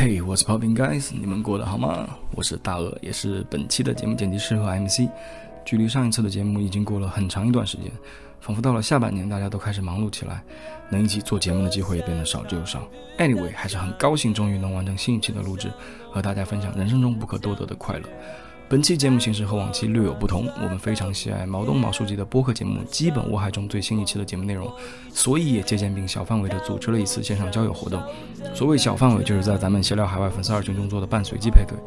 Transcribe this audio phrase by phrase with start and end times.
[0.00, 1.10] Hey, what's popping, guys？
[1.12, 2.08] 你们过得好吗？
[2.36, 5.08] 我是大鹅，也是本期的节目剪辑师和 MC。
[5.64, 7.90] 距离上一次的节目已经过了很长一段时间，
[8.40, 10.40] 仿佛到了下半年，大家都开始忙碌起来，
[10.88, 12.88] 能一起做节目的机会也变得少之又少。
[13.18, 15.68] Anyway，还是很高兴，终于能完成新一期的录制，
[16.12, 18.08] 和大家分享人生中不可多得的快乐。
[18.70, 24.70] 本期节目形式和往期略有不同，我们非常喜爱毛东毛书记的播客节目《基本无害》中最新一期的节目内容，
[25.10, 27.98] 所以也借鉴并小范围的组织了一次线上交友活动。
[28.54, 31.78] 所谓小范围，就是在咱们闲聊海外粉丝二群中做的半随机配对。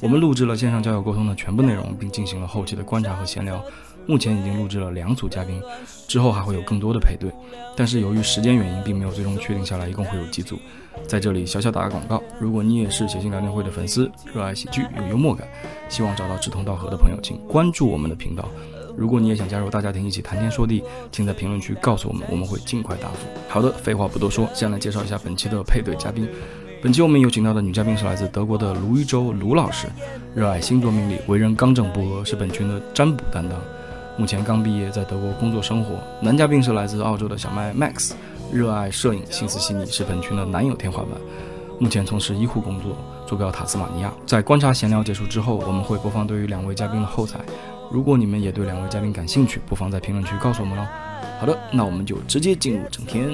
[0.00, 3.60] 我们录制了线上交友沟通的全部内容，并进行了后期的观察和闲聊。
[4.06, 5.60] 目前已经录制了两组嘉宾，
[6.06, 7.28] 之后还会有更多的配对，
[7.76, 10.60] 但是由于时间原因，并没有最终确定下来一共会有几组。
[11.06, 15.46] 在这里小小打个广告，如果你也是写信聊天会的粉丝，热爱喜剧，有幽默感，
[15.88, 18.48] 希望找到志同道合的朋友，请关注我们的频道。
[18.96, 23.26] 如果你也想加入大家庭，一起谈天说地，请在评论区告诉我们，我们会尽快答复。
[23.48, 26.28] 好的，废话不多说，先来介绍一下本期的配对嘉宾。
[26.82, 29.86] 本期我们有请到的女嘉宾是来自德国的卢一舟卢老师，
[30.34, 33.58] 热爱星座命理，为人刚正不阿，是本群的占卜担当。
[34.16, 35.98] 目前刚毕业，在德国工作生活。
[36.20, 38.12] 男嘉宾是来自澳洲的小麦 Max，
[38.52, 41.10] 热爱摄影，心思细腻，是本群的男友天花板。
[41.78, 44.12] 目前从事医护工作，坐标塔斯马尼亚。
[44.26, 47.38] 在观察闲聊结束之后，我们会播放对于两位嘉宾的后台。
[47.92, 50.86] 如果你们也对两位嘉宾感兴趣，不妨在评论区告诉我们哦。
[51.38, 53.30] 好的，那我们就直接进入正片。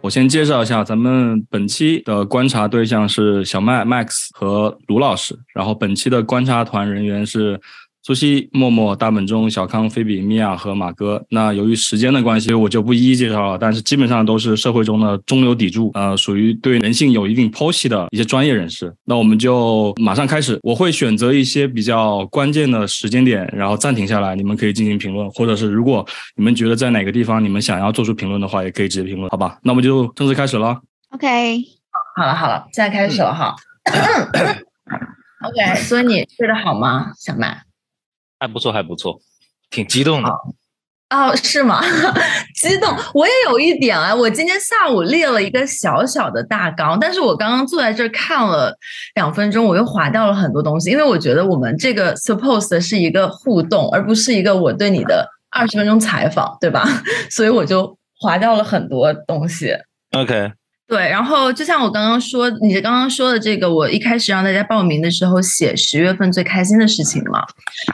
[0.00, 7.60] 我先介绍一下，咱们本期的观察对象是小麦 Max 和卢老师，然后本期的观察团人员是。
[8.06, 11.20] 苏西、默默、大本钟、小康、菲比、米娅和马哥。
[11.28, 13.58] 那由于时间的关系，我就不一一介绍了。
[13.58, 18.94] 但是基本上都是社会中的中流砥柱，呃，属于对人性有一定剖析的一些专业人士。
[19.06, 20.56] 那我们就马上开始。
[20.62, 29.58] 我会选择一些比较关键的时间点，然后暂停下来，你们可以进行评论，或者是如果你们觉得在哪个地方你们想要做出评论的话，也可以直接评论，好吧？
[29.64, 30.80] 那我们就正式开始了。
[31.10, 31.60] OK，
[32.16, 33.56] 好了好了，现在开始了哈。
[35.42, 37.62] OK，所以你睡得好吗，小麦？
[38.38, 39.18] 还不错，还不错，
[39.70, 40.30] 挺激动的。
[41.10, 41.80] 哦，是吗？
[42.56, 44.12] 激动，我也有一点啊。
[44.12, 48.76] 我今天下午列了一个小小的大纲，但是我刚刚坐在这儿看了
[49.14, 56.84] 两分钟，我又划掉了很多东西，因为我觉得我们这个 supposed 是一个互动，而不是一个我对你的二十分钟采访，对吧？
[57.30, 59.72] 所以我就划掉了很多东西。
[60.10, 60.50] OK。
[60.88, 67.44] 对，然后就像我刚刚说，你刚刚说的这个，我一开始让大家报名的时候写十月份最开心的事情嘛，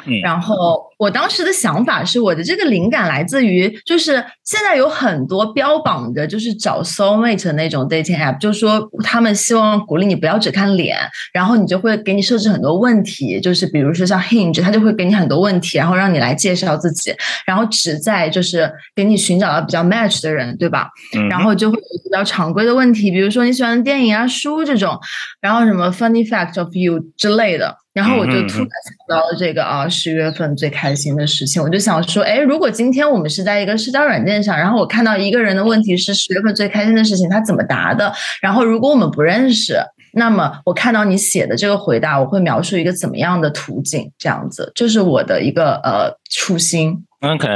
[0.06, 0.91] 嗯，然后。
[1.02, 10.96] 我当时的想法是，我的这个灵感来自于，就是现在有很多标榜着就是找 soul mate 的那种 dating app，就是说他们希望鼓励你不要只看脸，
[11.32, 17.12] 然后你就会给你设置很多问题，就是比如说像 Hinge，他就会给你很多问题，然后让你来介绍自己，
[17.44, 20.88] 然后旨在就是给你寻找到比较 match 的人，对吧？
[21.28, 24.96] 然后就会有比较常规的问题，比如说你喜欢的电影啊、书这种，
[25.41, 27.81] 然后什么 funny fact of you 之类的。
[27.94, 38.12] 然后我就突然想到了这个啊，十月份最开心的事情，我就想说，哎，如果今天我们是在一个社交软件上，然后我看到一个人的问题是十月份最开心的事情，他怎么答的？
[38.41, 39.78] 然后如果我们不认识，
[40.14, 44.10] 那么我看到你写的这个回答，我会描述一个怎么样的途径？
[44.19, 47.04] 这样子，这是我的一个呃初心。
[47.20, 47.48] OK。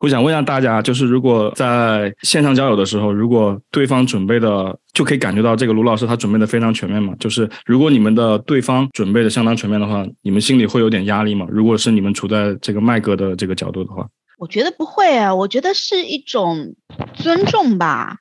[0.00, 7.14] 我想问一下大家，就是如果在线上交友的时候，如果对方准备的就可以感觉到这个卢老师他准备的非常全面嘛？
[7.20, 11.46] 就是如果你们的对方准备的相当全面的话，你们心里会有点压力吗？
[11.50, 14.08] 如果是你们处在这个麦哥的这个角度的话，
[14.38, 16.74] 我觉得不会啊，我觉得是一种
[17.14, 18.16] 尊重吧。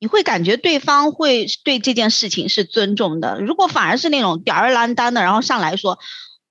[0.00, 3.40] 你会感觉对方会对这件事情是尊重的。
[3.40, 6.00] 如果反而是那种吊儿郎当的，然后上来说。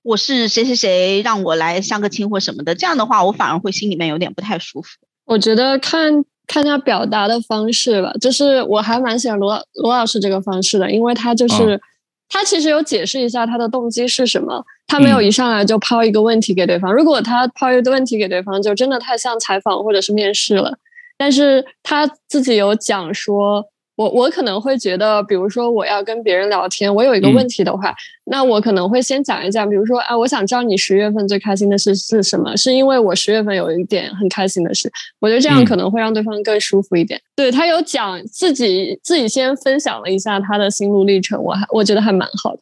[0.04, 4.98] 我是谁谁谁，让我来相个亲或什么的，这样的话我反而会心里面有点不太舒服。
[5.24, 11.80] 我觉得看看他表达的方式吧，就是我还蛮喜欢罗罗老师这个方式的，因为他就是
[12.28, 16.92] 他其实有解释一下他的动机是什么，他没有一上来就抛一个问题给对方。
[16.92, 20.78] 如果他抛一个问题给对方，就真的太像采访或者是面试了。
[21.16, 23.70] 但是他自己有讲说。
[23.96, 27.94] 我我可能会觉得，比如说我要跟别人聊天，我有一个问题的话，
[28.24, 32.56] 那我可能会先讲一讲，比如说啊，我想知道你十月份最开心的事是什么？
[32.56, 37.20] 是因为我十月份有一点很开心的事，我觉得这样可能会让对方更舒服一点。
[37.36, 42.60] 对他有讲自己自己先分享了一下他的心路历程，我还我觉得还蛮好的。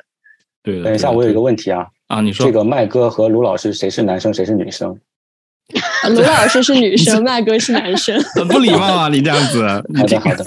[0.62, 4.96] 对，等一下，我有一个问题啊啊，你说这个麦哥和卢老师谁是男生谁是女生？
[6.10, 9.08] 卢老师是女生，麦哥是男生， 很不礼貌啊！
[9.08, 9.64] 你这样子，
[9.96, 10.44] 好的好的，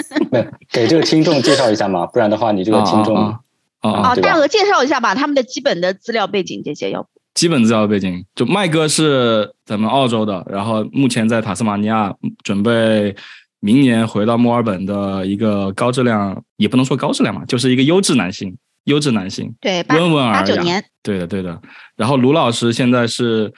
[0.72, 3.40] 给这个听众介绍一下嘛，不然的话你这个听众啊，
[3.82, 7.10] 啊大鹅介绍一下吧，他们的基本的资料背景这些要不？
[7.34, 12.14] 基本资料背景，就麦哥是咱们澳洲的，然后目前在塔斯马尼亚
[12.44, 13.14] 准备
[13.60, 18.56] 明年回到墨尔本的一个高质量，也不能说高质量嘛，就是一个优质男性，
[18.86, 20.40] 优质男性，对，八温文尔雅。
[20.40, 21.60] 八九年，对的，对的。
[21.98, 23.52] 然后卢老师现在是，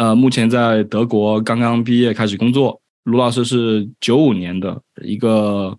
[0.00, 2.80] 呃，目前在德国刚刚毕业开始工作。
[3.02, 5.76] 卢老师是九五年的一个，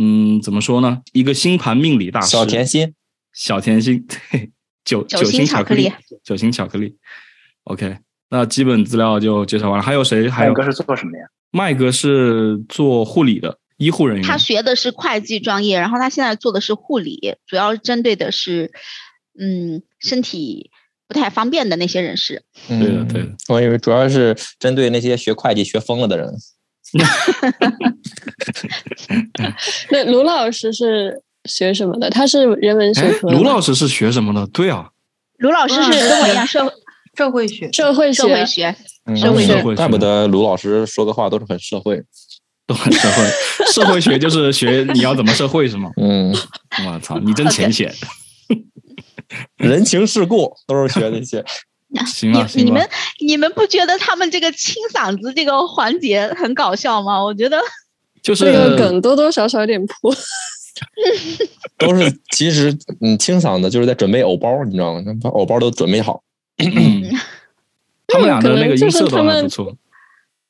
[0.00, 1.02] 嗯，怎么说呢？
[1.12, 2.94] 一个星盘命理大师，小甜心，
[3.32, 4.52] 小甜心，对，
[4.84, 5.90] 九九星巧克力，
[6.22, 6.96] 九星巧克力。
[7.64, 7.98] OK，
[8.30, 9.82] 那基本资料就介绍完了。
[9.82, 10.30] 还有谁？
[10.30, 11.24] 还有麦哥是做什么呀？
[11.50, 14.24] 麦哥是做护理的，医护人员。
[14.24, 18.70] 他学的是会计专业，然后他现在做的是护理，主要针对的是，
[19.36, 20.70] 嗯，身体
[21.08, 22.42] 不太方便的那些人士。
[22.68, 23.28] 对对的，对的。
[23.48, 26.32] 我以为主要是针对那些学会计学疯了的人。
[29.90, 32.08] 那卢老师是学什么的？
[32.10, 33.30] 他是人文社哎，科。
[33.30, 34.46] 卢老师是学什么的？
[34.48, 34.88] 对啊，
[35.38, 36.72] 卢老师是跟我一样社
[37.16, 38.74] 社会学，社会社会学，
[39.16, 42.02] 社会学怪不得卢老师说的话都是很社会。
[42.66, 43.24] 都很社会。
[43.72, 45.90] 社会学就是学你要怎么社会是吗？
[45.96, 46.30] 嗯，
[46.86, 47.92] 我操，你真浅显。
[49.56, 51.44] 人情世故都是学这些。
[52.06, 52.88] 行了，你你们。
[53.20, 57.22] 你们不觉得他们这个清嗓子这个环节很搞笑吗？
[57.22, 57.58] 我觉得
[58.22, 60.14] 就是这个梗多多少少有点破。
[61.76, 65.02] 都是其实你，清嗓子就是在准备藕包，你知道吗？
[65.22, 66.22] 把藕包都准备好。
[66.58, 67.10] 嗯
[68.06, 69.76] 他们俩的那个音色都还不错。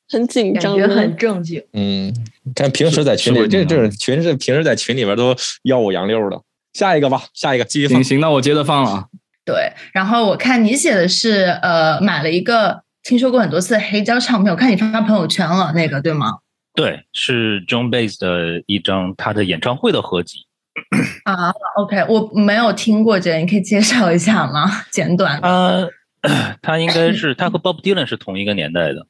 [0.07, 1.63] 很紧感觉张的，很正经。
[1.73, 2.13] 嗯，
[2.55, 5.33] 看平时在群里，这这种群是平时在群里边都
[5.63, 6.41] 吆五扬六的。
[6.73, 8.03] 下一个吧，下一个继续放行。
[8.03, 9.05] 行，那我接着放了啊。
[9.45, 16.39] 对，然后我看你写的是呃，买了一个听说过很多次的黑胶唱片，我看你发朋友圈了，那个对吗？
[16.75, 20.45] 对，是 John Bass 的一张他的演唱会的合集。
[21.25, 24.69] 啊，OK，我没有听过这个，你可以介绍一下吗？
[24.91, 29.07] 简短的他 他应该是他和 Bob Dylan 是同一个年代的，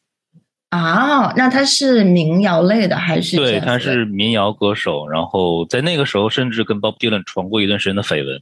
[0.70, 3.38] 啊，那他是民谣类的还是？
[3.38, 8.42] 对，他是民谣歌手，然后在那个时候甚至跟 Bob Dylan 传过一段时间的绯闻。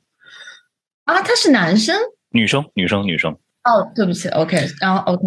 [1.06, 1.96] 啊，他是男生
[2.32, 3.32] 女生，女生，女生。
[3.64, 5.24] 哦，对不起，OK，然后 OK，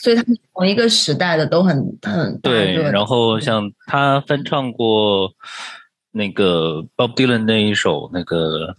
[0.00, 5.32] 所以他们同一个时代的都很很对，然后像他翻唱过
[6.10, 8.68] 那个 Bob Dylan 那一首那个《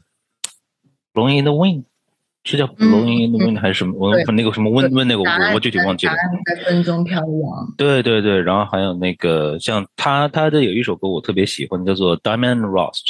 [1.14, 1.84] Blowing in the Wind》，
[2.50, 3.94] 是叫《Blowing in the Wind》还是什么？
[3.98, 6.14] 我对那个什么温温那个我我具体忘记了
[6.46, 7.74] 在风中飘扬。
[7.78, 13.06] 对对对，然后还有那个像他他的有一首歌我特别喜欢，叫做《Diamond Rust》。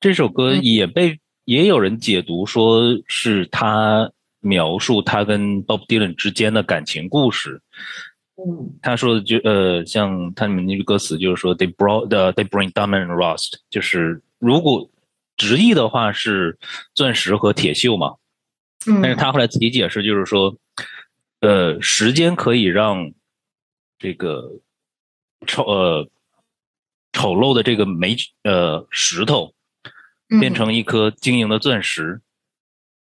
[0.00, 7.60] 这首歌也被、也有人解读说是他描述他跟 Bob Dylan 之间的感情故事。
[8.36, 14.90] 嗯他说的就呃，像他里面那句歌词就是说 “They brought the they bring diamond rust”，就是如果
[15.36, 16.58] 直译的话是
[16.94, 18.16] 钻石和铁锈嘛。
[18.86, 20.56] 嗯，但是他后来自己解释，就是说，
[21.40, 23.12] 呃，时间可以让
[23.98, 24.60] 这个
[25.46, 26.10] 丑呃
[27.12, 29.54] 丑陋的这个煤呃石头
[30.28, 30.40] 嗯。
[30.40, 32.22] 变成一颗晶莹的钻石，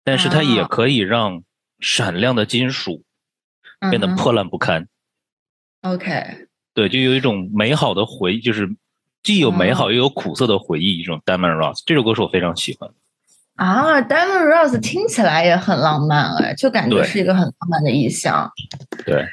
[0.03, 0.67] 但是它也啊。
[0.67, 1.43] 可以让
[1.79, 3.03] 闪亮的金属
[3.89, 4.87] 变得破烂不堪。
[5.81, 8.73] OK，对，就有一种美好的回忆，就是
[9.23, 11.81] 既有美好哦又有苦涩的回忆，一种 Diamond Rose。
[11.85, 12.95] 这首歌是我非常喜欢的。
[13.55, 18.51] 啊，Diamond Rose 听起来也很浪漫哎，就感觉是一个很浪漫的意象。
[19.05, 19.25] 对，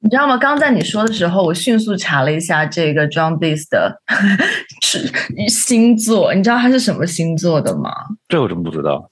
[0.00, 0.36] 你知道吗？
[0.36, 4.00] 刚在你说的时候，我迅速查了一下这个 John Bass 的
[4.84, 5.10] 是
[5.48, 7.90] 星座，你知道他是什么星座的吗？
[8.28, 9.10] 这我真不知道。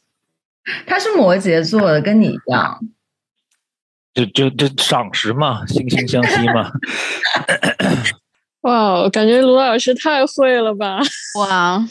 [0.86, 2.78] 他是摩羯座的，跟你一样。
[4.14, 6.70] 就就就赏识嘛，惺惺相惜嘛。
[8.62, 11.00] 哇，感觉卢老师太会了吧！
[11.38, 11.88] 哇，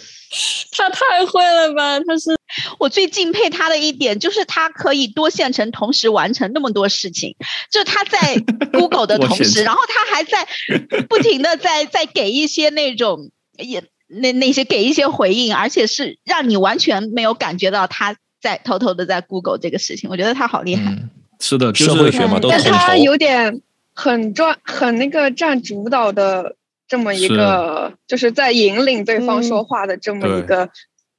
[0.71, 1.99] 他太会了吧！
[1.99, 2.35] 他是
[2.79, 7.35] 我最敬佩他的一点就是他可以多线程同时完成那么多事情，
[7.71, 8.35] 就他在
[8.73, 10.47] Google 的同时，然后他还在
[11.09, 20.91] 不停的在在给一些那种也那那些给一些回应，而且是让你完全没有感觉到他在偷偷的在 Google 这个事情，我觉得他好厉害。
[20.91, 21.09] 嗯，
[21.39, 22.95] 是的，就是社会学嘛，但他。
[22.97, 23.61] 有点
[23.93, 26.55] 很专很那个占主导的
[26.91, 30.67] 这么一个，就是在引领对方说话的这么一个、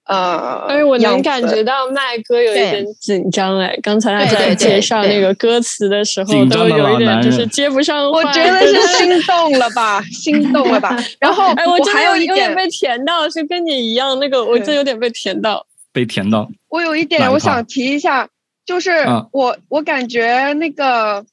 [0.05, 8.19] 呃，但是我能感觉到麦哥有一点紧张哎，刚才他在介绍那个歌词的时候，都有一点就是接不上话。
[8.19, 10.95] 我觉得是心动了吧，心动了吧。
[11.19, 15.67] 然后哎，我还有一点，被甜到，是跟你一样，那个我对真有点被甜到。
[15.91, 16.51] 被甜到。
[16.69, 18.29] 我有一点我想提一下，
[18.67, 21.25] 就是啊我、我感觉那个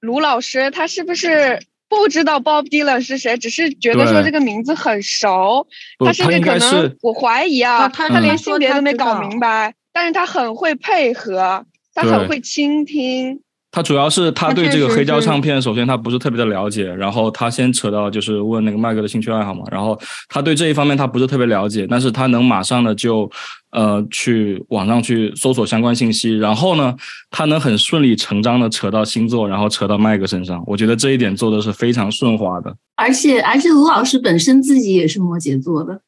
[0.00, 5.66] 卢老师他是不是不知道 Bob Dylan 是谁，只是觉得说这个名字很熟，
[6.04, 11.64] 他甚至可能我怀疑啊，啊他他连嗯性别都没搞明白，但是他很会配合，
[11.94, 13.40] 他很会倾听。
[13.76, 23.30] 他主要是他对这个黑胶唱片，首先他不是特别的了解，然后他先扯到就是问那个麦哥的兴趣爱好嘛，然后他对这一方面他不是特别了解，但是他能马上的就
[23.72, 26.96] 呃去网上去搜索相关信息，然后呢，
[27.30, 32.74] 他能很顺理成章的扯到星座，然后扯到麦哥身上，我觉得这一点做的是非常顺滑的。
[32.94, 36.00] 而且而且卢老师本身自己也是摩羯座的，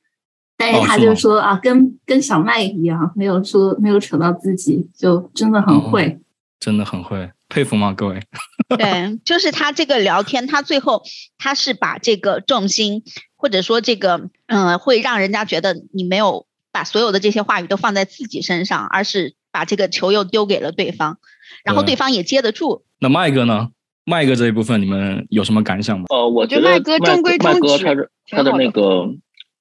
[0.56, 6.18] 但是他就说啊，跟跟小麦一样，没有说没有扯到自己，就真的哦很会。
[6.60, 8.22] 真的很会，佩服吗，各位？
[8.78, 11.02] 对，就是他这个聊天，他最后
[11.38, 13.02] 他是把这个重心，
[13.36, 21.18] 或者说这个，嗯、会让人家觉得你没有把所有的这些话语都放在自己身上，而是把这个球又丢给了对方，
[21.64, 22.84] 然后对对方也接得住。
[23.00, 23.70] 那麦哥呢？
[24.04, 26.06] 麦哥这一部分你们有什么感想吗？
[26.08, 29.06] 呃，我觉觉得麦哥中规麦中矩哥他的他的那个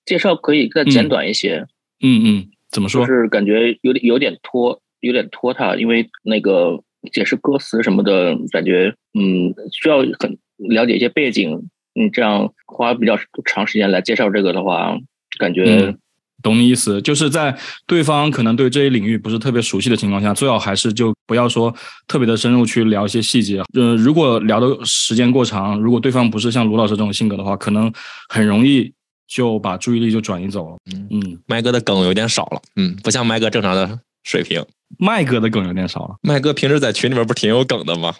[0.05, 1.65] 介绍可以再简短一些，
[2.01, 3.05] 嗯嗯，怎么说？
[3.05, 14.97] 就是感觉有点有点拖，有点拖沓，因为那个解释歌词什么的，感觉嗯需要很了解一些背景，嗯，这样花比较长时间来介绍这个的话，
[15.39, 15.97] 感觉嗯
[16.43, 21.73] 懂你意思，就是在对方可能对这一领域不是特别熟悉的情况下，最好还是就不要说
[22.07, 23.61] 特别的深入去聊一些细节。
[23.73, 27.91] 呃，如果聊的时间过长，如果对方不是像卢老师这种性格的话，可能
[28.29, 28.93] 很容易
[29.27, 30.77] 就把注意力就转移走了。
[31.09, 34.63] 嗯，麦哥的梗有点少了，嗯，不像麦哥正常的水平。
[34.99, 38.13] 麦哥的梗有点少了，麦哥平时在群里面不是挺有梗的吗？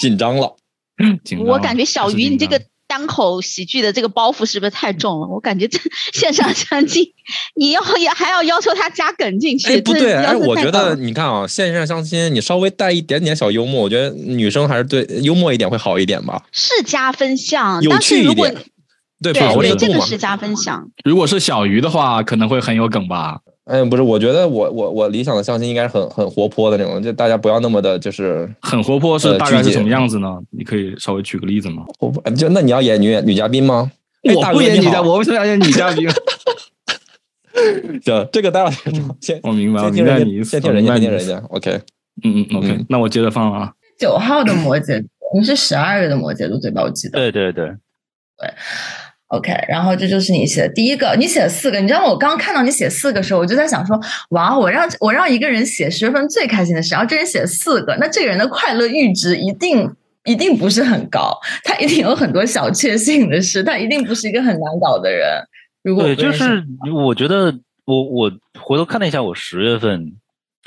[0.00, 0.56] 紧张了，
[1.24, 5.26] 紧张了我感觉小鱼，你这个单口喜剧的这个包袱是不是太重了？
[5.26, 5.78] 我感觉这
[6.12, 7.02] 线上相亲，
[7.54, 18.66] 你要也还要要求他加梗进去，哎，不对，哎，我觉得你看啊，线上相亲你稍微带一点点小幽默，我觉得女生还是对幽默一点会好一点吧，是加分项，有但是如果趣一点，
[19.22, 20.00] 对，对把握这对，这度嘛。
[20.00, 20.90] 个是加分项。
[21.04, 23.40] 如果是小鱼的话，可能会很有梗吧。
[23.66, 30.38] 哎，不是，我觉得我我我理想的相亲应该是很很活泼的那种，就大家不要那么的，就是很活泼是大概是什么样子呢？
[30.50, 31.84] 你可以稍微举个例子吗？
[31.98, 32.22] 活泼。
[32.30, 33.90] 就那你要演女女嘉宾吗？
[34.22, 36.08] 哎我不演女嘉，我为什么要演女嘉宾？
[38.04, 38.70] 行，这个待会
[39.20, 40.60] 先我明白，我先听人家，先
[41.00, 41.42] 听人家。
[41.50, 41.80] OK，
[42.22, 43.72] 嗯嗯，OK，、嗯那我接着放了啊。
[43.98, 45.08] 九号的摩羯座，
[45.40, 46.82] 你是十二月的摩羯座对吧？
[46.82, 47.18] 我记得。
[47.18, 47.66] 对对对
[48.36, 48.50] 对，
[49.28, 51.80] OK，然后这就是你写的第一个，你写了四个。
[51.80, 53.98] 你知道吗我刚看到你写四个的时候，我就在想说，
[54.30, 59.92] 哇，我让我让一个人写十月份最开心的事，然后这人写了四个，那这个人的快乐阈值一定
[60.24, 65.26] 一定不是很高，他一定有很多小确幸的事，他一定不是一个很难搞的人。
[65.82, 66.64] 如果对，就是
[66.94, 67.52] 我觉得
[67.84, 70.12] 我我回头看了一下我十月份，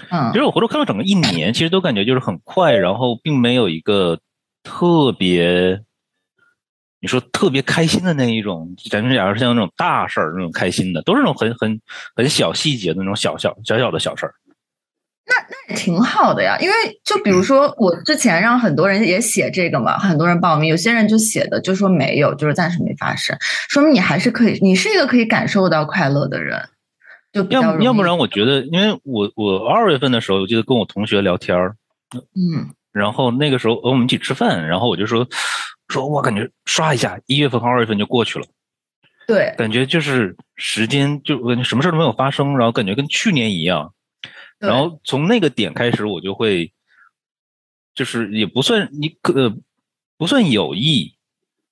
[0.10, 4.20] 嗯其实我回头看了整个一年，其实都感觉就是很快，然后并没有一个
[4.64, 5.80] 特别，
[7.02, 11.80] 你说特别开心的那一种，咱们假如像那种大事儿那种开心的，都是那种很很
[12.16, 14.34] 很小细节的那种小小小小的小事儿。
[15.26, 16.74] 那那也挺好的呀，因为
[17.06, 23.38] 就比如说我之前让很多人也写这个嘛，很多人报名，有些人就写的就说没有，就是暂时没发生，
[23.70, 26.60] 说明你还是可以，你是一个可以感受到快乐的人，
[27.32, 31.76] 就比较要要不然我觉得，因为我我二月份的时候，我记得跟我同学聊天儿，
[32.36, 35.28] 嗯然后那个时候呃我们一起吃饭，然后我就说
[35.90, 38.46] 说我感觉刷一下，一月份和二月份就过去了。
[39.28, 43.94] 对，感觉就是时间就感觉什么事都没有发生，然后感觉跟去年一样。
[44.58, 46.74] 然后从那个点开始，我就会，
[47.94, 49.56] 就是也不算你可、呃、
[50.18, 51.16] 不算有意，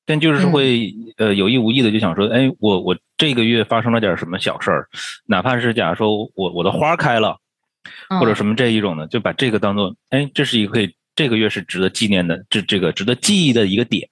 [0.06, 4.88] 但就是嗯会、呃有意无意的就想说，哎，我我这个月发生了点什么小事儿，
[5.26, 7.40] 哪怕是假如说我我的花开了，
[8.20, 14.08] 或者嗯什么这一种的，就把这个当做，哎，这是一个可以这个月是值得纪念的，这这个值得记忆的一个点。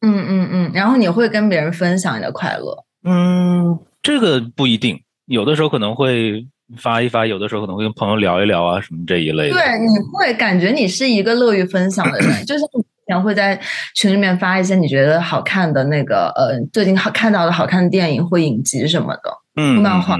[0.00, 6.44] 嗯嗯嗯，然后你会跟别人分享你的快乐，嗯，这个不一定，有的时候可能会
[6.76, 9.54] 发一发，有的时候可能会跟朋友聊一聊啊，什么这一类的。
[9.54, 13.58] 对，你会感觉你是一个乐于分享的人， 就是你之前会在
[13.94, 20.16] 群里面发一些你觉得好看的那个呃最近好看到的好看的电影或影集什么的，嗯，漫画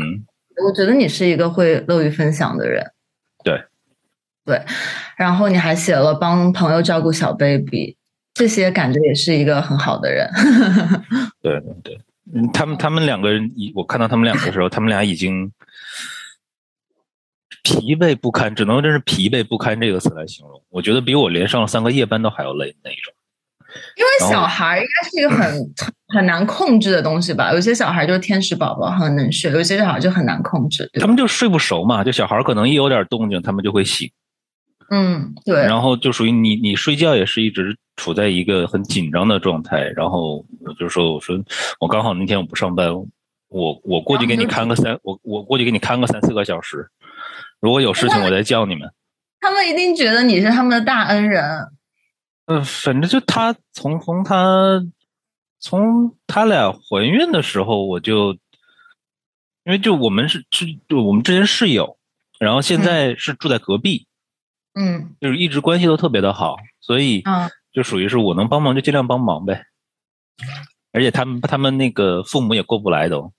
[0.64, 2.82] 我觉得你是一个会乐于分享的人。
[3.42, 3.60] 对，
[4.44, 4.60] 对，
[5.16, 7.96] 然后你还写了帮朋友照顾小 baby，
[8.34, 10.28] 这些感觉也是一个很好的人。
[11.40, 12.00] 对对对，
[12.34, 15.50] 嗯，他们他们两个人，已我看到他们两个的时候，他们俩已经
[17.62, 20.62] 疲惫不堪，只能真是疲惫不堪这个词来形容。
[20.68, 23.14] 我觉得比我连上了三个夜班都还要累那一种。
[23.96, 25.74] 因为小孩应该是一个很
[26.14, 30.88] 很难控制的东西吧，有些小孩就是天使宝宝，很能睡；有些小孩就很难控制。
[31.00, 34.08] 他们就睡不熟嘛，就小孩儿可能一有点动静，他们就会醒，
[34.90, 39.88] 嗯，对，然后就属于你你睡觉也是一直处在一个很紧张的状态。
[39.96, 41.38] 然后我就说我说
[41.80, 42.92] 我刚好那天我不上班，
[43.48, 46.88] 我我过去给你看个三我我过去给你看个三四个小时，
[47.60, 48.92] 如果有事情我再叫你们。
[49.40, 51.68] 他们一定觉得你是他们的大恩人。
[52.46, 54.82] 呃，反正就他从从他
[55.60, 58.32] 从他俩怀孕的时候，我就
[59.64, 61.96] 因为就我们是是就我们之前室友，
[62.38, 64.06] 然后现在是住在隔壁，
[64.74, 69.64] 嗯就是一直关系都特别的好，所以嗯就属于是我能帮忙就尽量帮忙呗。
[70.92, 73.32] 而且他们他们那个父母也过不来都，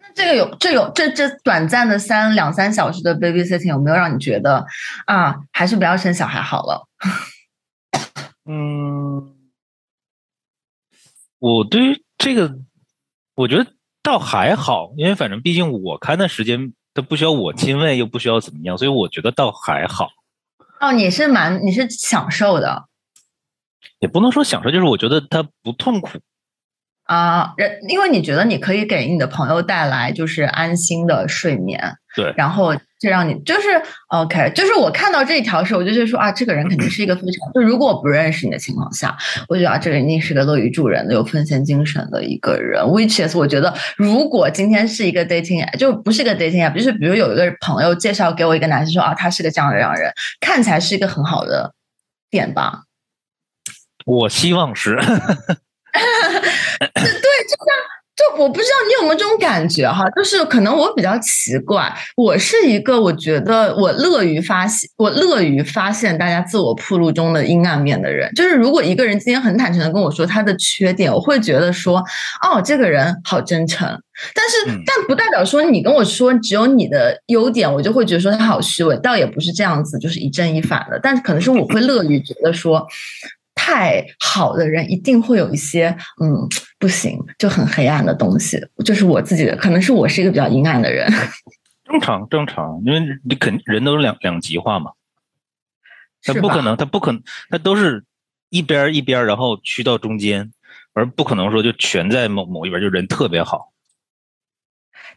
[0.00, 4.64] 那这个有这有这这短暂的三两三小时的 babysitting 有没有让你觉得
[5.06, 6.88] 啊，还是不要生小孩好了？
[8.48, 9.34] 嗯，
[11.38, 12.58] 我对于这个，
[13.34, 20.08] 我觉得倒还好，因为反正毕竟我看的时间，它不需要我亲喂，又不需要怎么样，所以我觉得倒还好，
[20.80, 22.84] 哦，你是蛮你是享受的
[23.98, 26.18] 也不能说享受，就是我觉得它不痛苦。
[27.04, 33.68] 啊，人因为你觉得你可以给你的朋友带来就是安心的睡眠，对，然后这让你就是
[34.08, 39.14] OK，就是我看到这一条时，候，我就觉得说啊，这个人肯定是一个非常，就如果我不认识你的情况下，
[39.48, 42.82] 我觉得啊，这个人一定是个乐于助人的、有奉献精神的一个人。
[42.84, 50.10] Which is，我觉得如果今天是一个 dating app，就不是个 dating app，就是比如有一个朋友介绍给我一个男生说啊，他是个这样的这样人，
[50.40, 51.74] 看起来是一个很好的
[52.30, 52.84] 点吧。
[54.06, 55.08] 我希望是， 对，就
[57.58, 57.66] 像
[58.16, 68.32] 就我不知道你有没有这种感觉哈，就是可能我比较奇怪，我是一个我觉得我乐于发现，我乐于发现大家自我铺路中的阴暗面的人。
[68.34, 71.98] 就是如果一个人今天很坦诚的跟我说他的缺点，我会觉得说，
[72.42, 73.86] 哦，这个人好真诚。
[74.34, 80.98] 但是，嗯但不代表说你跟我说只有你的优点，我就会觉得说他好虚伪，倒也不是这样子，就是一正一反的。
[81.02, 82.86] 但是可能是我会乐于觉得说。
[83.66, 85.88] 太好的人一定会有一些
[86.22, 91.12] 嗯不行就很黑暗的东西，就是我自己的，可能是我是一个比较阴暗的人。
[91.84, 94.92] 正常正常，因为你肯人都是两两极化嘛，
[96.22, 97.20] 他不可能，他不可能，
[97.50, 98.04] 他都是
[98.50, 100.52] 一边儿一边儿，然后去到中间，
[100.92, 103.72] 而不可能说就全在某某一边，就人特别好。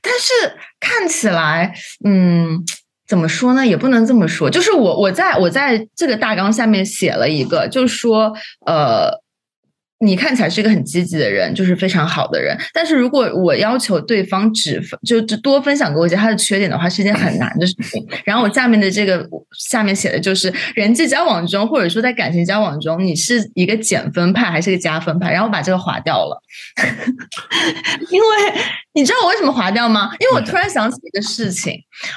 [0.01, 0.33] 但是
[0.79, 2.65] 看起来，嗯，
[3.09, 3.65] 怎么说呢？
[3.65, 4.49] 也不能这么说。
[4.49, 8.31] 就是我我在我在这个大纲下面写了一个，就是说，
[8.65, 9.09] 呃。
[10.01, 12.57] 你看起来是一个很积极的人，就是非常好的人。
[12.73, 18.07] 但是如果我要求对方只分就就多分享给我一些他的缺点的话，是一件很难的事情。
[18.23, 25.31] 然后我下面的这个下面写的就是人际交往中，或者说在感情交往中，你是一个减分派还是一个加分派？
[25.31, 26.41] 然后我把这个划掉了，
[28.09, 28.27] 因为
[28.93, 30.11] 你知道我为什么划掉吗？
[30.19, 31.73] 因为我突然想起一个事情，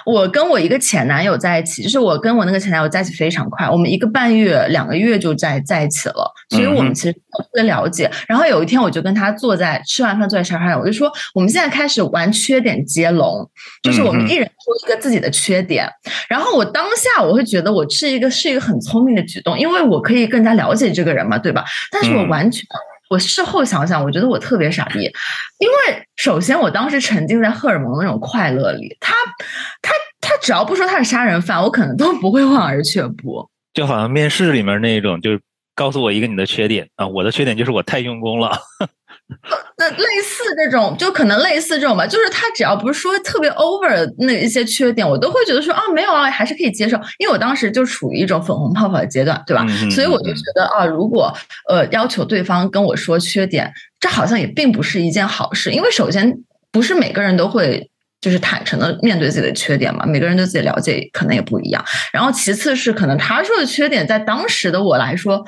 [0.06, 7.20] 我跟我一个前男友在一起，就是我跟我那个前男友在一起非常快，我们一个半月、两个月就在在一起了，所以我们其实特
[7.54, 8.10] 别了解。
[8.28, 13.48] 然后有一天，我就跟他坐在吃完饭坐在沙发上，我就说我们现在开始玩缺点接龙，
[13.82, 15.88] 就是我们一人说一个自己的缺点。
[16.28, 21.64] 然后我当下我会觉得我是一个是一个很聪明的举动，因为我可以更加了解这个人嘛，对吧？
[21.90, 22.62] 但是我完全。
[23.10, 25.00] 我事后想想，我觉得我特别傻逼，
[25.58, 29.12] 因为首先我当时沉浸在荷尔蒙那种快乐里，他
[29.82, 33.46] 他他只要不说他是杀人犯，我可能都不会望而却步。
[33.74, 35.38] 就好像面试里面那种，就是
[35.74, 38.50] 告诉我一个你的缺点啊，我的缺点就是我太用功了。
[39.78, 46.98] 那类似这种，就可能类似这种吧，就是他只要不是说特别 over 那一些缺点，我都会觉得说啊，没有啊，还是可以接受。
[47.18, 49.66] 因为我当时就处于一种粉红泡泡的阶段，对吧？
[49.90, 51.32] 所以我就觉得啊，如果
[51.68, 56.34] 呃要求对方跟我说缺点，这好像也并不是一件好事，因为首先
[56.70, 57.88] 不是每个人都会。
[58.22, 61.84] 就是坦诚的面对自己的缺点嘛，每个人对自己了解可能也不一样。
[62.10, 65.44] 然后其次是可能他说的缺点，在当时的我来说。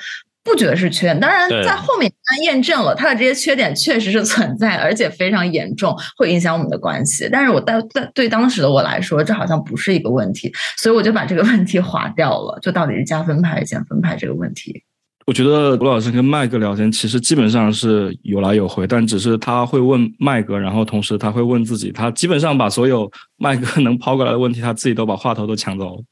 [0.47, 7.27] 不觉得是缺点，当然在后面验证了他的这些缺点确实是存在，而且非常严重，会影响我们的关系。
[7.33, 12.59] 但是我在在对当时的我来说，这好像不是一个问题，所以我就把这个问题划掉了。
[12.61, 14.85] 就到底是加分派还是减分派这个问题。
[15.27, 26.03] 我觉得罗老师跟麦哥聊天，其实基本上是有来有回，但只是他会问麦哥，然后同时他会问自己，他基本上把所有麦哥能抛过来的问题，他自己都把话头都抢走了。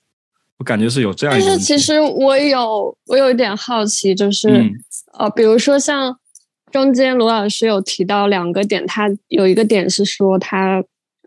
[0.59, 1.51] 我感觉是有这样一但。
[1.51, 4.71] 是其实我有我有一点好奇，就是、嗯
[5.19, 6.17] 呃，比如说像
[6.71, 10.83] 中间卢老师有提到两个点，他有一个点是说他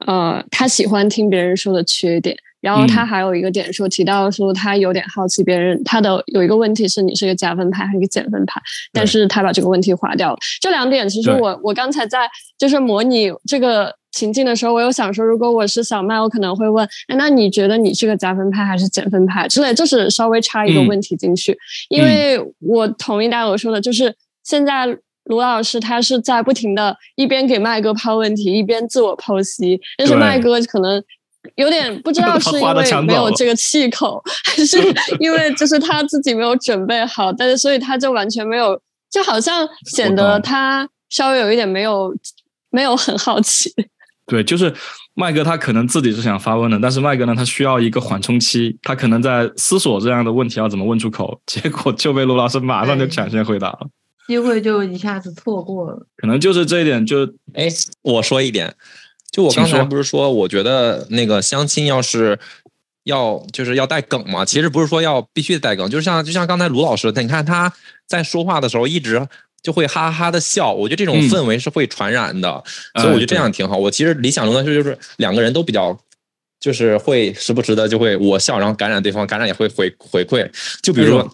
[0.08, 2.36] 呃他喜欢听别人说的缺点，
[2.66, 3.08] 然后他嗯。
[3.16, 8.60] 还有一个点说提到说他有点好奇别人他的有一个问题是你是一个加分派还是一个减分派，
[8.92, 10.38] 但是他把这个问题划掉了。
[10.60, 20.88] 这两点其实我我刚才在就是模拟这个情境的时候，我有想说，如果我是小麦，我可能会问，哎，那你觉得你是个加分派还是减分派之类，就是稍微插一个嗯。
[20.88, 21.58] 问题进去，
[21.90, 24.88] 因为我同意大家我说的，就是现在
[25.26, 31.04] 卢老师他是在不停的一边给麦哥抛问题，一边自我剖析，但是麦哥可能。
[31.56, 34.78] 有点不知 道是因为没有这个气口， 还是
[35.20, 38.80] 因为就是他自己没有准备好，但是所以他就完全没有，
[39.10, 42.16] 就好像显得他稍微有一点没有
[42.70, 43.74] 没有很好奇。
[44.28, 44.74] 对，就是
[45.14, 53.88] 麦哥他可能自己是想发问的，但是麦哥呢，他需要一个缓冲期，他可能在思索这样的问题要怎么问出口，结果就被卢老师马上就抢先回答了，
[54.28, 56.08] 机会就一下子错过了。
[56.18, 57.68] 可能就是这一点，就哎，
[58.02, 58.74] 我说一点。
[59.32, 62.40] 就我刚才不是说，我觉得那个相亲要是
[63.04, 67.72] 要就是要带梗嘛，其实不是说要必须带梗，就像就像刚才卢老师，你看他
[68.08, 69.28] 在说话的时候一直
[69.62, 72.64] 就会哈哈的笑，我觉得这种氛围是会传染的，
[73.02, 73.78] 所以我觉得这样挺好。
[73.78, 75.98] 我其实理想中的是就是两个人都比较，
[76.60, 80.50] 就是会时不时的就会我笑，然后感染对方，感染也会回回馈。
[80.82, 81.30] 就比如说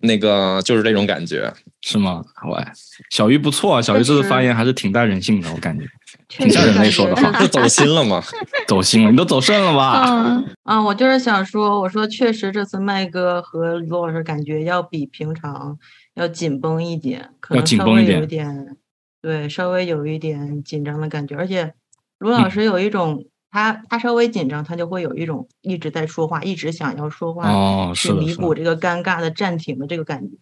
[0.00, 2.22] 那个就是这种感觉，是吗？
[2.50, 2.64] 喂，
[3.10, 5.84] 小鱼不错啊，小鱼这次发言还是挺带人性的，我感觉。
[6.28, 8.22] 挺像人类说的话，不 走心了吗？
[8.66, 10.04] 走心了，你都走肾了吧？
[10.08, 15.78] 嗯啊，我就是想说，我说确实这次麦哥和罗老师感觉要比平常
[16.14, 18.76] 要紧绷一点，可能稍微有一点，
[19.20, 21.36] 对，稍微有一点紧张的感觉。
[21.36, 21.74] 而且
[22.18, 30.36] 罗老师有一种，他他稍微紧张，他就会有一种一直在说话，一直想要说话，去弥补这个尴尬的暂停的这个感觉。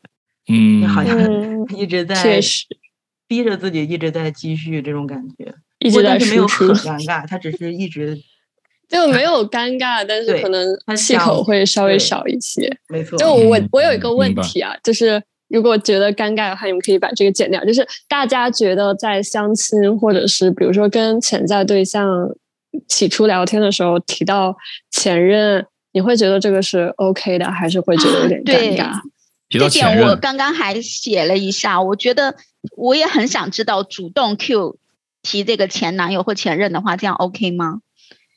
[0.50, 1.18] 嗯，好像
[1.76, 2.64] 一直在，确实
[3.28, 5.54] 逼着自己一直在继续这种感觉。
[5.78, 8.18] 一直在没有很 尴尬，他只是一直
[8.88, 12.68] 就没有尴尬，但是可能气口会稍微少一些。
[12.88, 17.64] 没错，就我我有一个问题啊，就是如果觉得尴尬的话，你们可以把这个剪掉。
[17.64, 22.08] 就是大家觉得在相亲或者是比如说跟潜在对象
[22.88, 24.56] 起初聊天的时候提到
[24.90, 29.00] 前任，你会觉得这个是 OK 的，还是会觉得有点尴尬？
[29.48, 32.34] 这点我刚刚还写了一下，我觉得
[32.76, 34.78] 我也很想知道主动 Q。
[35.20, 37.80] 提这个前男友或前任的话，这样 OK 吗？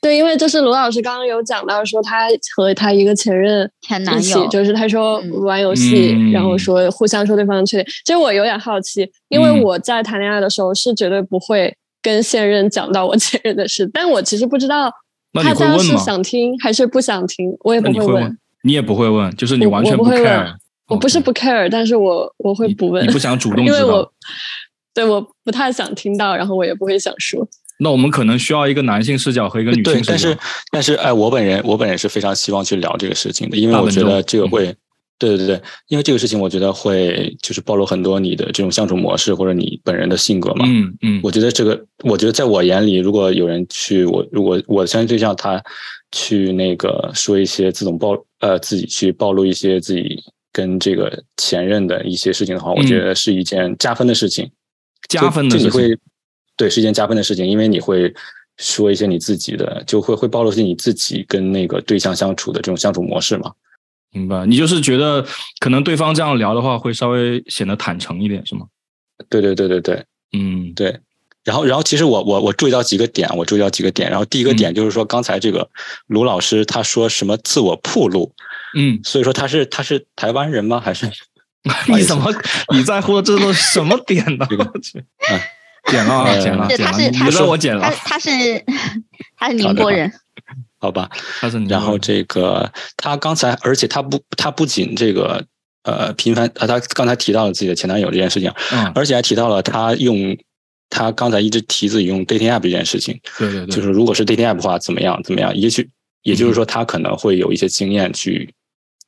[0.02, 7.86] 对，因为就是罗老师刚刚有讲到说，他和他一个前任前男友，就是他说玩游戏，然后说互相说对方的缺点。
[8.04, 14.92] 其实我有点好奇，因为我在谈恋爱的时候是绝对不会跟现任讲到我前任的事，但我其实不知道
[15.34, 18.38] 他家是想听还是不想听，我也不会问。
[18.64, 20.56] 你也不会问，就是你完全不 care。
[20.92, 23.08] 我不是不 care，但是我我会不问。
[23.08, 24.12] 你不想主动因为我。
[24.94, 27.48] 对，我不太想听到，然后我也不会想说。
[27.80, 30.06] 那我们可能需要一个男性视角和一个女性视角。
[30.10, 30.38] 但是，
[30.70, 34.76] 但是，哎，我本人，我本人是非常希望去聊这个事情的，因为我觉得这个会，
[35.18, 40.66] 对对对，因为这个事情，我觉得会就是暴露很多你的这种相处模式或者你本人的性格嘛。
[40.68, 41.22] 嗯嗯。
[41.24, 45.64] 我觉得这个，我觉得在我眼里，如果有人去我，如果我相亲对象他
[46.12, 54.50] 去那个说一些自动暴，呃，自己去暴露一些自己跟这个前任的一些事情的话，我觉得是一件加分的事情。
[55.10, 55.98] 加分的就你会
[56.56, 58.14] 对是一件加分的事情，因为你会
[58.58, 63.52] 说一些你自己的，就会会暴露出你自己跟那个对象相处的这种相处模式嘛。
[64.12, 64.46] 明白？
[64.46, 65.26] 你就是觉得
[65.60, 68.68] 可能对方这样聊的话，会稍微显得坦诚一点，是吗？
[69.30, 71.00] 对对对对对，嗯，对。
[71.44, 74.10] 然后然后其实我我我注意到几个点，我注意到几个点。
[74.10, 75.68] 然后第一个点就是说，刚才这个
[76.08, 78.32] 卢老师他说什么自我铺路，
[78.76, 80.80] 嗯，所以说他是他是台湾人吗？
[80.80, 81.10] 还是？
[81.88, 82.34] 你怎么
[82.74, 84.48] 你在乎这都什么点呢？
[84.50, 85.04] 我去，
[85.86, 87.26] 剪了，剪了，剪了。
[87.26, 87.88] 你说我剪了？
[88.04, 88.30] 他是
[89.38, 90.12] 他是宁波人，
[90.80, 91.08] 好吧？
[91.40, 91.60] 他是。
[91.66, 95.46] 然后这个他刚才，而且他不，他不仅这个
[95.84, 100.36] 呃频繁啊，他刚才提到了自己的前男友这件事情，嗯，而且还提到了他用
[100.90, 105.56] 他刚才一直提自己用 dating app 这件事情，对对对，就是如果是 dating app 的话，怎么样怎么样？
[105.56, 105.88] 也许
[106.24, 108.52] 也就是说，他可能会有一些经验去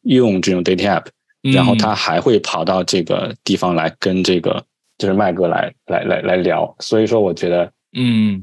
[0.03, 1.05] 用这种 dating app。
[1.53, 4.63] 然后他还会跑到这个地方来跟这个
[4.97, 8.41] 就是麦哥来来来来聊，所以说我觉得，嗯，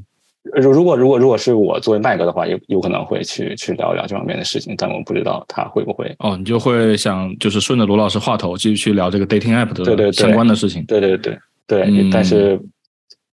[0.61, 6.15] 如如果如果如果是我作为麦哥的话，有有可能会去去聊聊这方面的事情，但我不知道他会不会。
[6.19, 10.85] 哦，你就会想就是顺着罗老师话头继续去聊这个 dating app 的对对相关的事情。
[10.85, 12.61] 对对对对，但是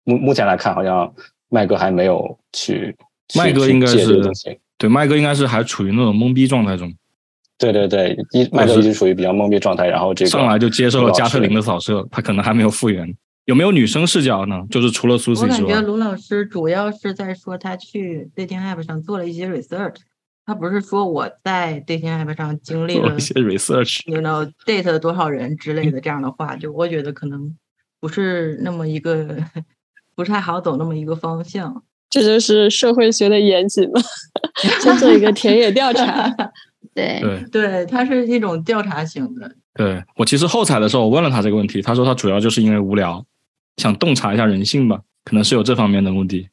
[0.03, 1.09] 目目前来看，好像
[1.47, 2.93] 麦哥还没有去。
[3.33, 4.21] 麦哥应该是
[4.77, 6.93] 对麦哥应该是还处于那种懵逼状态中。
[7.71, 13.15] 对对对，一麦克一直处于比较懵逼状态，然后这个上来就接受了加特林的扫射，他可能还没有复原。
[13.45, 14.63] 有没有女生视角呢？
[14.69, 19.97] 就是除了苏西之外，我感觉卢老师主要是在说他去 dating app 上做了一些 research，
[20.45, 27.53] 他不是说我在 dating app 上经历了一些 research，you know date 了多少人之类的这样的话，就我觉得可能
[27.99, 29.35] 不是那么一个
[30.15, 31.83] 不太好走那么一个方向。
[32.09, 33.99] 这就是社会学的严谨嘛，
[34.79, 36.31] 先做一个田野调查。
[36.93, 39.51] 对对对，它是一种调查型的。
[39.73, 43.25] 对我其实后采的时候，我问了他这个问题，他说他主要就是因为无聊，
[43.77, 46.47] 想洞察一下人性吧，可能是有这方面的目的。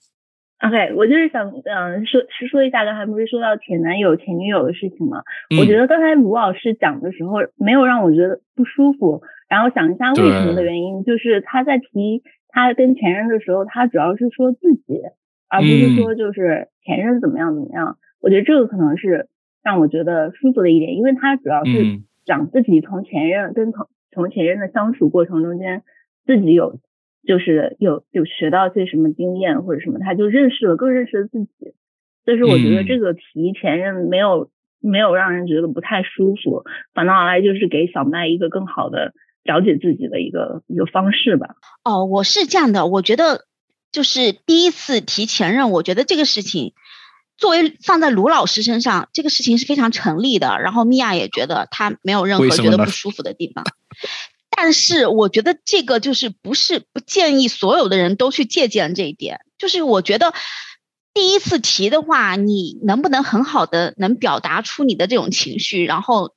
[0.62, 5.22] OK，我就是想，嗯，说是说一下，刚才不是说到前男友、前女友的事情吗？
[5.58, 9.22] 我觉得刚才卢老师讲的时候，没有让我觉得不舒服。
[9.48, 15.00] 然后想一下为什么的原因，就是他在提他跟前任的时候，他主要是说自己，
[15.48, 17.96] 而不是说就是前任怎么样怎么样。
[18.20, 19.29] 我觉得这个可能是
[19.62, 25.82] 让我觉得舒服的一点，因为他主要是讲自己从前任跟从从前任的相处过程中间，
[26.26, 26.78] 自己有。
[27.22, 31.50] 就是有有学到些什么经验或者什么，他就认识了更认识了自己。
[32.24, 39.12] 但是我觉得这个提前任没有没有让人觉得不太舒服，反倒来就是给小麦一个更好的
[39.44, 41.56] 了解自己的一个一个方式吧。
[41.84, 43.44] 哦，我是这样的，我觉得
[43.92, 46.72] 就是第一次提前任，我觉得这个事情
[47.40, 50.60] 作为放在卢老师身上，这个事情是非常成立的。
[50.60, 53.64] 然后米娅也觉得他没有任何觉得不舒服的地方。
[54.50, 59.40] 但是我觉得这个就是不是不建议所有的人都去借鉴这一点。
[59.56, 60.34] 就是我觉得
[61.14, 66.34] 第一次提的话，你能不能很好的能表达出你的这种情绪，然后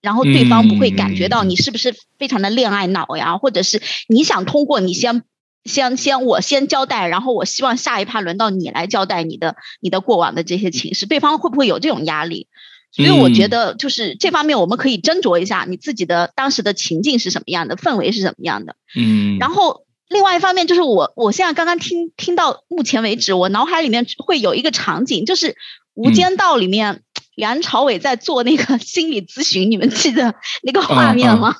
[0.00, 5.24] 然后对方不会感觉到你是不是非常的恋爱脑呀，或者是你想通过你先
[5.68, 12.48] 先先我先交代，然后我希望下一趴轮到你来交代你的你的过往的这些情绪，对方会不会有这种压力？
[12.90, 18.76] 所以我觉得，就是这方面我们可以斟酌一下，你自己的当时的情境是什么样的，氛围是什么样的。
[18.96, 19.36] 嗯。
[19.38, 25.48] 然后，另外一方面就是我，我现在刚刚听听到目前为止，我脑海里面会有一个场景，就是
[25.92, 27.02] 《无间道》里面
[27.36, 31.56] 梁朝伟在做那个心理咨询，你们记得那个画面吗？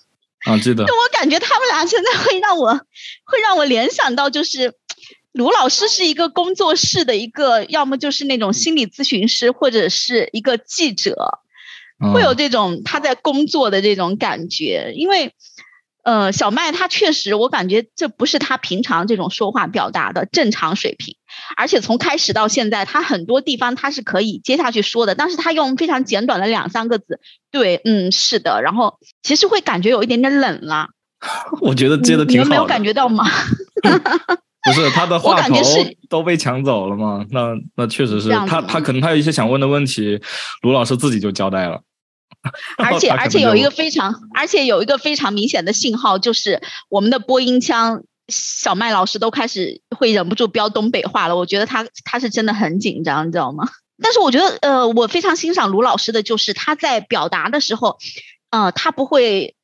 [0.48, 0.84] 啊，记得。
[0.86, 2.72] 就我感觉他们俩现在会让我，
[3.24, 4.74] 会让我联想到就是。
[5.32, 11.38] 卢老师是一个工作室的一个，要么就是那种心理咨询师，或者是一个记者，
[12.12, 14.92] 会有这种他在工作的这种感觉。
[14.96, 15.34] 因为，
[16.02, 21.14] 呃，小麦他确实，我感觉这不是他平常这种说话表达的正常水平，
[21.56, 30.88] 而且从开始到现在，他很多地方他是可以接下去说的，但是他用非常简短的两三个字，对，嗯，是的，然后其实会感觉有一点点冷了。
[31.62, 32.44] 我觉得接的 挺好。
[32.44, 33.24] 你们没有感觉到吗？
[34.64, 35.54] 不是他的话头
[36.10, 37.24] 都被抢走了吗？
[37.30, 40.20] 那那确实是他他可能他有一些想问的问题，
[40.62, 41.80] 卢老师自己就交代了。
[42.76, 51.36] 而且而且有一个非常而且有一个非常明显的信号，就是我们的播音腔小麦老师都开始会忍不住飙东北话了。
[51.36, 53.68] 我觉得他他是真的很紧张，你知道吗？
[54.02, 57.98] 但是我觉得呃，我非常欣赏卢老师的就是他在表达的时候，
[58.50, 59.54] 呃，他不会。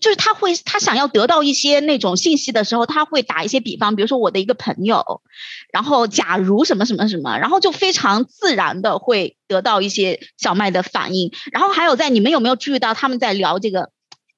[0.00, 5.20] 就是他会，他想要得到一些那种信息的时候，他会打一些比方，比如说我的一个朋友，
[5.74, 11.32] 然后假如什么什么什么，然后就非常自然的会得到一些小麦的反应。
[11.52, 13.90] 然后还有在你们有没有注意到他们在聊这个？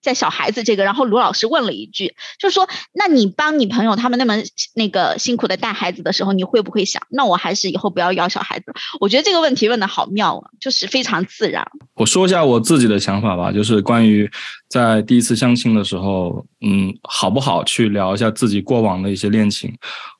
[0.03, 4.35] 在小孩子这个，然后卢老师问了一句，就说，那你帮你朋友他们那么
[4.75, 8.73] 那个辛苦的带孩子的时候，你会不会想，那我还是以后不要要小孩子？
[9.01, 11.65] 我觉得这个问题问的好妙啊，就是非常自然。
[11.95, 14.29] 我说一下我自己的想法吧，就是关于
[14.69, 19.73] 在第一次相亲的时候，嗯，好不好去聊一下自己过往的一些恋情？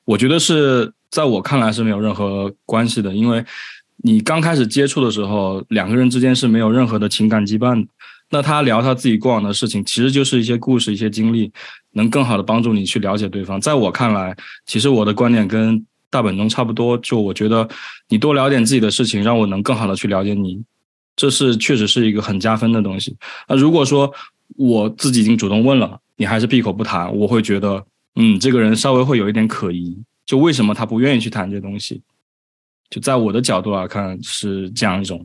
[0.05, 3.43] 我觉得是在我看来是没有任何关系的，因为
[3.97, 7.85] 你刚开始接触的时候，两个人之间是没有任何的情感羁绊。
[8.33, 11.51] 那他聊他自己过往的事情，其实就是一些故事、一些经历，
[11.91, 13.61] 能更好的帮助你去了解对方。
[13.61, 16.97] 在我看来，其实我的观点跟大本钟差不多。
[16.97, 17.69] 就我觉得，
[18.09, 20.59] 你多聊点自己的事情，让我能更好的去了解你，
[21.15, 23.15] 这是确实是一个很加分的东西。
[23.47, 24.11] 那如果说
[24.57, 29.95] 我自己已经主动问了，你还是闭口不谈，我会觉得，嗯，这个人稍微会有一点可疑。
[30.25, 32.01] 就为什么他不愿意去谈这东西？
[32.89, 35.23] 就在我的角度来看，是这样一种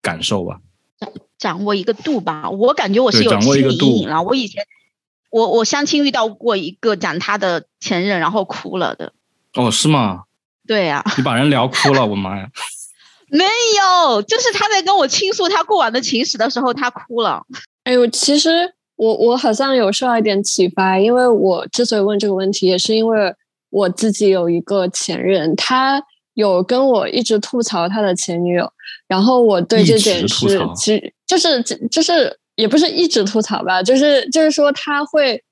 [0.00, 0.58] 感受吧。
[1.38, 4.22] 掌握一个度吧，我感觉我是有心理阴影了。
[4.22, 4.62] 我以前，
[5.30, 9.12] 我我相亲遇到过一个讲他的前任，然后哭了的。
[9.54, 10.24] 哦，是吗？
[10.66, 11.02] 对呀。
[11.16, 12.48] 你把人聊哭了，我妈呀！
[13.32, 17.42] 没有，就是他在跟我倾诉他过往的情史的时候，他哭了。
[17.84, 23.34] 哎呦，其实我我好像有受到一点启发，因为我之所以问这个问题，也是因为
[23.70, 26.02] 我自己有一个前任，他
[26.34, 28.72] 有跟我一直吐槽他的前女友。
[29.10, 35.42] 然后我对这件事，其实就是就是也不是一直吐槽吧，就是就是说他会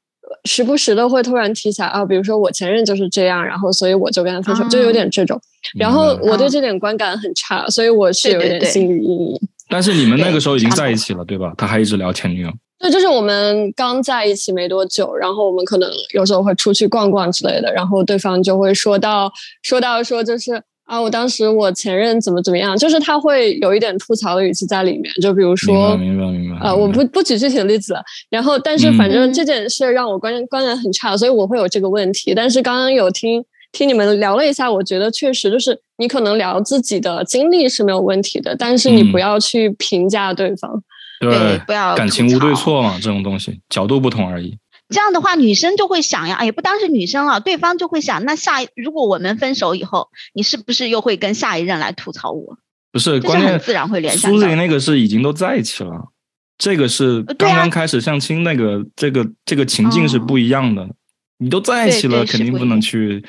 [0.45, 5.37] 时不时的会突然提起来啊，比如说我前任就是这样，然后所以我就跟他分手，就有点这种。
[5.77, 9.41] 然后我对这点观感很差，所以我是有点心理阴影。
[9.69, 11.53] 但是你们那个时候已经在一起了，对吧？
[11.59, 12.53] 他还一直聊前女友。
[12.79, 19.33] 对，就是我们刚在一起没多久，然后我们可能有时候会出去逛逛之类的，然后对方就会说到
[19.65, 20.63] 说到说就是。
[20.89, 26.57] 啊，我当时我前任怎么怎么样，就是他会有一点吐槽的语气在里面，就比如说，明白明白。
[26.67, 28.03] 啊，我不不举具体的例子了。
[28.31, 32.35] 然后，但是反正这件事让我观观感很差，所以我会有这个问题。
[32.35, 40.83] 但是刚刚有听听你们聊了一下，我觉得确实就是你可能聊自己的经历是没有问题的，但是你不要去评价对方。
[41.21, 44.57] 对，不要感情无对错嘛，这种东西角度不同而已。
[44.89, 52.57] 这样的话，女生就会想呀，也不单是女生了，对方就会想，那下一如果我们分手以后，你是不是又会跟下一任来吐槽我？
[52.91, 54.31] 不是，关键自然会联想。
[54.31, 56.09] 苏子那个是已经都在一起了，
[56.57, 60.89] 这个是刚刚开始相亲那个，这个这个情境是不一样的。
[61.37, 63.23] 你都在一起了，肯定不能去，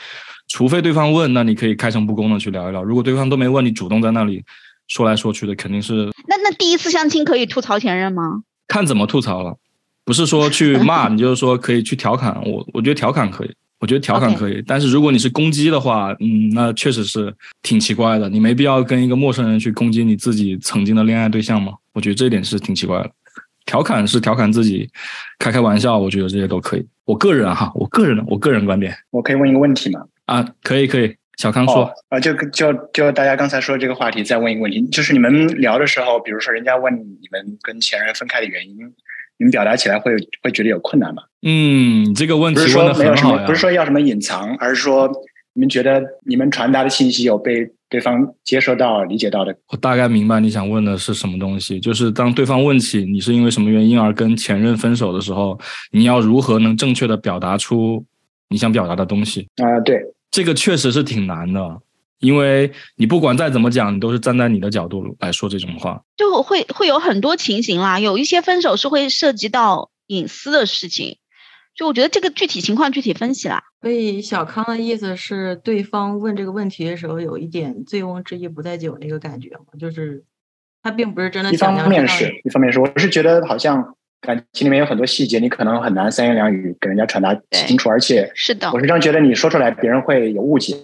[0.48, 2.82] 除非对方问，那你可以开诚布公的去聊一聊。
[2.82, 4.44] 如果对方都没问，你主动在那里
[4.88, 6.10] 说来说去的，肯定是。
[6.28, 8.44] 那那第一次相亲可以吐槽前任吗？
[8.68, 9.58] 看怎么吐槽了。
[10.10, 12.68] 不是说去骂 你，就是说可以去调侃我。
[12.74, 14.60] 我觉得调侃可以，我觉得调侃可以。
[14.66, 18.28] 但是如果你是攻击的话，嗯，那确实是挺奇怪的。
[18.28, 21.74] 你没必要跟一个陌生人去攻击你自己曾经的恋爱对象嘛？
[21.94, 23.12] 我觉得这一点是挺奇怪的。
[23.68, 24.90] 调侃是调侃自己，
[25.38, 26.84] 开开玩笑，我觉得这些都可以。
[27.06, 30.02] 我个人哈，我个人我个人观点，我可以问一个问题吗？
[30.26, 31.16] 啊，可以可以。
[31.38, 38.76] 小康说啊，就就就大家刚才说这个话题，再问一个问题，就是你们聊的时候，比如说人家问你们跟前任分开的原因。
[39.40, 40.12] 你们表达起来会
[40.44, 41.24] 会觉得有困难吗？
[41.42, 45.10] 嗯，这个问题问的很好不是说要什么隐藏，而是说
[45.54, 49.56] 你们觉得你们传达的信息有被对方接收到、理解到的。
[49.72, 55.58] 我大概明白你想问的是什么东西，就是当对方问起你是因为什么原因而跟前任分手的时候，
[55.92, 58.06] 你要如何能正确的表达出
[58.50, 59.48] 你想表达的东西？
[59.56, 61.80] 啊，对，这个确实是挺难的。
[62.20, 68.00] 因为你不管再怎么讲，你都是站在你的角度来说这种话，就会会有很多情形啦。
[68.00, 71.18] 有一些分手是会涉及到隐私的事情，
[71.74, 73.64] 就我觉得这个具体情况具体分析啦。
[73.82, 80.26] 所以小康的意思是，对方问这个问题的时候，有一点醉翁之意不在酒那个感觉嘛，就是
[80.84, 81.54] 他并不是真的。
[81.54, 90.76] 一方面是一方面是，我是觉得好像感情里面有很多细节，你可能很难三言两语给人家传达清楚，而且是的，我是这样觉得，你说出来别人会有误解。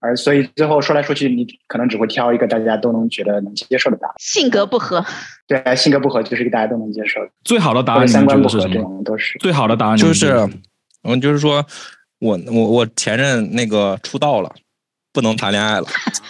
[0.00, 4.14] 而所以最后说来说去，你可能只会挑一个大家都能觉得能接受的答案。
[4.18, 5.04] 性格不合，
[5.46, 7.30] 对，性格不合就是一个大家都能接受的。
[7.44, 9.96] 最好的答案，三观不合这种都是最好的答案。
[9.96, 10.48] 就是，
[11.02, 11.66] 嗯，就是说
[12.20, 14.54] 我我我前任那个出道了，
[15.12, 15.86] 不能谈恋爱了。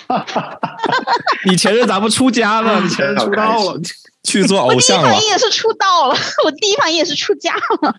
[1.45, 2.81] 你前任咋不出家呢？
[2.83, 3.81] 你前任出道了，
[4.25, 5.11] 去做偶像了。
[5.11, 7.95] 我第一反应也是出道了，我第一反应也是出家了。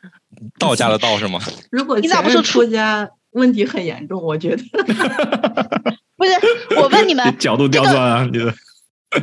[0.57, 1.39] 道家的道是吗？
[1.69, 3.07] 如果你咋不说出家？
[3.31, 4.63] 问题很严重，我觉得。
[6.17, 6.31] 不是，
[6.75, 8.27] 我问你们，角度刁钻啊！
[8.29, 8.53] 你的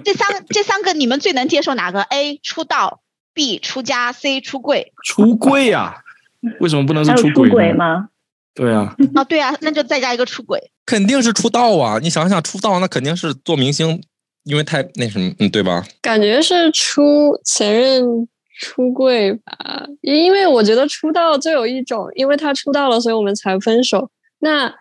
[0.02, 3.02] 这三这三个，你们最能接受哪个？A 出道
[3.34, 4.92] ，B 出家，C 出柜。
[5.04, 6.02] 出柜呀？
[6.60, 8.08] 为什么不能是出轨吗？
[8.54, 8.94] 对啊。
[9.14, 10.70] 啊，对啊，那就再加一个出轨。
[10.86, 11.98] 肯定是出道啊！
[12.02, 14.02] 你想想，出道那肯定是做明星，
[14.44, 15.84] 因为太那什么，嗯，对吧？
[16.00, 18.26] 感觉是出前任。
[18.58, 24.10] 出柜吧，因为我觉得出道就有一种，因为他出道了，所以我们才分手。
[24.38, 24.72] 那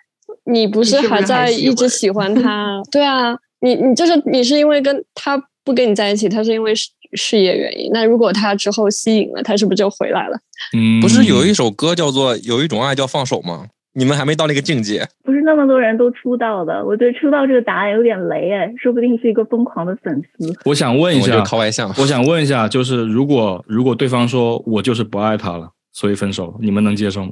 [0.45, 2.81] 你不是还在一直喜欢 他？
[2.91, 7.91] 对啊，你你就是你是因为跟他不跟你在一起，他是因为事事业原因。
[7.91, 10.37] 那如果他之后吸引了，他是不是就回来了？
[10.75, 13.67] 嗯，不是有一首歌叫做《有一种爱叫放手》吗？
[13.97, 16.83] 你们还没到那个境界，不是那么多人都出道的。
[16.85, 20.53] 我对出道这个答案有点雷哎，说不定是一个疯狂的粉丝。
[20.65, 21.89] 我想问一下，靠外向。
[21.97, 27.31] 我想问一下，就是如果如果对方说我就是不爱他了，所以分手，你们能接受吗？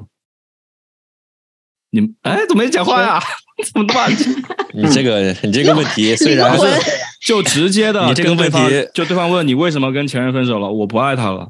[1.91, 3.19] 你们哎，怎么没讲话呀？
[3.73, 4.33] 怎么安静？
[4.73, 6.65] 你这个你这个问题虽然是
[7.27, 8.57] 就直接的，你这个问题
[8.95, 11.49] 就对方问你为什么跟前任分手了，我不爱他了，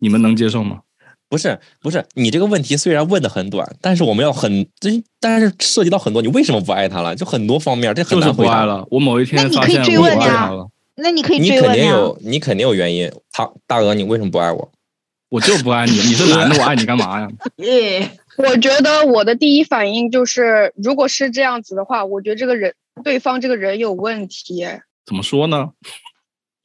[0.00, 0.80] 你们能接受吗？
[1.28, 7.14] 不是不是，你这个问题虽然问的很短，但是我们要很这，但是涉及到很多，你为什么不爱他了？
[7.14, 8.86] 就很多方面，这很难回答了。
[8.90, 13.12] 我某一天发现我不爱他了，那你可以你肯定有，你肯定有原因。
[13.30, 14.70] 他大鹅，你为什么不爱我？
[15.30, 17.28] 我就不爱你，你是男的，我爱你干嘛呀？
[17.56, 24.66] 耶，我觉得我的第一反应就是，如果是这样子的话，我觉得这个人对方这个人有问题。
[25.04, 25.68] 怎么说呢？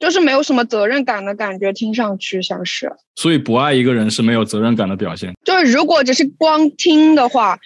[0.04, 2.92] 就是没有什么责任感的感觉，听上去像是。
[3.16, 5.32] 所以不爱一个人是没有责任感的表现。
[5.42, 7.58] 就是如果只是光听的话，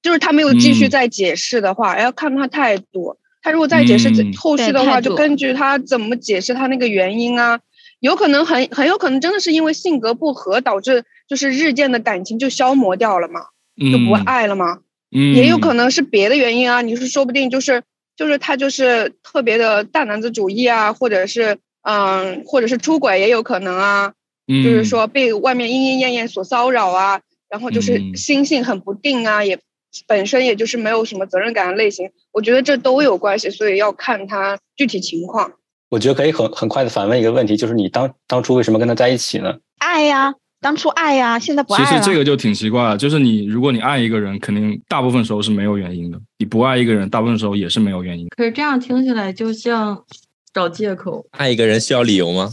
[0.00, 3.16] 就是他没有继续再解释的话，要看他态度。
[3.42, 7.58] 他如果再解释后续的话，就根据他怎么解释他那个原因啊，
[7.98, 13.40] 有可能很很有可能真的是因为性格不合导致就是日渐的感情就消磨掉了嘛，
[13.90, 14.78] 就不爱了嘛。
[15.10, 15.34] 嗯。
[15.34, 17.82] 也有可能是别的原因啊，你是说不定就是
[18.16, 21.58] 就是他就是特别的大男子主义啊，或者是。
[21.82, 24.12] 嗯，或者是出轨也有可能啊，
[24.46, 29.58] 就是说被外面莺莺燕燕所骚扰啊，然后就是心性很不定啊，也
[30.06, 35.52] 本身也就是没有什么责任感的类型，我觉得这都有关系，所以要看他具体情况。
[35.88, 39.56] 我觉得可以很很快的反问一个问题，就是你当当初为什么跟他在一起呢？
[39.78, 41.88] 爱呀，当初爱呀，现在不爱了。
[41.88, 48.28] 其实这个就挺奇怪了，就是你如果你爱一个人，肯定大部分时候是没有原因的；你不爱一个人，大部分时候也是没有原因。
[48.36, 50.04] 可是这样听起来就像
[50.52, 51.26] 找借口。
[51.32, 52.52] 爱一个人需要理由吗？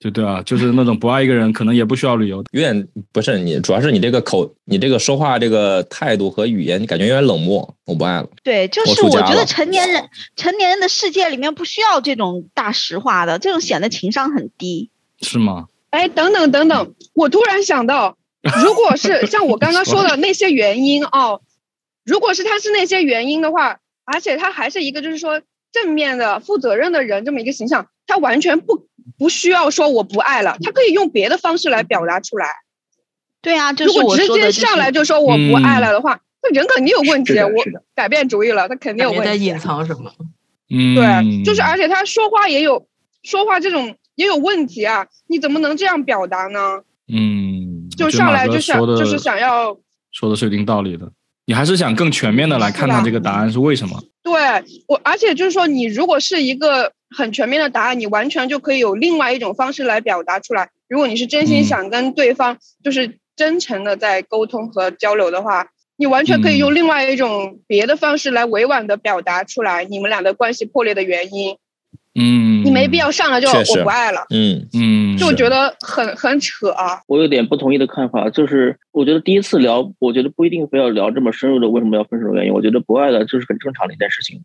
[0.00, 2.44] 就对啊，就是那种不爱一个人，可能也不需要理由。
[2.50, 7.74] 有点不是你，主要是你这个口，你这个说话这个态度和语言，你感觉有点冷漠。
[7.86, 8.28] 我不爱了。
[8.42, 14.90] 对，就是我觉得成年人成年人的世界里面不需要这种大实话的，这种显得情商很低。
[15.22, 15.68] 是吗？
[15.88, 18.18] 哎，等等等等，我突然想到，
[18.62, 21.40] 如果是 像我刚刚说的那些原因哦，
[22.04, 25.40] 如果是他是那些原因的话，而且他还是一个就是说
[25.74, 28.86] 正面的、负责任的人这么一个形象，他完全不
[29.18, 32.46] 不需要说我不爱了，他可以用别的方式来表达出来。
[33.42, 37.36] 对啊，如果直接上来就说我不爱了的话，那人肯定有问题。
[37.38, 37.64] 我
[37.94, 39.26] 改变主意了，他肯定有问题。
[39.26, 40.12] 在隐藏什么？
[40.70, 42.86] 嗯，对，就是而且他说话也有
[43.22, 43.96] 说话这种。
[44.16, 45.08] 也有问题啊！
[45.26, 46.82] 你怎么能这样表达呢？
[47.12, 49.76] 嗯，就上来就想就是想要
[50.12, 51.10] 说的是有一定道理的。
[51.46, 54.00] 你还是想更全面的来看他这个答案是为什么？
[54.24, 54.32] 对
[54.88, 60.70] 我，而且就是说，你如果是一个很全面的答案，你完全就可以有另外一种方式来表达出来。
[60.88, 71.58] 如果你是真心想跟对方就是真诚的在沟通和交流的话，你完全可以用另外一种别的方式来委婉的表达出来你们俩的关系破裂的原因。
[72.14, 77.00] 嗯，你没必要上来就我不爱了，嗯嗯，就觉得很很扯啊。
[77.08, 82.52] 我有点不同意的看法，就是我觉得第一次聊，我觉得不一定非要聊这么深入的为什么要分手的原因。
[82.52, 84.42] 我觉得不爱了就是很正常的一件事情。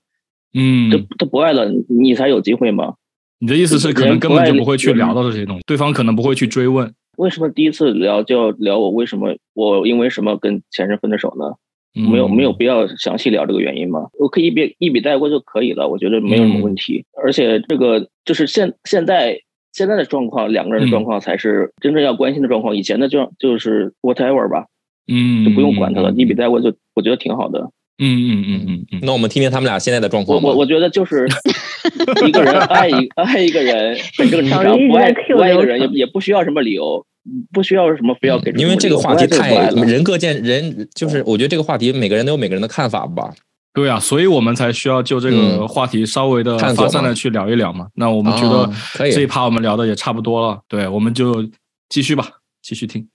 [0.54, 2.96] 嗯，这他不爱了，你才有机会吗？
[3.38, 6.92] 你的意思是可能根本就不会去聊到这些东西，对方可能不会去追问。
[7.18, 11.56] 为什么第一次聊就要聊我为什么我因为什么跟前任分的手呢？
[11.94, 14.08] 没有没有必要详细聊这个原因吗？
[14.20, 17.06] 我可以一笔一笔带过就可以了，我觉得没有什么问题。
[17.22, 19.40] 而且这个就是现现在
[19.74, 22.76] 现在的状况，两个人的状况才是真正要关心的状况。
[22.76, 24.68] 以前的就就是 whatever 吧，
[25.08, 27.72] 嗯，就不用管他了，一笔带过就我觉得挺好的。
[28.00, 29.00] 嗯嗯嗯嗯嗯。
[29.04, 31.28] 那我们听听他们俩现在的状况我我觉得就是
[32.26, 37.06] 一个人爱一爱一个人很正常， 不爱不爱一个人也也不需要什么理由。
[37.54, 43.32] 不需要什么非要给，因为这个话题太人各见人，就是我觉得这个话题每个人都有每个人的看法吧。
[43.72, 47.88] 对啊，所以我们才需要就这个话题稍微的发散的去聊一聊嘛。
[47.94, 48.68] 那我们觉得
[49.12, 51.48] 这一趴我们聊的也差不多了，对，我们就
[51.90, 52.26] 继续吧，
[52.64, 53.08] 继续听。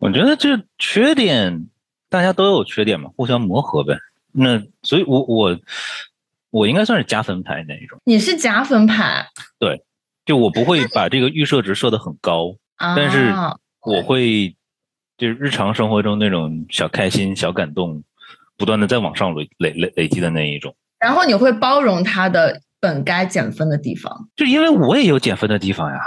[0.00, 1.66] 我觉得这缺点
[2.08, 3.94] 大家都有缺点嘛，互相磨合呗。
[4.32, 5.58] 那所以，我我
[6.50, 7.98] 我应该算是加分牌那一种。
[8.04, 9.26] 你是加分牌？
[9.58, 9.82] 对，
[10.24, 12.56] 就我不会把这个预设值设的很高。
[12.78, 13.32] 但是
[13.82, 14.56] 我会，
[15.18, 18.02] 就是日常生活中那种小开心、小感动，
[18.56, 20.74] 不断的在往上累累累累积的那一种。
[20.98, 26.00] 然后你会包容他的本该减分的地方，就因为我也有减分的地方呀。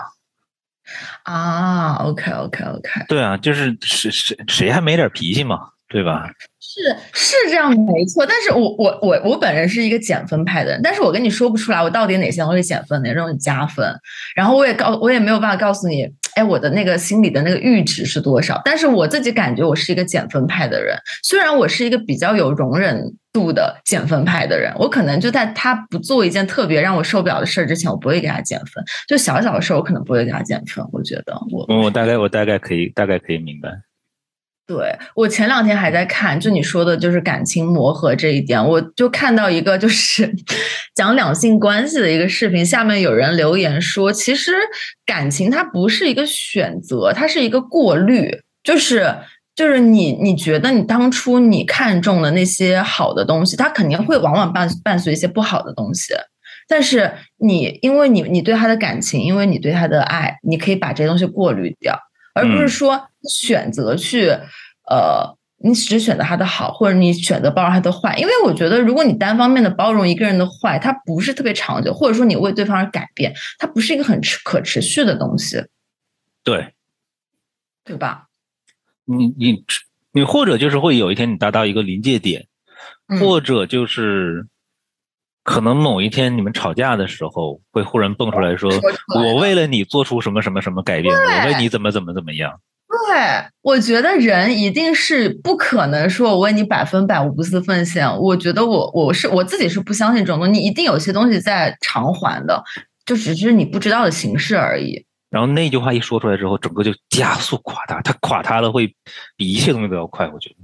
[1.23, 3.05] 啊，OK OK OK。
[3.07, 6.27] 对啊，就是谁谁谁还没点脾气嘛，对吧？
[6.59, 6.81] 是
[7.13, 13.85] 是这样没错，但是我我我我本人是一个减分派的人，但是我跟你说不出来我到底哪些东西减分，哪些东西加分，
[14.35, 18.59] 然后我也告我也没有办法告诉你，哎，我的那个心里的那个阈值是多少？
[18.65, 33.69] 但是我自己感觉我是一个减分派的人，虽然我是一个比较有容忍度的减分派的人，我可能就在他不做一件特别让我受不了的事儿之前，我不会给他减分，就小小的事儿我可能不会给他减分，我觉得我我大概我大概可以大概可以明白。
[34.65, 40.33] 对我前两天还在看，就你说的，就是感情磨合这一点，我就看到一个就是
[40.95, 44.53] 讲两性关系的一个视频，下面有人留言说，其实
[45.05, 49.13] 感情它不是一个选择，它是一个过滤，就是
[49.53, 56.13] 就是你你觉得你当初你看中的那些好的东西，它肯定会往往伴伴随一些不好的东西，
[56.69, 61.99] 但是你因为你你对他的感情，因为你对他的爱，你可以把这些东西过滤掉。
[62.35, 64.29] 而不是说选择去，
[64.89, 75.65] 呃，你只选择他的好，或者你选择包容他的坏，因为我觉得，如果你单方面的包容一个人的坏，他不是特别长久，或者说你为对方而改变，它不是一个很持可持续的东西。
[76.43, 76.73] 对，
[77.83, 78.27] 对吧？
[79.05, 79.63] 你你
[80.11, 82.47] 你或者就是会有一天你达到一个临界点，
[83.19, 84.47] 或者就是。
[85.45, 88.71] 可能某一天你们吵架的时候，会忽然蹦出来说
[89.13, 92.61] ：“我为了你做出什么什么什么改变，我为你怎么怎么怎么样。”
[93.09, 98.07] 对，我觉得人一定是不可能说我为你百分百无私奉献。
[98.19, 102.63] 我觉得我我是我自己是不相信这种东西，你一定有些东西在偿还的，
[103.05, 105.05] 就只是你不知道的形式而已。
[105.29, 108.93] 然后那句话一说出来之后，整个就加速垮塌，它垮塌的会
[109.35, 110.27] 比一切东西都要快。
[110.27, 110.55] 我觉得。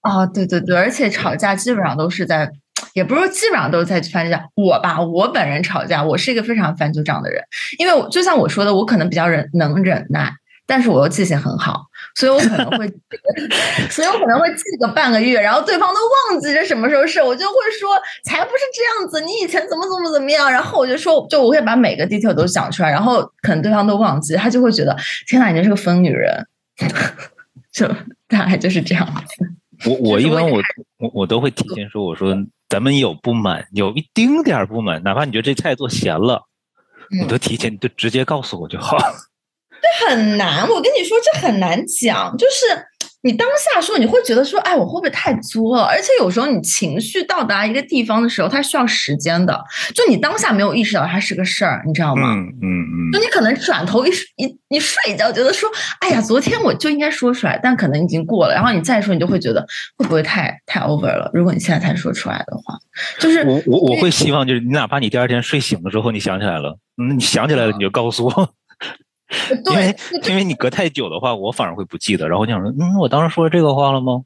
[0.00, 2.50] 啊，对对对，而且吵架基本上都是在。
[2.94, 7.42] 也不是说基本上都是在翻旧账，我吧，我本人吵架，我是一个非常翻旧账的人，
[7.78, 10.32] 因为就像我说的，我可能比较忍能忍耐，
[10.70, 12.86] 但是我又记性很好，所以我可能会，
[13.88, 16.00] 所以我可能会记个半个月，然后对方都
[16.30, 17.88] 忘记这什么时候是，我就会说
[18.22, 24.94] 才不是这样子，你以前怎么怎么怎么样，然后我就说，就我会把每个 detail 都讲出来，然后可能对方都忘记，他就会觉得
[25.26, 26.46] 天哪，你就是个疯女人，
[27.72, 27.88] 就
[28.28, 29.88] 大概就是这样子。
[29.88, 30.60] 我我一般我
[30.98, 32.36] 我我都会提前说，我说
[32.68, 36.42] 咱们有不满，有一丁点儿不满，哪怕你觉得这菜做咸了，
[37.10, 38.98] 你都提前就直接告诉我就好。
[39.80, 42.86] 这很难，我跟你说，这很难讲，就是。
[43.22, 45.82] 你当下说，你会觉得说，哎，我会不会太作了？
[45.82, 49.60] 而且有时候你情绪到达一个地方的时候，它需要时间的。
[49.92, 52.32] 就你当下没有意识到它是个事儿，你知道吗？
[52.32, 53.12] 嗯嗯嗯。
[53.12, 55.68] 就你可能转头一一一睡一觉，觉得说，
[55.98, 58.54] 哎呀，昨天我就应该说出来，但可能已经过了。
[58.54, 59.66] 然后你再说，你就会觉得
[59.96, 61.28] 会不会太太 over 了？
[61.34, 62.78] 如果你现在才说出来的话，
[63.18, 68.54] 就是我我我会希望就是你哪怕你第二天睡醒的时候你想起来了，嗯，你想起来了你就告诉我。
[69.70, 69.96] 因为
[70.28, 72.28] 因为你隔太久的话，我反而会不记得。
[72.28, 74.22] 然后我想说，嗯，我当时说这个话了吗？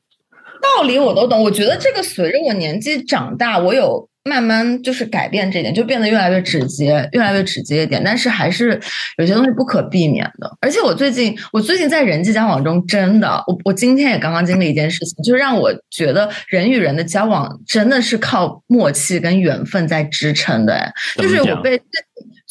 [0.76, 1.42] 道理我都懂。
[1.42, 8.00] 我觉得这个随着我年纪长大，我有慢慢就是改变这点，就变得越来越直接，越来越直接一点。
[8.05, 8.80] 但是还是
[9.18, 10.48] 有些东西不可避免的。
[10.61, 20.92] 而且我最近，我最近在人际交往中，真的，我我今天也刚刚经历一件事情，就是让我觉得人与人的交往真的是靠默契跟缘分在支撑的。
[21.16, 21.82] 就是我被。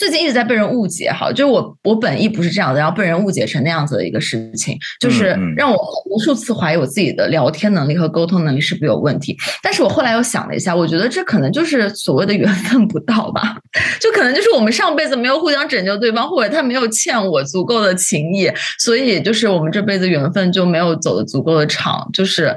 [0.02, 5.78] 最近一直在被人误解，哈，就是我我本意不是这样的，然后被人误解成那样子的一个事情，就是让我
[6.10, 9.38] 无数次怀疑我自己的聊天能力和沟通能力是不是有问题。
[9.62, 13.58] 但是我后来又想了一下，我觉得这可能就是所谓的缘分不到吧，
[14.02, 22.10] 就可能就是我们上辈子没有互相拯救对方，或者他没有欠我足够的情谊，所以就是我们这辈子缘分就没有走的足够的长。
[22.12, 22.56] 就是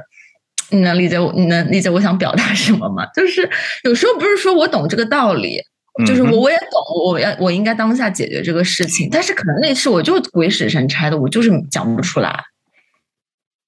[0.70, 3.05] 你能理解我，你能理解我想表达什么吗？
[3.14, 3.47] 就是
[3.82, 5.61] 有时候不是说我懂这个道理。
[6.05, 12.45] 就是我我也懂，我要我应该当下解决这个事情，但是可能那次我就鬼使神差的，我就是讲不出来，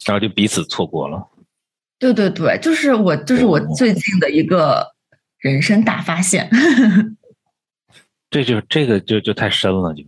[0.05, 1.29] 然后就彼此错过了。
[1.99, 4.89] 对对对，就是我，就是我最近的一个
[5.39, 6.51] 人生大发现。
[8.29, 10.03] 这就这个就就太深了，就。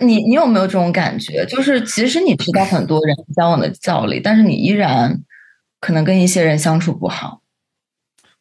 [0.00, 1.46] 你你有没有这种感觉？
[1.46, 5.22] 就是其实你知道很多人交往的道理，但是你依然
[5.78, 7.40] 可能跟一些人相处不好。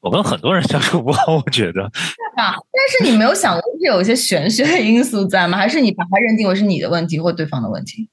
[0.04, 1.90] 我跟很多人相处不好，我觉得。
[1.94, 2.56] 是吧？
[2.72, 5.58] 但是你没有想过是有一些玄学的因素在吗？
[5.58, 8.10] 还是你把它认定为是你的问题或对方的问题？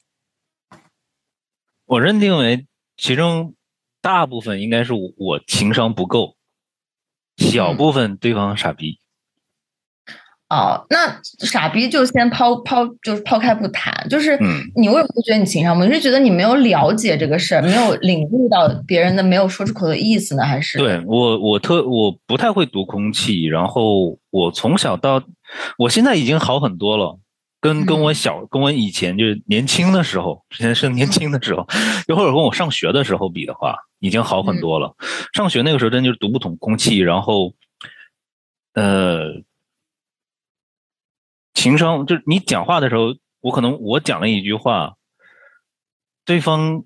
[1.86, 3.56] 我认定为其中
[4.00, 6.36] 大部分应该是我情商不够，
[7.36, 8.99] 小部分对方傻逼。
[10.50, 13.94] 哦，那傻逼就先抛抛，就是抛开不谈。
[14.10, 14.36] 就是
[14.74, 15.84] 你为什么会觉得你情商不？
[15.84, 20.76] 你是觉得你没有了解这个事儿，没有 领悟到别人的没有说出口的意思呢，还是？
[20.76, 25.22] 对我，我特我不太会读空气，然后我从小到，
[25.78, 27.16] 我现在已经好很多了。
[27.60, 31.64] 跟跟我小跟我以前就是年轻的时候，之前是年轻的时候，
[32.08, 34.96] 又或者跟我上学的时候比的话，已经好很多了。
[35.32, 37.52] 上学那个时候真就是读不懂空气，然后，
[38.74, 39.42] 呃。
[41.60, 44.94] 情商就是你讲话的时候，我可能我讲了一句话，
[46.24, 46.84] 对方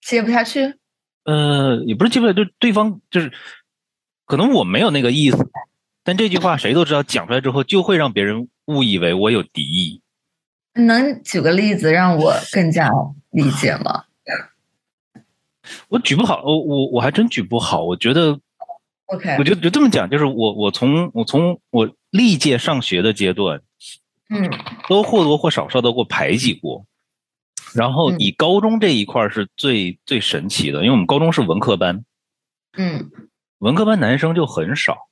[0.00, 0.76] 接不下去。
[1.24, 3.32] 呃，也不是接不下去，就对方就是
[4.26, 5.50] 可能我没有那个意思，
[6.04, 10.02] 但这句话谁都知道，讲出来之后就会让别人误以为我有敌意。
[10.74, 12.88] 能举个例子让我更加
[13.30, 14.04] 理解吗？
[15.88, 17.82] 我举不好，我我我还真举不好。
[17.82, 18.38] 我觉得
[19.08, 21.90] ，OK，我就就这么讲，就是我我从我从我。
[22.10, 23.60] 历届上学的阶段，
[24.30, 24.50] 嗯，
[24.88, 26.86] 都或多或少受到过排挤过。
[27.74, 32.02] 然后以高中这一块是最最神奇的，因为我们高中是文科班，
[32.78, 33.10] 嗯，
[33.58, 35.10] 文科班男生就很少，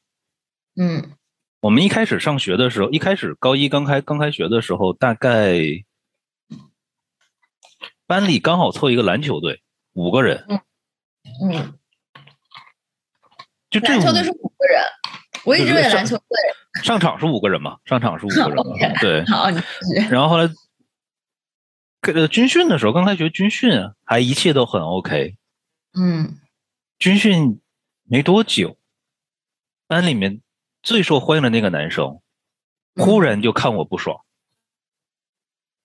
[0.80, 1.12] 嗯，
[1.60, 5.58] 我们一开始上学的时候，一开始高一刚开刚开学的时候，大概
[8.06, 9.60] 班里刚好凑一个篮球队，
[9.92, 10.60] 五个人，嗯。
[11.42, 11.74] 嗯，
[13.68, 14.82] 就篮球队是五个人，
[15.44, 16.24] 我一直以为篮球队。
[16.82, 17.78] 上场是五个人嘛？
[17.84, 19.24] 上场是五个人， 对。
[19.26, 19.48] 好，
[20.10, 20.48] 然后后来，
[22.02, 23.72] 呃，军训的时候，刚开学军训
[24.04, 25.36] 还一切都很 OK。
[25.98, 26.38] 嗯。
[26.98, 27.60] 军训
[28.04, 28.78] 没多久，
[29.86, 30.40] 班里面
[30.82, 32.20] 最受欢迎的那个男生，
[32.94, 34.20] 忽然就看我不爽。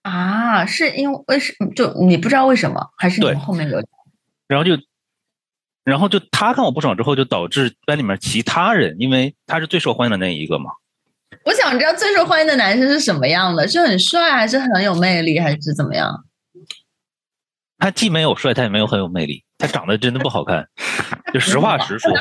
[0.03, 1.73] 啊，是因为为什么？
[1.73, 3.81] 就你不知道为什么，还是你们后面有？
[4.47, 4.81] 然后就。
[5.83, 10.71] 然后就他看我不爽之后，就导致班里面其他人，因为他是最受欢迎的那一个嘛。
[11.45, 13.67] 我想知道最受欢迎的男生是什么样的？
[13.67, 16.25] 是很帅，还是很有魅力，还是怎么样？
[17.79, 20.67] 他既没有帅，他也没有很有魅力，他长得真的不好看。
[21.33, 22.11] 就实话实说。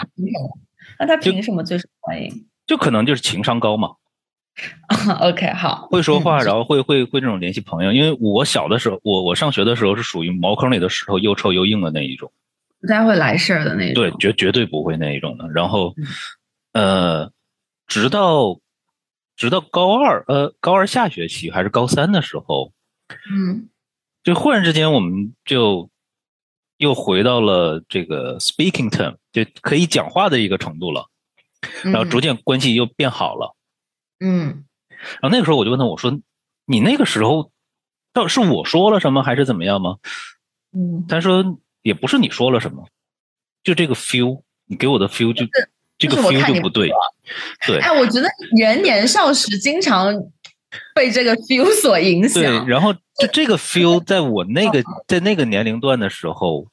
[0.98, 2.46] 那他凭什么最受欢迎？
[2.66, 3.90] 就可能就是情商高嘛。
[5.20, 7.92] OK，好，会说话，然后会会会这种联系朋友。
[7.92, 12.32] 因为我小的时候，我我上学的时候是属于茅坑里的石头，又臭又硬的那一种，
[12.80, 13.94] 不太会来事儿的那种。
[13.94, 15.48] 对，绝绝对不会那一种的。
[15.50, 15.94] 然后，
[16.72, 17.30] 呃，
[17.86, 18.60] 直到
[19.36, 22.72] 直到高二，呃，高二下学期还是高三的时候，
[23.32, 23.68] 嗯，
[24.22, 25.90] 就忽然之间我们就
[26.78, 31.08] 又回到了这个 speaking term，就可以讲话的一个程度了，
[31.84, 33.54] 然后逐渐关系又变好了。
[34.20, 34.64] 嗯，
[35.20, 36.20] 然后那个时候我就问他，我说
[36.66, 37.50] ：“你那个时候，
[38.12, 39.96] 到底是我说了什么，还是怎么样吗？”
[40.72, 42.86] 嗯，他说：“也不是你说了什么，
[43.62, 45.46] 就这个 feel，你给我的 feel 就
[45.98, 46.90] 这个 feel 就不对。”
[47.66, 50.14] 对，哎，我觉得人年少时经常
[50.94, 52.42] 被这个 feel 所影响。
[52.42, 56.66] 对，然后就这个 feel 在我那个在那个年龄段的时候，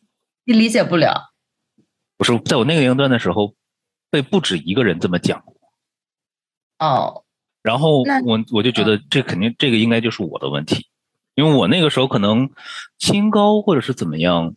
[0.45, 1.33] 你理解不了。
[2.17, 3.53] 不是在我那个年龄段的时候，
[4.09, 5.55] 被不止一个人这么讲过。
[6.79, 7.23] 哦。
[7.61, 10.87] 然后我我就觉得这肯定这个应该就是我的问题，
[11.35, 12.49] 因为我那个时候可能
[12.97, 14.55] 清高或者是怎么样，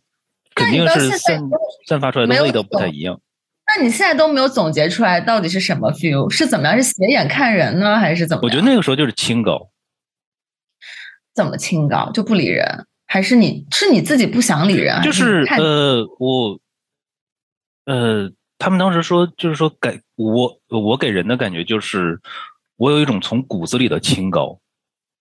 [0.55, 1.41] 肯定是散
[1.87, 3.19] 散发出来的味道不太一样。
[3.67, 6.29] 那你现在都没有总结出来到底是什么 feel？
[6.29, 6.75] 是怎么样？
[6.75, 8.41] 是斜眼看人呢，还是怎么？
[8.43, 9.69] 我觉得那个时候就是清高。
[11.33, 12.85] 怎么清高就不理人？
[13.07, 15.01] 还是你是你自己不想理人？
[15.01, 16.59] 就是呃，我
[17.85, 22.19] 呃，他们当时说就是说给我我给人的感觉就是。
[22.77, 24.59] 我有一种从骨子里的清高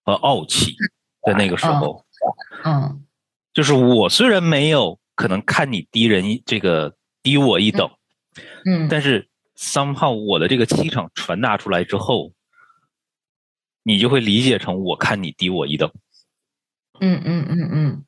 [0.03, 0.75] 和傲气，
[1.27, 2.03] 在那个时候，
[2.65, 3.05] 嗯，
[3.53, 7.91] 就是我虽然没有可能看你低人一这个低我一等，
[8.65, 12.33] 嗯，但是 somehow 我的这个气场传达出来之后，
[13.83, 15.93] 你就会理解成我看你低我一等，
[17.01, 18.05] 嗯嗯嗯嗯，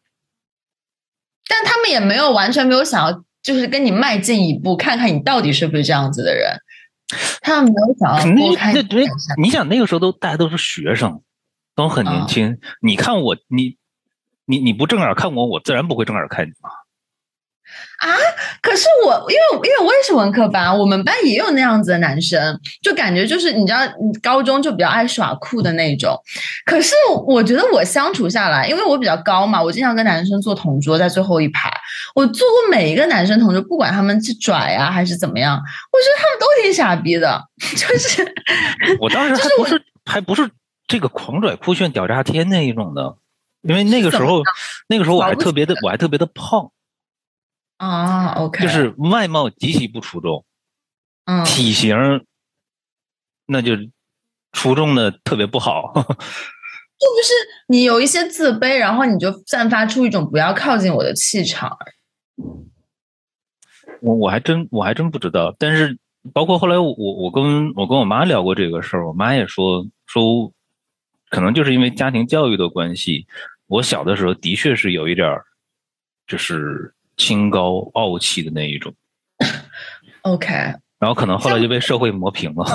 [1.47, 6.57] 但他们也没有完全没有想要，就是跟你迈进一步，看看你到底是不是这样子的人。
[7.43, 9.07] 他们没有想要那那那，
[9.37, 11.23] 你想那个时候都大家都是学生，
[11.75, 12.59] 都很年轻。
[12.81, 13.77] 你看我，你
[14.47, 16.71] 你你不正眼看我，我自然不会正眼看你嘛。
[18.03, 18.09] 啊！
[18.61, 23.79] 可是我因为因为我也是文科班，我们班也有那样子的男生，就感觉就是你知道，
[24.21, 26.19] 高中就比较爱耍酷的那种。
[26.67, 26.95] 可是
[27.29, 31.73] 我觉得我相处下来，因为我比较高嘛，我经常跟男生坐同桌，在最后一排。
[32.17, 37.41] 我坐过每一个男生同桌，不管他们是拽啊还是怎么样，我觉得他们都挺傻逼的。
[37.77, 38.35] 就是
[38.99, 40.51] 我当时还不是还不是
[40.89, 43.15] 这个狂拽酷炫屌炸天那一种的，
[43.63, 44.43] 因为那个时候
[44.89, 46.73] 那个时候我还特别的我还特别的胖。
[47.83, 50.45] 啊，OK，就是外貌极其不出众，
[51.25, 51.97] 嗯，体型
[53.47, 53.73] 那就
[54.53, 55.93] 出众的特别不好。
[55.97, 56.07] 就不
[57.25, 57.33] 是
[57.67, 61.77] 你有一些自卑，然后你就散发出一种不要靠近我的气场。
[64.01, 65.99] 我我还真我还真不知道，但是
[66.33, 70.53] 包括后来我我跟我跟我妈聊过这个事儿，我妈也说说，
[71.31, 73.27] 可能就是因为家庭教育的关系，
[73.67, 75.45] 我小的时候的确是有一点儿，
[76.29, 76.95] 就是。
[77.17, 78.93] 清高傲气的那一种
[80.23, 80.53] ，OK，
[80.99, 82.65] 然后可能后来就被社会磨平了。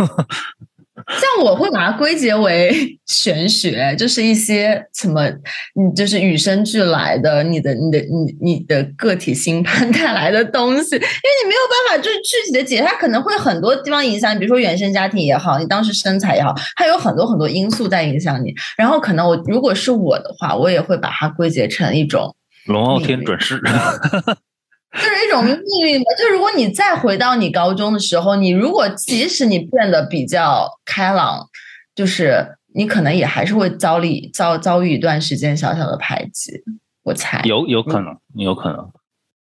[1.10, 5.30] 像我会把它归结为玄学，就是一些什么，
[5.76, 11.08] 你就是与生俱来的，你的、你的、你、你的个体星盘 带来的东西，因为
[11.44, 18.54] 你没有办法就是具体的解，它可能会很多地方影响你，比如说原生家庭也好，你当时身材也好，它有很多很多因素在影响你。
[18.76, 22.36] 然后可能我如果是我的话，我也会把它归结成一种。
[22.68, 23.60] 龙傲天转世，
[24.94, 25.56] 就是一种命
[25.86, 26.06] 运吧。
[26.18, 31.48] 就如果你再回到你高中的时候，你如果即使你变得比较开朗，
[31.96, 36.64] 就是你可能也还是会遭历遭遭遇一段时间小小的排挤。
[37.04, 38.92] 我猜有有可能，有可能。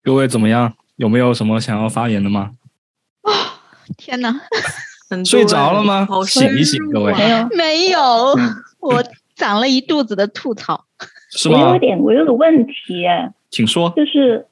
[0.04, 0.74] 各位怎么样？
[0.96, 2.52] 有没有什么想要发言的吗？
[3.22, 3.62] 啊！
[3.98, 4.42] 天哪！
[5.24, 6.08] 睡着了吗？
[6.26, 7.14] 醒一醒，各位。
[7.14, 8.00] 没有，没有。
[8.80, 9.04] 我
[9.36, 10.86] 长了一肚子的吐槽。
[11.38, 11.68] 是吗？
[11.68, 13.06] 我有点，我有个问题，
[13.52, 13.94] 请说。
[13.96, 14.48] 就是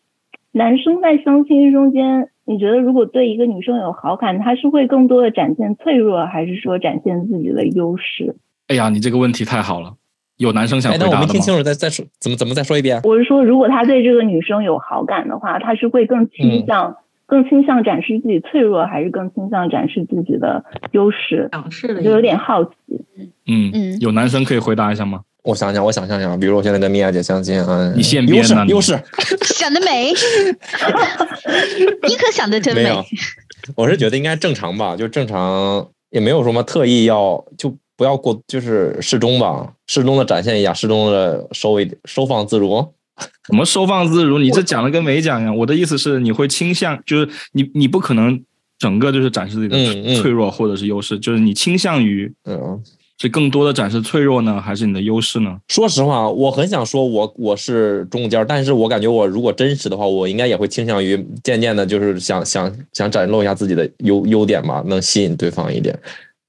[0.52, 8.36] 男生在相亲中间，你觉得如果对一个女生有好感，他是会更多的展现脆弱，还是说展现自己的优势？
[8.68, 9.96] 哎呀，你这个问题太好了，
[10.38, 11.12] 有男生想回答吗？
[11.16, 13.02] 我没听清楚，再再说，怎么怎么再说一遍？
[13.04, 21.50] 我是说，如果他对这个女生有好感的话，他是会更倾向更倾向展示自己脆弱，还是更倾向展示自己的优势？
[21.52, 22.72] 展示的，就有点好奇。
[23.48, 25.22] 嗯嗯，有男生可以回答一下吗？
[25.46, 29.00] 我想想，我想想想，比如我现在跟米娅姐相亲啊，你现优势优势，
[29.44, 30.12] 想得美，
[32.08, 32.92] 你可想得真美。
[33.76, 42.94] 我是觉得应该正常吧，就正常，也没有什么特意要，就不要过，就是适中吧，适中的展现一下，适中的收一点收放自如。
[43.48, 44.40] 怎么收放自如？
[44.40, 45.56] 你这讲的跟没讲一样。
[45.56, 48.44] 我的意思是，你会倾向，就是你你不可能
[48.80, 52.82] 整个就是展示自己的脆弱或者是优势，就是你倾向于嗯。
[53.18, 55.58] 是更多的展示脆弱呢，还是你的优势呢？
[55.70, 65.98] 说实话，我很想说我我是中间，但是我感觉我如果真实的话，我应该也会倾向于渐渐的，就是想想想展露一下自己的优优点嘛，能吸引对方一点。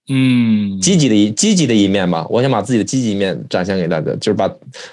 [0.08, 4.48] 嗯，积极的一积极的一面吧，我想把自己的积极一面展现给大家，就是把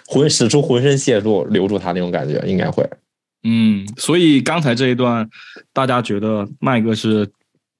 [0.08, 2.84] 浑使出浑身解数留住他那种感觉，应该会。
[3.44, 5.30] 嗯，所以刚才这一段，
[5.74, 7.30] 大家觉得麦哥是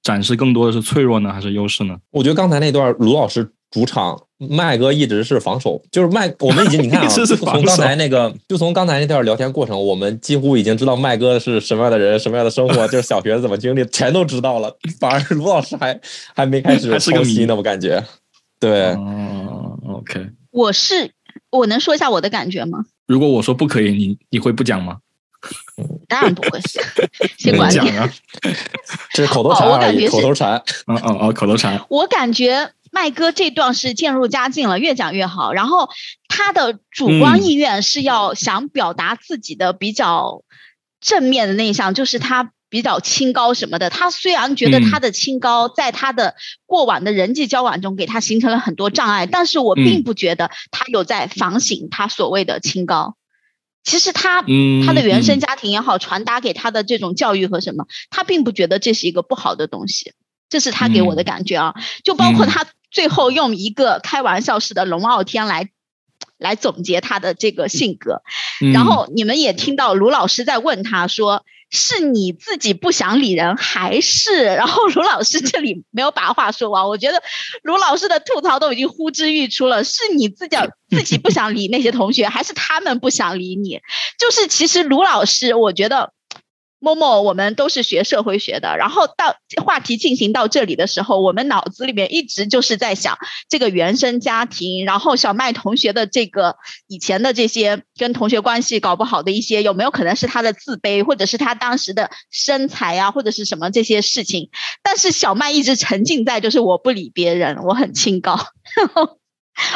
[0.04, 1.98] 展示更多的是脆弱呢，还是优势呢？
[2.12, 14.78] 我觉得刚才那段卢老师主场，麦哥一直是防守，就是麦，我们已经你看啊， 从刚才那个，就从刚才那段聊天过程，我们几乎已经知道麦哥是什么样的人，什么样的生活，就是小学怎么经历，全都知道了。
[15.00, 16.00] 反而卢老师还
[16.36, 18.04] 还没开始剖析呢，我感觉。
[18.60, 20.30] 对，哦，OK。
[20.52, 21.12] 我是
[21.50, 22.86] 我能说一下我的感觉吗？
[23.08, 24.98] 如果我说不可以，你你会不讲吗？
[26.08, 26.60] 当然不会，
[27.38, 28.10] 先管讲啊，
[29.14, 31.84] 这是口头禅而已，口头禅，嗯嗯哦，口头禅。
[31.90, 35.52] 我感觉麦哥这段是渐入佳境了，越讲越好。
[35.52, 35.90] 然后
[36.28, 40.44] 他的主观意愿是要想表达自己的比较
[41.02, 43.90] 正面的那一项，就是他比较清高什么的。
[43.90, 46.36] 他虽然觉得他的清高在他的
[46.68, 53.16] 过往的人际交往中给他形成了很多障碍，但是我并不觉得他有在反省他所谓的清高。
[53.84, 54.44] 其实他
[54.86, 60.14] 他的原生家庭也好，传达给他的这种教育和什么，他并不觉得这是一个不好的东西，
[60.48, 61.74] 这是他给我的感觉啊。
[62.04, 65.70] 就包括他最后用一个开玩笑式的龙傲天来
[66.38, 68.22] 来总结他的这个性格，
[68.72, 71.44] 然后你们也听到卢老师在问他说。
[71.76, 76.88] 是你自己不想理人，还是 然后卢老师这里没有把话说完？
[76.88, 77.24] 我觉得
[77.64, 79.84] 卢老师的吐槽都已经呼之欲出了。
[79.84, 80.56] 是你自己
[80.88, 83.80] 自己不想理那些同学，还是他们不想理你？
[84.20, 86.14] 就是其实卢老师，我觉得。
[86.84, 93.18] 默默，我们都是学社会学的，然后到话题进行到这里的时候，我们脑子里面一直就是在想
[93.48, 96.58] 这个原生家庭，然后小麦同学的这个
[96.88, 104.50] 以前的这些跟同学关系搞不好的一些，有没有可能是他的自卑，或者是他当时的身材啊，或者是什么这些事情？
[104.84, 108.38] 但是小麦一直沉浸在就是我不理别人，我很清高，
[108.76, 109.18] 然 后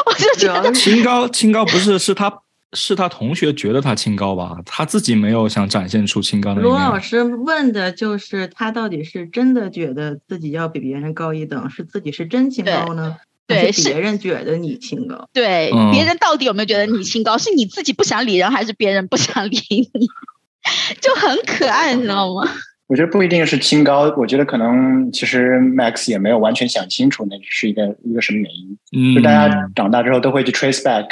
[0.06, 2.42] 我就觉得清高清高不是是他。
[2.74, 6.62] 是他同学觉得他清高吧，他自己没有想展现出清高的。
[6.62, 13.18] 罗老师问的就是他到底是真的觉得自己要比别人高一等，是自己是真清高呢？
[13.48, 15.30] 对，是别人觉得你清高。
[15.32, 17.38] 对，别人到底有没有觉得你清高？
[17.38, 20.08] 是你自己不想理人，还是别人不想理你？
[21.00, 22.46] 就很可爱，你知道吗？
[22.88, 28.78] 我觉得不一定是清高，我觉得可能其实 Max 也没有完全想清楚那是一个一个什么原因。
[28.92, 31.06] 嗯，就大家长大之后都会去 trace back。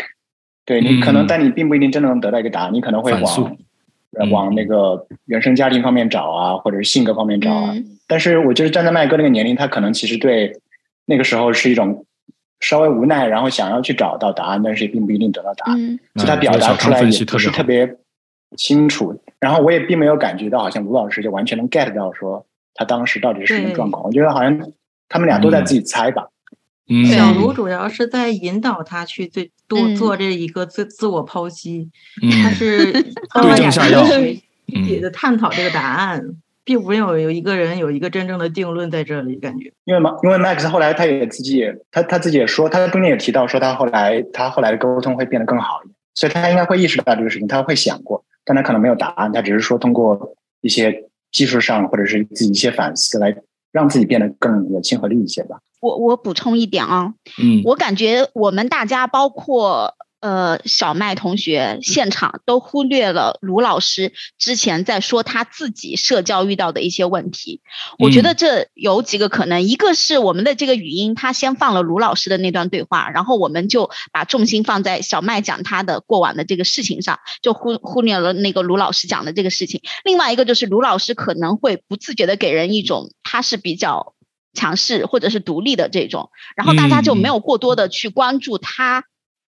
[0.66, 2.74] 对你可能，但你并不一定真的能得到一个答案。
[2.74, 3.58] 你可能会往
[4.32, 7.74] 往那个原生家庭方面找啊，或者是性格方面找啊。
[8.08, 10.60] 但是我觉得站在麦哥那个年龄，他可能其实对
[11.06, 12.06] 那个时候是一种
[12.60, 16.00] 稍微无奈，然后想要去找到答案，但是也并不一定得到答案。
[16.16, 17.96] 所以他表达出来也不是特别
[18.58, 19.22] 清楚。
[19.40, 24.04] 然后我也并没有感觉到，好像卢老师就完全能 get 到说他当时到底是什么状况。
[24.04, 24.72] 我觉得好像
[25.10, 26.30] 他们俩都在自己猜吧。
[27.12, 31.90] 小卢主要是在引导他去最多做这一个自自我剖析，
[32.44, 34.06] 他是对症下药，
[34.68, 36.22] 也在探讨这个答案，
[36.64, 39.74] 并没有有一个人有一个真正的定论在这里，感觉。
[39.86, 53.36] 因为嘛，因为 Max 后来他也自己也他他自己也说，他中间也提到说他后来他后来的沟通会变得更好一点，所以他应该会意识到这个事情，他会想过，但他可能没有答案，他只是说通过一些技术上或者是自己一些反思来
[53.72, 55.58] 让自己变得更有亲和力一些吧。
[55.86, 67.62] 我我补充一点啊，嗯，我感觉我们大家包括呃小麦同学现场都忽略了卢老师之前在说他自己社交遇到的一些问题。
[68.00, 79.82] 我觉得这有几个可能，一个是我们的这个语音他先放了卢老师的那段对话，然后我们就把重心放在小麦讲他的过往的这个事情上，就忽忽略了那个卢老师讲的这个事情。
[80.04, 84.15] 另外一个就是卢老师可能会不自觉的给人一种他是比较。
[84.56, 89.04] 强势或者是独立的这种，然后大家就没有过多的去关注他，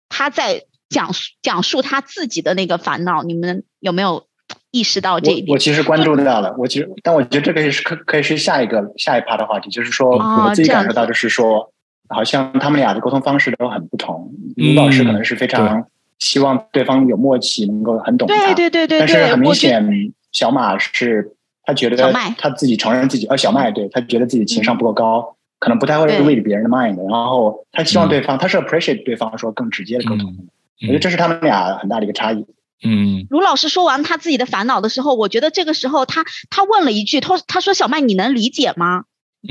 [0.09, 4.27] 他在讲述讲述他自己的那个烦恼，你们有没有
[4.69, 5.53] 意识到这一点？
[5.53, 11.73] 我其实关注到了，我其实，但我觉得这个也是可可以是下一个下一趴的话题，就是说我自己感受到就是说，
[12.09, 14.31] 好像他们俩的沟通方式都很不同。
[14.57, 15.87] 卢老师可能是非常
[16.19, 21.35] 希望对方有默契，能够很懂他，对对对对，但是很明显，小马是。
[21.69, 30.35] 他觉得他自己承认自己，呃，小麦对他觉得自己情商不够高，可能不太会 read 别人的 mind，然后他希望对方，他是 appreciate 对方说更直接的沟通。
[30.81, 32.43] 我觉得这是他们俩很大的一个差异。
[32.83, 39.03] 嗯，卢老师说完他自己的烦恼的时候，我觉得这个时候他他问了一句，他他说小麦你能理解吗？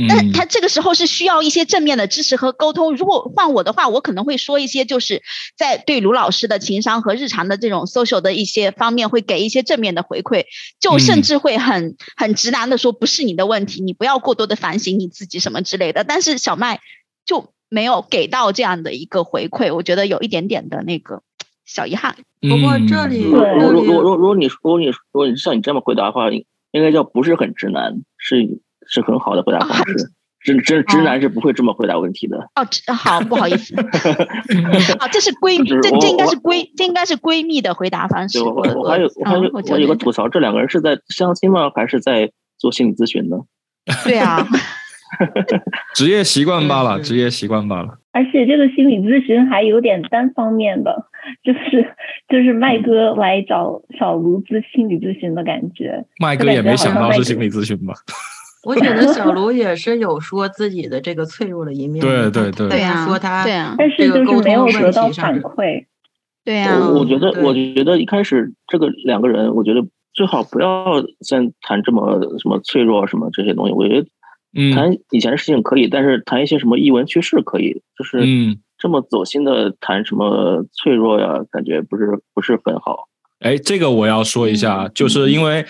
[0.07, 2.95] 但他这个时候是需要一些正面的支持和沟通。
[2.95, 5.23] 如果换我的话，我可能会说一些，就是
[5.57, 10.45] 在对卢老师的情商和日常的这种 social 的一些方面，会给一些正面的回馈，
[10.79, 16.05] 就甚至会很很直男的说，不是你的问题，你不要过多的反省你自己什么之类的。
[16.05, 16.81] 但是小麦
[17.25, 21.23] 就没有给到这样的一个回馈，我觉得有一点点的那个
[21.65, 22.17] 小遗憾。
[22.43, 26.45] 不过这里，如果如果如果你如果你如果你像你这么回答的话，应
[26.83, 28.61] 该叫不是很直男，是。
[28.89, 30.11] 是很好的回答方式，
[30.41, 32.39] 直直直男是不会这么回答问题的。
[32.55, 33.75] 哦，好，不好意思，
[34.99, 38.43] 啊，这是闺 蜜，这这应该是闺，这应该是闺蜜的回答方式。
[38.43, 41.71] 我我还有我还有我有个吐槽，这两个人是在相亲吗？
[41.75, 43.37] 还是在做心理咨询呢？
[44.05, 44.47] 对啊，
[45.95, 47.99] 职业习惯罢了，职业习惯罢了。
[48.13, 51.07] 而且这个心理咨询还有点单方面的，
[51.43, 51.95] 就是
[52.29, 56.05] 就是麦哥来找小卢咨心理咨询的感觉。
[56.21, 57.95] 麦哥也没想到是心理咨询吧？
[58.65, 65.85] 我觉得小卢也是有说自己的这个脆弱的一面，对对对，对呀，说他，对啊，但是就是没有得到反馈，
[66.45, 66.77] 对呀。
[66.91, 70.85] 我觉得，我觉得一开始这个两个人，我觉得最好不要
[71.21, 73.73] 先谈这么什么脆弱什么这些东西。
[73.73, 74.09] 我觉得，
[74.75, 78.19] 谈以前的事情可以，但是谈一些什么译文趣事可以，就是
[78.77, 83.09] 这么走心的谈什么脆弱呀，感觉不是不是很好。
[83.39, 85.65] 哎，这个我要说一下，就是因为。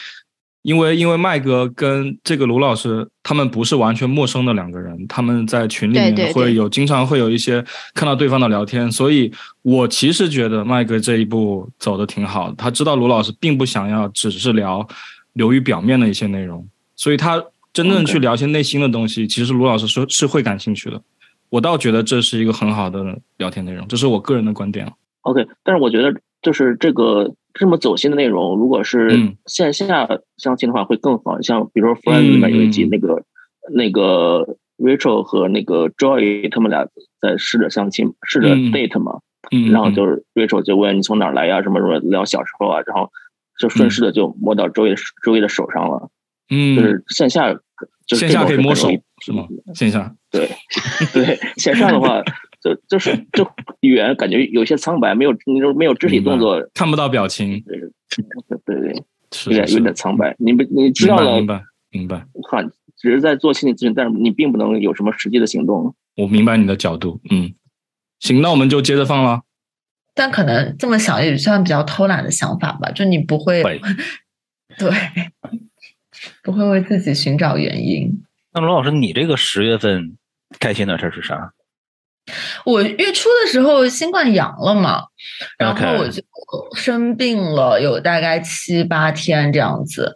[0.68, 7.64] 因为因为麦哥跟这个卢老师他们不是完全陌生的两个人，他们在群里面会有经常会有一些
[7.94, 12.54] 看到对方的聊天，所以我其实觉得麦哥这一步走的挺好的。
[12.58, 14.86] 他知道卢老师并不想要只是聊
[15.32, 17.42] 流于表面的一些内容，所以他
[17.72, 21.00] 真正去聊一些内心的东西，其实卢老师是是会感兴趣的。
[21.48, 24.86] 我倒觉得这是一个很好的聊天内容，这是我个人的观点
[25.22, 27.32] OK，但是我觉得就是这个。
[27.58, 31.40] 这么走心的内容，如果是线下相亲的话，会更好。
[31.42, 33.24] 像比如说《Friends》里面有一集，那个
[33.74, 36.86] 那个 Rachel 和那个 Joy 他们俩
[37.20, 39.20] 在试着相亲，试着 date 嘛。
[39.72, 43.10] 然后就是 Rachel 就问你从哪儿来呀，什么什么聊小时候啊，然后
[43.58, 46.10] 就顺势的就摸到 Joy Joy 的手上了。
[46.50, 47.52] 嗯，就是线下，
[48.06, 48.88] 就是线下可以摸手
[49.20, 49.46] 是吗？
[49.74, 50.48] 线下 对
[51.12, 52.22] 对，线上的话。
[52.74, 53.48] 就就是就
[53.80, 57.78] 语言感觉有些苍白，没有那种没有肢体动作，看不到表情，对
[58.64, 59.04] 对对，
[59.46, 60.34] 有点有点苍白。
[60.38, 62.24] 你不你知道了，明白明白。
[62.50, 65.94] 看，只是在做心理咨询，但是你并不能有什么实际的行动。
[66.16, 67.54] 我明白你的角度，嗯，
[68.20, 69.42] 行，那我们就接着放了。
[70.14, 73.62] 但可能这么想也算比较偷懒的想法吧，就你不会，
[74.76, 74.90] 对，
[76.42, 78.24] 不会为自己寻找原因。
[78.52, 80.16] 那罗老师，你这个十月份
[80.58, 81.52] 开心的事是啥？
[82.64, 85.04] 我月初的时候新冠阳了嘛，
[85.58, 86.22] 然后我就
[86.76, 90.14] 生病了，有大概七八天这样子，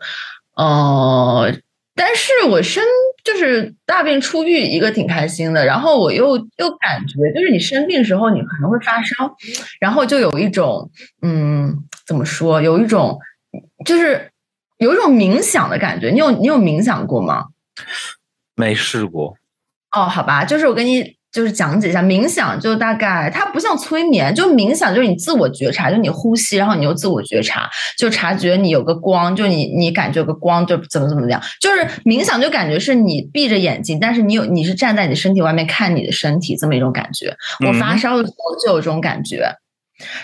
[0.56, 1.52] 呃，
[1.94, 2.82] 但是我生
[3.24, 9.34] 就是大病初愈，一个挺开心的，然后我又又感觉就是你生病时候你可能会发烧，
[9.80, 10.90] 然后就有一种
[11.22, 13.18] 嗯，怎么说，有一种
[13.84, 14.30] 就是
[14.78, 17.46] 有一种冥想的感觉，你有你有冥想过吗？
[18.54, 19.36] 没试过。
[19.90, 21.16] 哦，好吧，就是我跟你。
[21.32, 37.34] 就是讲解一下冥想，就大概它不像催眠，就冥想就是你自我觉察，就你呼吸，然后你又自我觉察，就察觉你有个光，就你你感觉有个光，就怎么怎么样，就是冥想就感觉是你闭着眼睛，但是你有你是站在你身体外面看你的身体这么一种感觉。
[37.66, 39.50] 我发烧的时候就有这种感觉。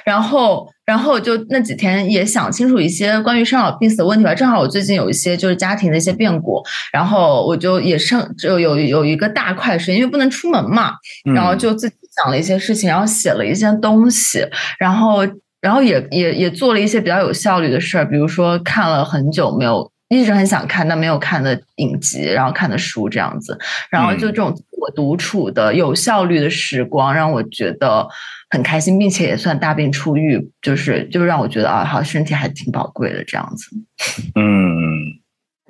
[0.05, 4.35] 然后，然后就那几天也想清楚一些关于生老病死的问题吧。
[4.35, 6.63] 正好我最近有一些就是家庭的一些变故，
[6.93, 10.95] 然后我就也剩就有有一个大块时间，因为不能出门嘛，
[11.35, 14.47] 然后就自己想了一些事情，然后写了一些东西，
[14.79, 15.21] 然后
[15.61, 23.59] 然后也也也做了一些比较有效率的事儿，比如说看了很久没有一直很想看但没有看的影集，然后看的书这样子，
[23.91, 28.09] 然后就这种我独处的有效率的时光，让我觉得。
[28.51, 33.77] 很开心，并且也算大病初愈，就是就让我觉得啊，好身体还挺宝贵的这样子。
[34.35, 35.21] 嗯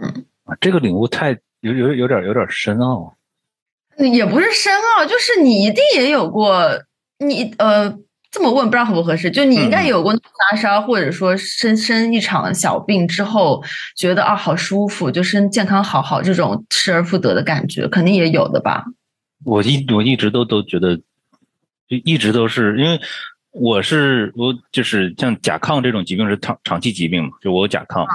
[0.00, 0.24] 嗯，
[0.60, 3.16] 这个领悟太有有有点有点深奥。
[3.98, 6.68] 也不是深奥，就是你一定也有过，
[7.18, 7.92] 你呃
[8.30, 13.60] 这么问不知道合不合适，就你应该有过发烧，或者说生生一场小病之后，
[13.96, 18.84] 觉得啊好舒服，就身健康好好这种失而复得的感觉，肯定也有的吧。
[19.44, 21.00] 我一我一直都都觉得。
[21.88, 23.00] 就一直都是，因为
[23.50, 28.06] 我是我就是像甲亢这种疾病是长长期疾病嘛，就我有甲亢，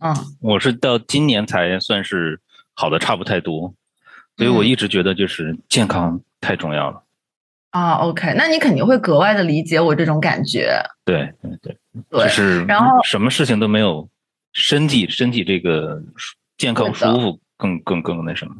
[0.00, 2.40] 嗯，我是到今年才算是
[2.72, 3.74] 好的差不太多，
[4.36, 7.02] 所以我一直觉得就是健康太重要了。
[7.70, 10.80] 啊，OK，那你肯定会格外的理解我这种感觉。
[11.04, 11.76] 对对对，
[12.10, 14.08] 就是然后什么事情都没有，
[14.52, 16.00] 身体身体这个
[16.56, 18.54] 健康舒服更更更那什么。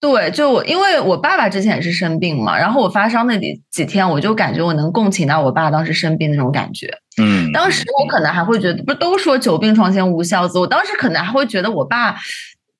[0.00, 6.88] 对，就我，因为我爸爸之前也是生病嘛，然后我发烧那几几天，我就感觉我能共情到我爸当时生病那种感觉。
[7.20, 12.16] 嗯，当时我可能还会觉得，不是都说久病床前无孝子，我当时可能还会觉得我爸。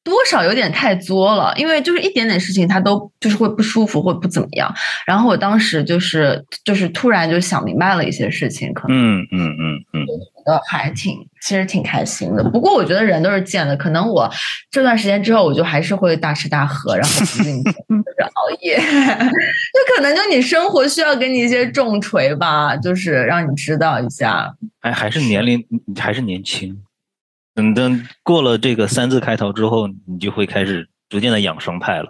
[0.04, 4.70] 多少有点太作了，因为就是一点点事情他都就是会不舒服或不怎么样。
[5.06, 10.06] 然后我当时就是就是突然就想明白了一些事情，可能嗯嗯嗯嗯，
[10.44, 12.44] 觉得还挺其实挺开心的。
[12.50, 14.30] 不过我觉得人都是贱的，可能我
[14.70, 24.54] 这段时间之后我就还是会大吃大喝，然后不运动或 者熬夜， 就可能就你生活需要给你一些重锤吧，就是让你知道一下。
[24.80, 25.64] 哎，还是年龄
[25.98, 26.82] 还是年轻。
[27.54, 32.08] 等等，过了这个三字开头之后，你就会开始逐渐的养生派了。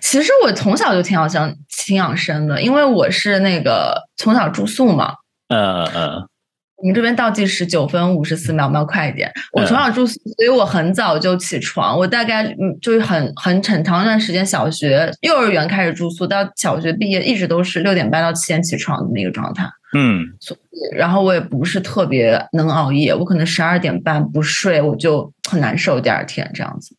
[0.00, 5.14] 其实我从小就挺养生、挺养生的，因为我是那个从小住宿嘛。
[5.48, 6.28] 嗯嗯。
[6.76, 9.30] 我们这边倒计时九分五十四秒，要快一点。
[9.52, 11.96] 我从小住宿，所以我很早就起床。
[11.96, 19.68] 我大概嗯，就是很很很长一段时间，小学、幼儿园开始住宿，到小学毕业，一直都是六点半到七点起床的那个状态。
[19.96, 26.00] 嗯，所以然后我也不是特别能熬夜，我可能十二点半不睡，我就很难受。
[26.00, 26.96] 第二天这样子。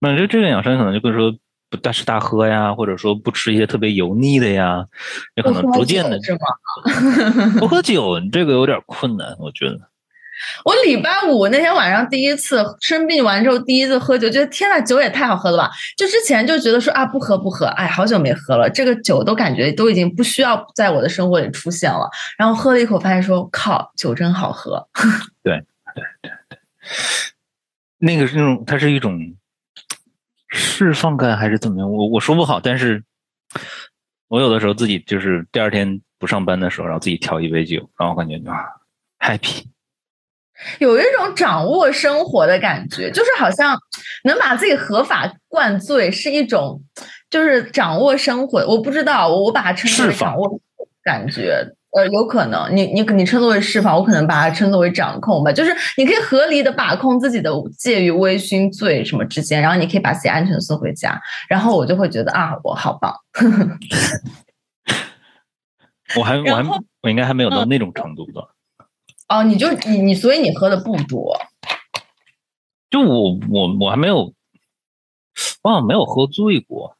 [0.00, 1.32] 那就这个养生可能就跟说
[1.72, 4.84] 不大吃大喝呀，或者说不吃一些特别油腻的呀，
[5.36, 6.38] 也可能逐渐的是吗？
[7.58, 9.80] 不喝 酒这个有点困难，我觉得。
[10.64, 15.70] 我礼拜五那天晚上第一次生病完之后第一次喝酒，觉得天呐，酒也太好喝了吧！
[15.96, 22.10] 就之前就觉得说啊，不喝不喝，哎，好久没喝了，这个酒都感觉都已经不需要在我的生活里出现了。
[22.36, 24.88] 然后喝了一口，发现说靠，酒真好喝。
[25.44, 25.62] 对
[25.94, 26.58] 对对对，
[27.98, 29.18] 那个是那种，它是一种
[30.52, 31.90] 释放感还是怎么样？
[31.90, 33.02] 我我说不好，但是
[34.28, 38.64] 我有的时候自己就是第二天不上班的时候，然后自己调一杯酒，然后感觉啊
[39.18, 39.64] ，happy。
[40.78, 43.76] 有一种掌握生活的感觉，就是好像
[44.24, 46.82] 能把自己合法灌醉，是一种
[47.30, 48.64] 就是掌握生活。
[48.66, 50.60] 我不知道，我把它称之为掌握
[51.02, 55.52] 感觉，呃，有可能你你你称作为释放，我可能把它称作为掌控吧。
[55.52, 63.14] 就是你可以合理的把控自己的介于微醺醉什么之间，然后你可以把自己安全送回家，然后我就会觉得啊，我好棒。
[66.16, 66.62] 我还我还
[67.02, 68.48] 我应该还没有到那种程度的。
[69.28, 71.38] 哦，你就你你，所以你喝的不多。
[72.90, 74.32] 就我我我还没有，
[75.62, 76.96] 我好像没有喝醉过。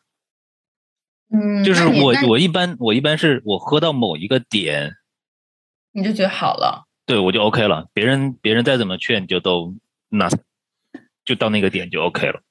[1.33, 4.93] 嗯，就是我我一般我一般是我喝到某一个点，
[5.93, 6.87] 你就觉得好了。
[7.07, 7.89] 对，我就 OK 了。
[7.93, 9.75] 别人别人再怎么劝，就都
[10.11, 10.29] 那
[11.25, 12.43] 就到那个点就 OK 了。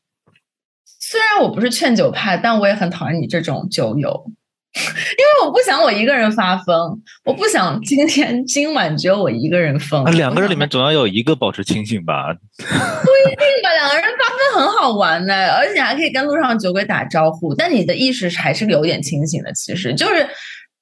[0.85, 4.31] 虽然我不是劝酒派，但我也很讨厌你这种酒友。
[4.81, 10.09] 因为我不想我一个人发疯，我不想今天今晚只有我一个人疯。
[10.13, 12.33] 两个人里面总要有一个保持清醒吧？
[12.33, 17.53] 不一定吧，两个人发疯很好玩的，而且还可以跟路上酒鬼打招呼。
[17.53, 20.25] 但你的意识还是有点清醒的，其实就是，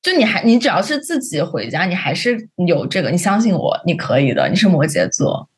[0.04, 2.38] 就你还你只要是自己回家，你还是
[2.68, 4.48] 有这个，你相信我，你可以的。
[4.50, 5.50] 你是摩羯座，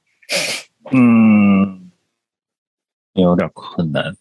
[0.94, 1.92] 嗯，
[3.16, 4.16] 有点困难。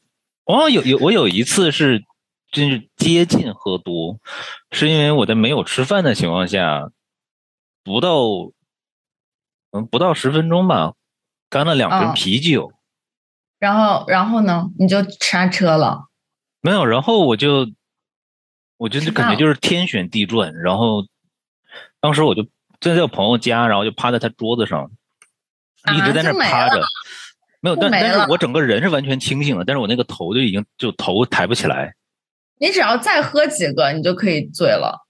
[0.47, 2.03] 哦，有有我有一次是。
[2.51, 4.19] 真是接近喝多，
[4.73, 6.91] 是因为我在没有吃饭的情况下，
[7.85, 8.19] 不到
[9.71, 10.95] 嗯不到十分钟吧，
[11.49, 12.73] 干了两瓶啤酒，
[13.61, 16.09] 然后然后呢，你就刹车了？
[16.61, 17.71] 没有，然后我就
[18.79, 21.07] 我就感觉就是天旋地转，然后
[22.01, 22.49] 当时我就
[22.81, 24.91] 站在我朋友家，然后就趴在他桌子上，
[25.95, 26.83] 一直在那趴着，
[27.61, 31.95] 没有，但但是我整个人是完全清醒的，但是我那个头就已经就头抬不起来。
[32.61, 35.07] 你只要再喝几个，你就可以醉了。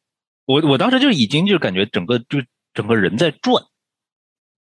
[0.46, 2.38] 我我当时就已经就感觉整个就
[2.72, 3.64] 整个人在转，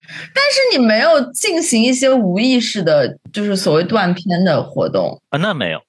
[0.06, 5.38] 但是你没有进行一些无意识的，就是所谓断片的活动啊？
[5.38, 5.82] 那没有，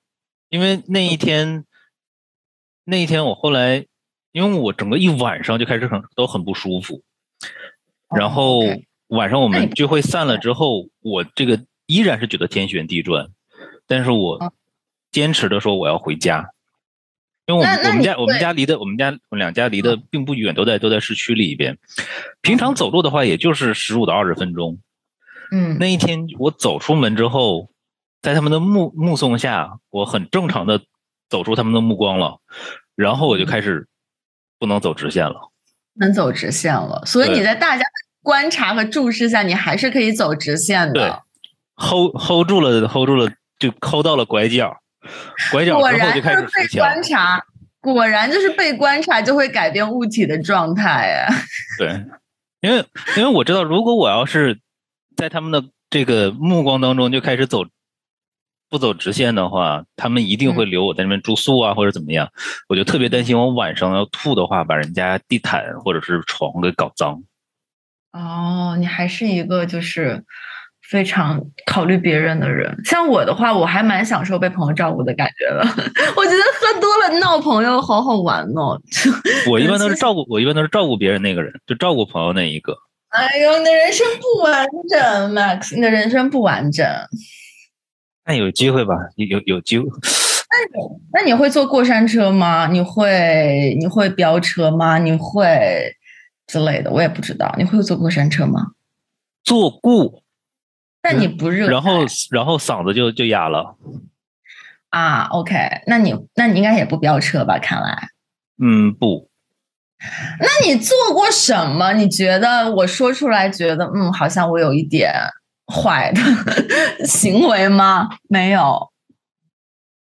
[0.47, 1.65] 因为那一天
[2.85, 3.85] 那一天我后来，
[4.31, 7.01] 因为我整个一晚上就开始很都很不舒服，
[8.15, 8.59] 然后
[9.07, 13.27] 晚上我们聚会散了之后，我这个依然是觉得天旋地转，
[13.85, 14.53] 但是我
[15.11, 16.51] 坚持的说我要回家。
[17.47, 21.77] 因为我们我们家我们家离的我们家我们两家离的并不远，都在都在市区里边。
[22.41, 24.79] 平常走路的话，也就是十五到二十分钟。
[25.51, 27.69] 嗯，那一天我走出门之后，
[28.21, 30.81] 在他们的目目送下，我很正常的
[31.29, 32.39] 走出他们的目光了，
[32.95, 33.87] 然后我就开始
[34.57, 35.51] 不能走直线了。
[35.97, 37.85] 能走直线了，所以你在大家
[38.23, 40.93] 观察和注视下，你还是可以走直线的。
[40.93, 41.09] 对
[41.75, 44.75] hold hold 住了，hold 住了，就 hold 到了拐角。
[45.51, 47.43] 拐角之后就开始被观察，
[47.81, 51.33] 果然就是被观察就会改变物体的状态啊！
[51.79, 52.03] 对，
[52.61, 52.85] 因为
[53.17, 54.59] 因为我知道，如果我要是
[55.15, 57.63] 在他们的这个目光当中就开始走
[58.67, 62.29] 不走直线的话，他们一定会留我在那边住宿啊，或者怎么样。
[62.67, 67.23] 我就特别担心，我晚上要吐的话，把人家地毯或者是床给搞脏。
[68.11, 70.23] 哦，你还是一个就是
[70.89, 72.75] 非常考虑别人的人。
[72.85, 75.61] 像我的话，我还蛮享受被朋友照顾的感觉的。
[76.15, 78.79] 我觉得喝多了闹朋友好好玩哦。
[79.49, 82.75] 我一般都是照顾，我一般都是照顾别人那个人，就照顾朋友那一个。
[83.09, 86.85] 哎呦，你的人生不完整，Max，你的人生不完整。
[88.25, 89.85] 那有机会吧，有有机会。
[89.85, 92.67] 那那你会坐过山车吗？
[92.67, 94.97] 你会你会飙车吗？
[94.97, 95.93] 你会
[96.47, 96.91] 之类的？
[96.91, 97.53] 我也不知道。
[97.57, 98.67] 你会坐过山车吗？
[99.43, 100.23] 坐过。
[101.05, 101.69] 但你不热。
[101.69, 101.99] 然后
[102.31, 103.77] 然后嗓子就就哑了。
[104.89, 105.55] 啊，OK，
[105.87, 107.59] 那你那你应该也不飙车吧？
[107.59, 108.09] 看来。
[108.61, 109.29] 嗯，不。
[110.39, 111.93] 那你做过什么？
[111.93, 115.13] 你觉得我说出来，觉得嗯，好像我有一点
[115.73, 116.21] 坏的
[117.05, 118.09] 行为吗？
[118.29, 118.91] 没有，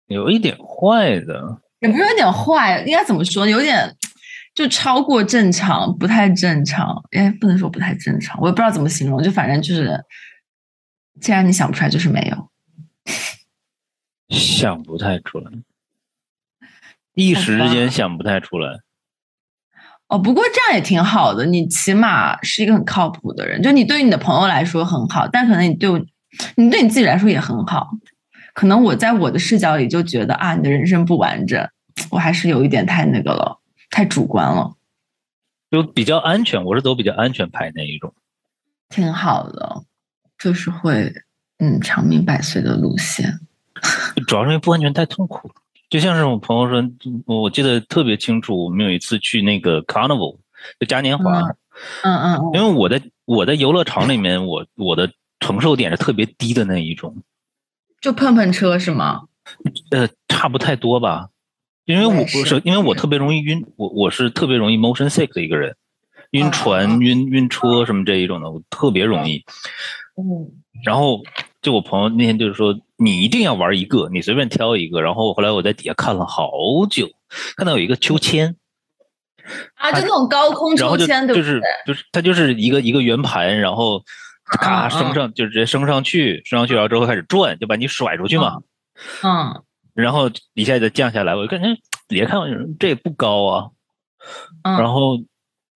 [0.07, 3.47] 有一点坏的，也不是有点坏，应该怎么说？
[3.47, 3.95] 有点
[4.55, 7.03] 就超过正常，不太正常。
[7.13, 9.23] 哎，不能说不太正常，我也不知道怎么形容。
[9.23, 9.99] 就反正就是，
[11.21, 12.51] 既然你想不出来，就是没有，
[14.29, 15.51] 想不太出来，
[17.15, 18.81] 一时之间想不太出来。
[20.09, 23.63] 哦，不过这样也挺好的，你起码是一个很靠谱的人。
[23.63, 25.99] 就你对于你的朋友来说很好，但可能你对我，
[26.57, 27.91] 你对你自己来说也很好。
[28.53, 31.67] 可能我在我的视角里就觉得啊，你的人生不完整，
[32.11, 34.75] 我还是有一点太那个了，太主观了。
[35.71, 38.15] 就比较安全，我是走比较安全牌那一种。
[38.91, 39.85] 挺好的，
[40.43, 41.13] 就是会
[41.59, 43.39] 嗯长命百岁的路线。
[44.27, 45.55] 主要是因为不安全太痛苦了。
[45.89, 46.91] 就像是我朋友说，
[47.27, 50.39] 我记得特别清楚，我们有一次去那个 Carnival，
[50.81, 51.41] 就嘉年华，
[52.03, 52.19] 嗯。
[52.19, 57.23] 嗯，因为我在我在游乐场里面，我我的承受点是特别低的那一种，
[58.01, 59.23] 就碰碰车是吗？
[59.91, 61.29] 呃，差不太多吧，
[61.85, 65.77] 因为我不是因为我特别容易晕，我我是特别容易 motion sick 的一个人，
[66.31, 69.45] 晕船、晕晕车什么这一种的，我特别容易，
[70.17, 70.51] 嗯，
[70.85, 71.23] 然后。
[71.63, 75.01] 就我朋友那天就是说，你一定要玩一个，你随便挑一个。
[75.01, 76.51] 然后后来我在底下看了好
[76.91, 77.09] 久，
[77.57, 78.57] 看到有一个秋千，
[79.77, 84.03] 啊，就那种高空秋千，对就是就是它就是一个一个圆盘，然后
[84.45, 88.59] 咔升上，就直接升上去，升上去，然后之后开始转，就把你甩出去嘛。
[89.23, 89.63] 嗯。
[89.95, 92.41] 然后一下再降下来，我就感觉底下看
[92.81, 93.71] 这也不高啊。
[94.65, 94.79] 嗯。
[94.79, 95.17] 然后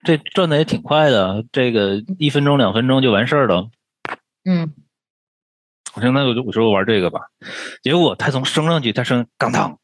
[0.02, 3.68] 这转的也挺快的，这个一分钟两分钟就完事儿了。
[4.46, 4.72] 嗯。
[5.94, 7.20] 我说那我就我说我玩这个吧，
[7.82, 9.78] 结果他从升上去，他升刚当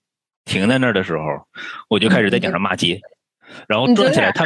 [0.45, 1.25] 停在那儿的时候，
[1.89, 3.01] 我就开始在顶上骂街，
[3.67, 4.45] 然后转起来，他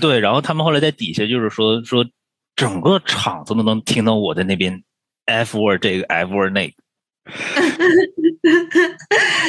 [0.00, 2.06] 对，然后他们后来在底下就是说说
[2.56, 4.82] 整个场子都能听到我在那边
[5.26, 6.74] F word 这个 F word 那个，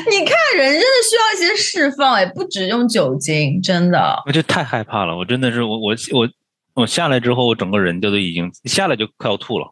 [0.09, 6.29] 你看人真的需要一些释放哎，不只用酒精，真的，我就太害怕了，我真的是我我我
[6.75, 9.67] 我下来之后，我整个人就都已经下来就快要吐了。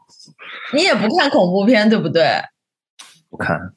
[0.73, 2.41] 你也不看恐怖片，对不对？
[3.29, 3.73] 不看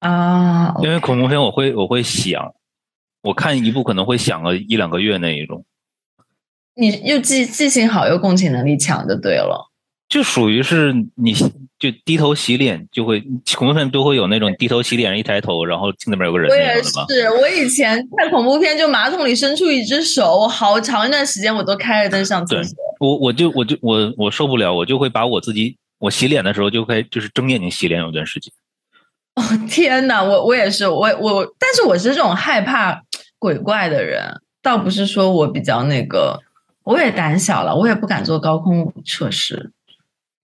[0.00, 2.54] 啊，因为恐怖片我会我会想，
[3.22, 5.64] 我看一部可能会想个一两个月那一种。
[6.74, 9.70] 你又记记性好，又共情能力强，就对了。
[10.08, 11.34] 就属于是你
[11.80, 13.20] 就低头洗脸，就会
[13.56, 16.50] 恐怖片都会有那种低头洗脸，一抬头，然后镜那边有个人。
[16.50, 16.92] 我也是，
[17.40, 22.76] 我以前看恐怖片，就马桶里伸出一只手，我好长一段时间我都开着灯上厕所。
[23.00, 28.52] 我我就我就我我受不了，我就会把我自己，我洗脸的时候就会就是睁眼睛洗脸，有段时间。
[29.36, 33.00] 哦天哪，我我也是，我我，但是我是这种害怕
[33.38, 34.22] 鬼怪的人，
[34.62, 36.38] 倒不是说我比较那个，
[36.84, 39.30] 我也胆小了，我也不敢做高空设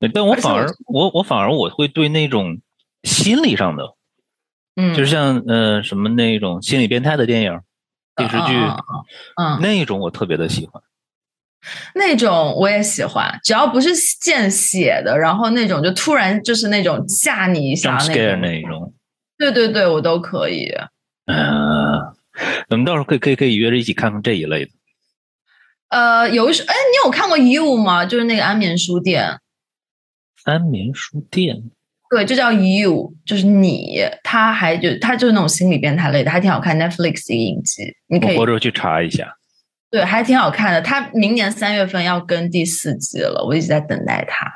[0.00, 0.10] 施。
[0.12, 2.60] 但我反而我我反而我会对那种
[3.02, 3.84] 心理上的，
[4.76, 7.60] 嗯，就是像呃什么那种心理变态的电影、
[8.14, 8.54] 电视剧，
[9.36, 10.82] 嗯，那种我特别的喜欢。
[11.94, 13.90] 那种我也喜欢，只要不是
[14.20, 17.96] 见血的，然后那种就突然就是那种吓你一下
[18.38, 18.92] 那种，
[19.36, 20.72] 对对对，我都可以。
[21.24, 21.98] 嗯，
[22.68, 24.70] 我们到时候可以可以可以约着一起看看这一类的。
[25.88, 28.04] 呃，有一首，哎，你有看过《You》吗？
[28.04, 29.40] 就是那个安眠书店。
[30.46, 31.70] 安眠书店，
[32.08, 34.00] 对，就叫 You，就是你。
[34.22, 36.78] 他还就他就是那种心理变态类的，还挺好看。
[36.78, 39.36] Netflix 一影集，你可以回头去查一下。
[39.90, 40.80] 对，还挺好看的。
[40.80, 44.50] 他明年三月份要更第四季了，我一直在等待他。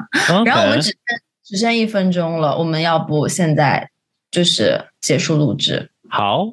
[0.44, 0.98] 然后我们只剩
[1.44, 3.90] 只剩一分钟了，我们要不现在
[4.30, 5.90] 就是结束录制？
[6.08, 6.52] 好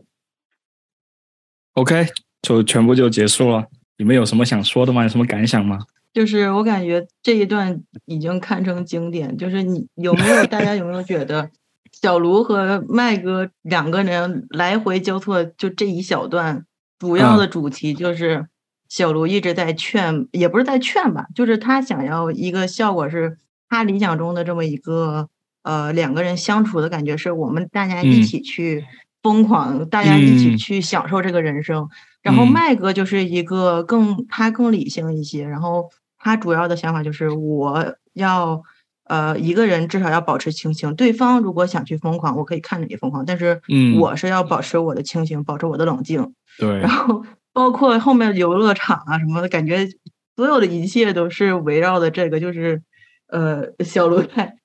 [1.74, 2.08] ，OK，
[2.42, 3.66] 就全部就结束了。
[3.98, 5.04] 你们有什么想说的吗？
[5.04, 5.80] 有什么感想吗？
[6.14, 9.38] 就是我感觉这一段已经堪称经典。
[9.38, 11.50] 就是你有没有大家有没有觉得，
[11.92, 16.66] 小卢和麦哥两个人来回交错，就这一小段，
[17.00, 18.48] 主要的主题就是
[18.90, 23.38] 小卢一直在劝，也不是在劝吧，就是他想要一个效果，是
[23.70, 25.30] 他理想中的这么一个
[25.64, 28.86] 呃两个人相处的感觉，是我们大家一起去
[29.22, 31.90] 疯狂，大家一起去享受这个人生。
[32.28, 38.62] 然后麦哥就是一个更他更理性一些，然后他主要的想法就是我要。
[39.10, 40.94] 呃，一个人至少要保持清醒。
[40.96, 43.62] 对方如果想去疯狂，我可以看着你疯狂，但是
[43.98, 46.34] 我是要保持我的清醒，保持我的冷静。
[46.60, 46.80] 对。
[46.82, 47.24] 然后
[47.54, 49.88] 包括后面游乐场啊什么的，感觉
[50.36, 52.82] 所有的一切都是围绕的这个，就是
[53.30, 54.58] 呃，小罗在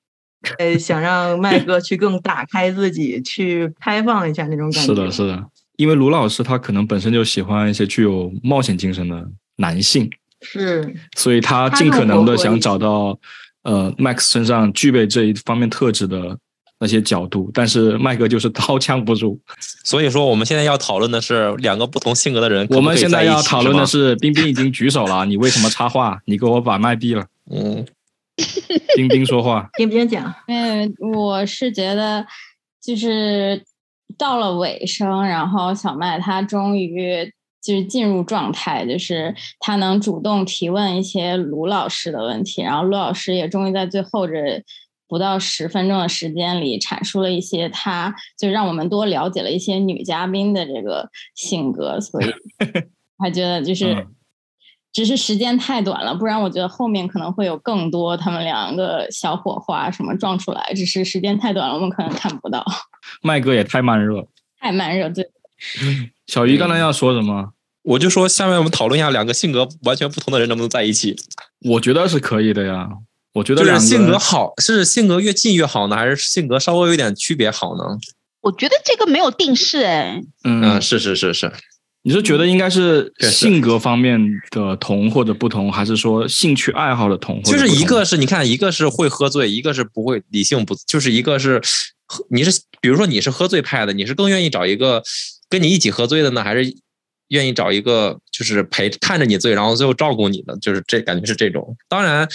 [0.58, 4.80] 呃想让麦 哥去更打开自己，去开放一下那种感觉。
[4.80, 5.46] 是的，是的。
[5.76, 13.18] 因为卢老师他可能本身就喜欢一些具有冒险精神的男性，是，所以他尽可能的想找到。
[13.64, 16.36] 呃，Max 身上具备这一方面特质的
[16.80, 19.40] 那些角度，但是麦哥就是刀枪不入。
[19.84, 22.66] 所以说，我们现在要讨论的是两个不同性格的人。
[22.70, 26.20] 我们现在要讨论的是， 冰冰已经举手了，你为什么插话？
[26.24, 27.24] 你给我把麦闭了。
[27.54, 27.86] 嗯，
[28.96, 29.70] 冰冰说话。
[29.74, 30.34] 冰冰讲。
[30.48, 32.26] 嗯，我是觉得
[32.82, 33.62] 就是
[34.18, 37.32] 到了尾声，然后小麦他终于。
[37.64, 44.60] 就是进入状态，就是他能主动提问一些卢老师的问题，然后卢老师也终于在最后这
[45.06, 52.26] 不到十分钟的时间里阐述了一些，他就让我们多了解了一些女嘉宾的这个性格，所以
[53.22, 54.08] 还觉得就是
[54.92, 62.64] 只是时间太短了，不然我觉得后面可能会有更多他们两个小火花什么撞出来，只是时间太短了，我们可能看不到。
[63.22, 64.26] 麦哥也太慢热，
[64.60, 65.26] 太慢热，对。
[66.26, 67.52] 小鱼刚才要说什么？
[67.82, 71.16] 我就说，下面我们讨论一下两个性格完全不同的人能不能在一起。
[71.70, 72.88] 我觉得是可以的呀。
[73.34, 77.82] 我觉得就是性格好，是性格越近越好呢，还是性格稍微有点区别好呢？
[78.42, 80.20] 我觉得这个没有定式哎。
[80.44, 81.50] 嗯，是是是是。
[82.02, 84.20] 你是觉得应该是性格方面
[84.50, 87.42] 的同或者不同，还是说兴趣爱好的同？
[87.42, 91.60] 就是一个是你看，一个是会喝醉，一个是不会理性不，就是一个是
[92.30, 95.02] 你是比如说你是喝醉派的，你是更愿意找一个。
[95.48, 96.74] 跟你一起喝醉的呢，还是
[97.28, 101.76] 愿意找一个就是陪看着你醉，然后最后照顾你的，就是这感觉是这种。
[101.90, 102.26] 当然，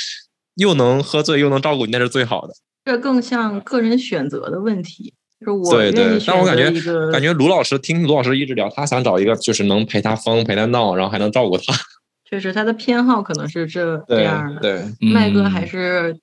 [0.53, 2.53] 又能喝醉又能照顾你，那是最好的。
[2.85, 5.15] 这更像个人选择的问题。
[5.39, 6.72] 就是我对对，但我感觉
[7.11, 11.73] 感觉卢老师听卢老师一直聊，他想找一个就是能陪他疯、陪他闹，然后还能照顾他。
[12.30, 14.61] 确实，他的偏好可能是这这样的。
[14.61, 14.84] 对，
[15.14, 16.18] 麦哥还是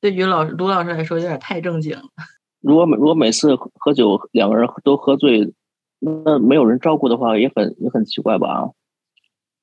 [0.00, 2.02] 对于老卢老师来说有点太正经了。
[2.62, 5.52] 如果每如果每次喝酒两个人都喝醉。
[6.24, 8.70] 那没有人照顾的话，也很也很奇怪吧？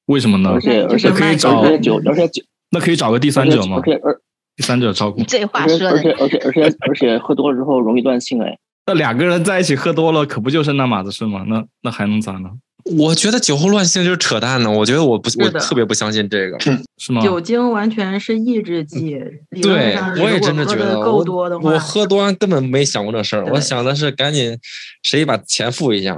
[0.05, 0.51] 为什么呢？
[0.53, 3.75] 而且而且可以找酒，而且酒那可以找个第三者吗？
[3.75, 4.21] 而且而
[4.55, 5.21] 第三者照顾。
[5.23, 5.89] 这话说的。
[5.89, 8.57] 而且而且而 且而且喝多了之后容易断性哎。
[8.89, 11.45] 那两个人在一起喝多了，可不就是那码子事吗？
[11.47, 12.49] 那那还能咋呢？
[12.97, 14.71] 我觉得酒后乱性就是扯淡呢。
[14.71, 16.57] 我觉得我不我特别不相信这个，
[16.97, 17.21] 是吗？
[17.21, 19.19] 酒精完全是抑制剂。
[19.61, 20.99] 对，我也真的觉得。
[21.01, 23.45] 够多的话，我喝多根本没想过这事儿。
[23.45, 24.57] 我想的是赶紧
[25.03, 26.17] 谁把钱付一下。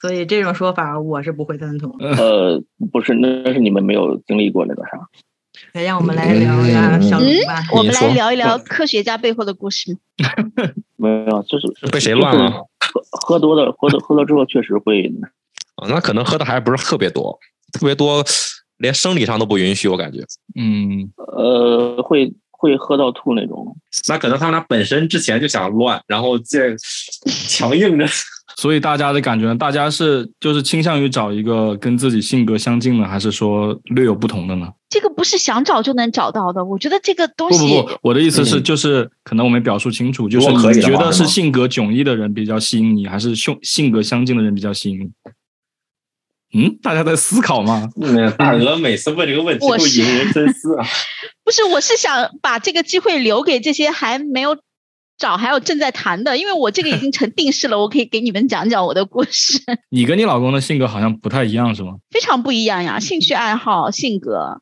[0.00, 1.94] 所以这种说法我是不会赞同。
[2.00, 4.98] 呃，不是，那是你们没有经历过那个啥。
[5.72, 7.62] 来，让我们来聊一下小鱼吧。
[7.72, 9.96] 我们来聊一聊科学家背后的故事。
[10.96, 12.50] 没有，就是被谁乱了？
[12.80, 15.02] 喝喝多了，喝多喝多之后确实会。
[15.76, 17.38] 啊，那可能喝的还不是特别多，
[17.72, 18.24] 特别多，
[18.78, 20.20] 连生理上都不允许，我感觉。
[20.58, 21.10] 嗯。
[21.16, 23.76] 呃，会会喝到吐那种。
[24.08, 26.74] 那可能他们俩本身之前就想乱，然后这
[27.48, 28.06] 强硬着。
[28.56, 34.68] 所以大家的感觉，大家是就是倾向于找一个跟自己性格相近的，还是说略有不同的呢？
[34.88, 36.64] 这个不是想找就能找到的。
[36.64, 45.10] 我觉得这个东西不不不，我的意思是，就是可能我没表述清楚，就是你觉得是性格迥异的人比较吸引你，还是性性格相近的人比较吸引你？
[46.58, 47.88] 嗯，大家在思考吗？
[48.38, 50.86] 大鹅每次问这个问题都引人深思啊。
[51.44, 54.56] 不是，我是想把这个机会留给这些还没有。
[55.18, 59.60] 找还有正在谈的，因为我这个已经成定式了，我可以给你们讲讲我的故事。
[59.90, 61.96] 你跟你老公的性格好像不太一样，是吗？
[62.08, 64.60] 非常不一样呀，兴趣爱好、性格，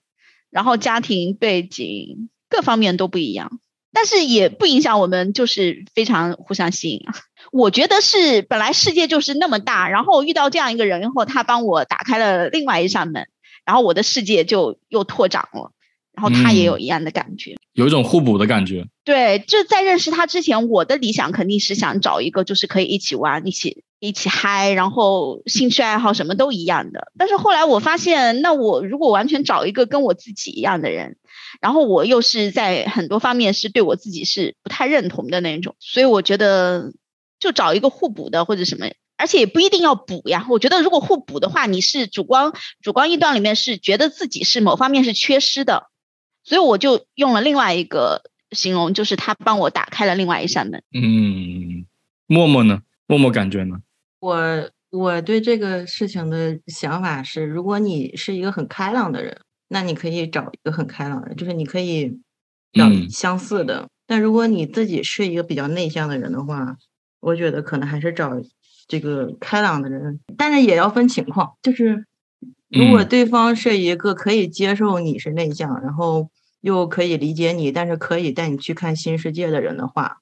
[0.57, 3.61] 然后家庭背景各方面都不一样，
[3.93, 7.13] 但是也不影响我们就是非常互相吸引啊。
[7.53, 13.29] 我觉得是本来世界就是那么大，然后遇到这样一个人以后，他帮我打开了另外一扇门，
[13.67, 15.73] 然后我的世界就又拓展了。
[16.17, 18.87] 然后他也有一样的感觉，有一种互补的感觉。
[19.05, 27.13] 对，就在认识他之前，我的理想肯定是想找一个就是可以一起玩、一起一起嗨，然后兴趣爱好什么都一样的。
[27.19, 31.19] 但是后来我发现，那我如果完全找一个跟我自己一样的人，
[31.61, 36.95] 然后我又是在很多方面是对我自己是不太认同的那种，所以我觉得
[37.39, 38.87] 就找一个互补的或者什么，
[39.19, 40.47] 而且也不一定要补呀。
[40.49, 42.53] 我觉得如果互补的话，你是主观
[42.83, 45.85] 主观臆断里面是觉得自己是某方面是缺失的，
[46.47, 50.81] 所以我就用了另外一个形容，就是他帮我打开了另外一扇门。
[50.93, 51.85] 嗯，
[52.29, 52.83] 默默呢？
[53.09, 53.81] 默默感觉呢？
[54.21, 62.21] 我我对这个事情的想法是，如果你是一个很开朗的人，那你可以找一个很开朗的人，就是你可以
[62.73, 63.89] 找相似的。
[64.07, 66.77] 但如果你自己是一个比较内向的人的话，
[67.19, 68.41] 我觉得可能还是找
[68.87, 71.55] 这个开朗的人，但是也要分情况。
[71.61, 72.07] 就是
[72.69, 76.31] 如果对方是一个可以接受你是内向，然后
[76.67, 80.19] 又可以理解你，但是可以带你去看新世界的人的话，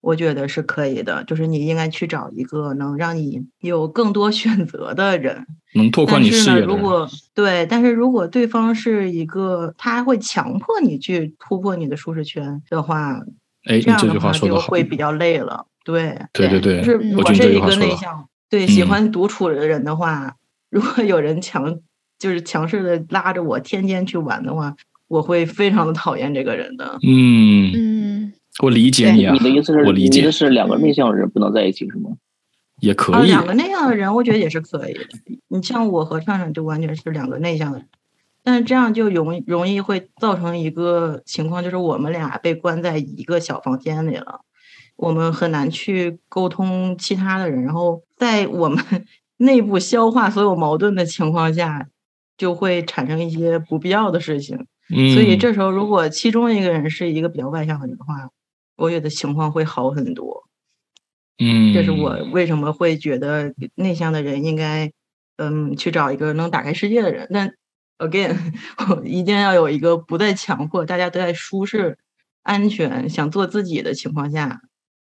[0.00, 1.22] 我觉得是可以的。
[1.22, 5.46] 就是你应该去找一个能让你有更多选择的人，
[5.76, 13.20] 能拓宽你视野的如果对，但是如果对方是一个他会强迫你去突破你的舒适圈的话，
[13.66, 15.68] 哎，这样的话就会比较累了。
[15.84, 20.34] 对对对对，就是我是一个内向，对喜欢独处的人的话，
[20.70, 21.78] 如果有人强
[22.18, 24.74] 就是强势的拉着我天天去玩的话，
[25.08, 26.98] 我会非常的讨厌这个人的。
[27.02, 28.32] 嗯嗯，
[28.62, 32.10] 我理解你啊，你的意思是，我理解是两个内向的人不能在一起是吗？
[32.80, 35.00] 也可以，两个内向的人，我觉得也是可以的。
[35.48, 37.88] 你像我和畅畅就完全是两个内向的人，
[38.42, 44.40] 但是这样就容易容易会造成一个情况，就是我们俩被关在一个小房间里了。
[44.96, 48.84] 我们很难去沟通其他的人，然后在我们
[49.38, 51.88] 内部消化所有矛盾的情况下，
[52.36, 54.66] 就会产生一些不必要的事情。
[54.88, 58.30] 所以这时候，如果其中一个人是一个比较外向的人的话，
[58.76, 60.44] 我觉得情况会好很多。
[61.38, 64.92] 嗯，这是我为什么会觉得内向的人应该，
[65.36, 67.28] 嗯，去找一个能打开世界的人。
[67.32, 67.54] 但
[67.98, 68.36] again，
[68.90, 71.98] 我一定要有一个不再强迫，大家都在舒适、
[72.42, 74.60] 安全、想做自己的情况下。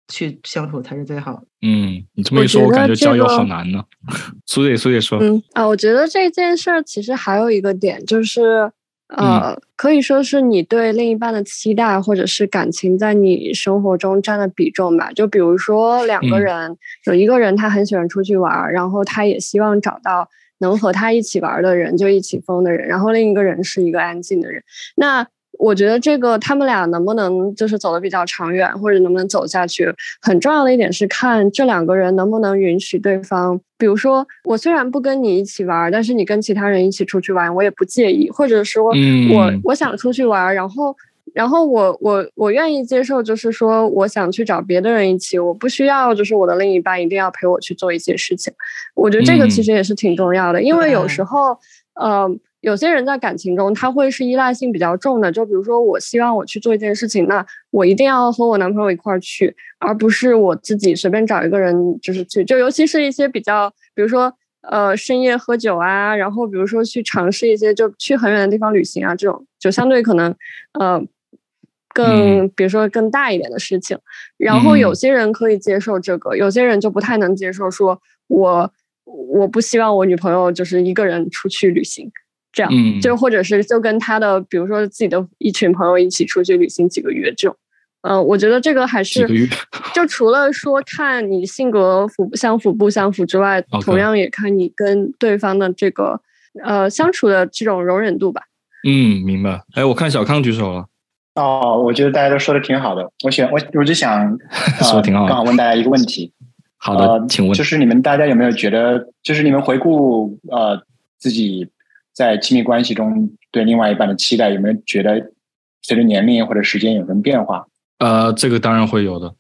[0.09, 1.45] 去相处才是最好的。
[1.63, 3.83] 嗯，你这么一说，我感觉交友好难呢。
[4.45, 8.71] 苏姐，苏姐说，嗯啊，我觉得这件事儿其实还有一个点，就是
[9.09, 15.13] 呃，可以说是你对另一半的期待，或者是感情在你生活中占的比重吧。
[15.13, 16.77] 就比如说两个人，
[17.07, 22.89] 有一个人他很喜欢出去玩，然后他也希望找到能和他一起玩的人，就一起疯的人。
[22.89, 24.63] 然后另一个人是一个安静的人，
[24.97, 25.27] 那。
[25.63, 29.89] 我觉得这个他们俩能不能就是走得比较长远，或者能不能走下去，
[30.21, 33.61] 很重要的一点是看这两个人能不能允许对方。
[33.79, 38.29] 比如说，我虽然不跟你一起玩，但是你跟其他人一起出去玩，我也不介意。
[38.29, 38.91] 或者说，
[39.33, 40.97] 我我想出去玩，然后
[41.33, 48.53] 然后我我我愿意接受，就是说我想去找别的人一起，我不需要就是我的另一半一定要陪我去做一些事情。
[48.97, 51.57] 我觉得这个其实也是挺重要的，因为有时候，
[52.03, 52.41] 嗯。
[52.63, 55.31] 有些人在感情中，他会是依赖性比较重的。
[55.31, 62.45] 就比如说，我希望我去做一件事情，那我一定要和我男朋友一块儿去，而不是我自己随便找一个人就是去。
[62.45, 64.33] 就尤其是一些比较，比如说
[64.63, 70.33] 呃深夜喝酒啊，然后比如说去尝试一些就去很远的地方旅行啊，这种就相对可能
[70.79, 71.03] 呃
[71.93, 73.99] 更比如说更大一点的事情。
[74.37, 77.69] 然后有些人可以接受这个，有些人就不太能接受。
[77.69, 78.73] 说我
[79.05, 82.09] 我不希望我女朋友就是一个人出去旅行。
[82.53, 82.71] 这样，
[83.01, 87.57] 就或者是就跟他的，比如说自己的一群朋友一起出去旅行几个月这种，
[88.03, 89.27] 嗯，我觉得这个还是
[89.95, 96.21] 就除了说看你性格符相符不相符之外，同样也看你跟对方的这个
[96.63, 98.43] 呃相处的这种容忍度吧。
[98.87, 99.63] 嗯，明白。
[99.75, 100.87] 哎，我看小康举手了。
[101.37, 103.11] 哦，我觉得大家都说的挺好的。
[103.25, 104.39] 我想，我我就想
[104.83, 106.31] 说挺好，刚好问大家一个问题。
[106.77, 110.83] 好的，请问就是你们大家有没有觉得，就是你们回顾呃
[111.19, 111.67] 自己。
[112.13, 115.33] 在亲密关系中，对另外一半的期待有没有觉得
[115.83, 117.67] 随着年龄或者时间有什么变化？
[117.99, 119.35] 呃，这个当然会有的。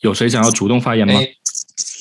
[0.00, 1.14] 有谁想要主动发言吗？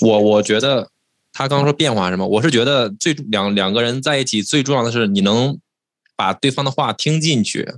[0.01, 0.89] 我我觉得
[1.33, 2.27] 他刚刚说变化什么？
[2.27, 5.59] 我是觉得最两两个人在一起最重要的是你能
[6.15, 7.73] 把对方的话听进去。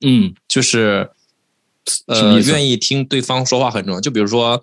[0.00, 1.10] 嗯，就是
[2.06, 4.00] 呃，愿意听对方说话很重要。
[4.00, 4.62] 就比如说。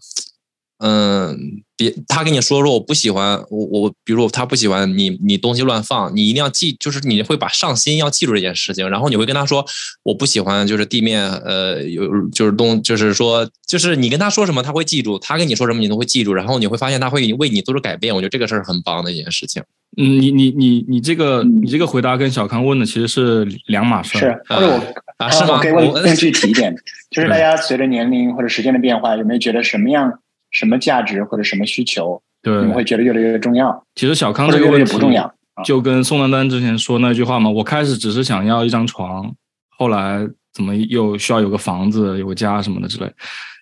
[0.80, 9.66] 嗯，别他跟你说说我不喜欢我我，比如说他不喜欢你你东西乱放，你一定要记，就是你会把上心要记住这件事情，然后你会跟他说
[10.04, 19.64] 我不喜欢就是地面呃有就是东就是说就是你跟他说什么他会记住，他跟你说什么你都会记住，然后你会发现他会为你做出改变，我觉得这个事儿很棒的一件事情。
[19.98, 24.20] 嗯，你你你你这个你这个回答跟小康问的其实是两码事。
[24.20, 25.56] 是，或者我啊是吗？
[25.56, 26.76] 我可以问更具体一点，
[27.10, 30.20] 就是大家随着年龄或者时间的变化，有没有觉得什么样？
[30.58, 33.84] 什么价值或者什么需求，对，你们会觉得越来越重要。
[33.94, 35.32] 其实小康这个问题不重要，
[35.64, 37.48] 就跟宋丹丹之前说那句话嘛。
[37.48, 39.32] 我开始只是想要一张床，
[39.78, 43.12] 后来怎么又需要有个房子、有个家什么的之类。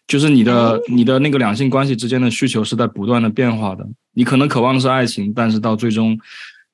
[0.08, 3.86] 就是你的你的那个两性关系之间的需求是在不断的变化的。
[4.14, 6.18] 你可能渴望的是爱情，但是到最终，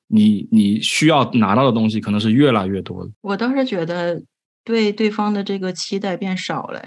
[0.06, 3.10] 你你需要拿到的东西可能是越来越多的。
[3.22, 4.22] 我倒是觉得
[4.62, 6.80] 对对方的这个期待变少了，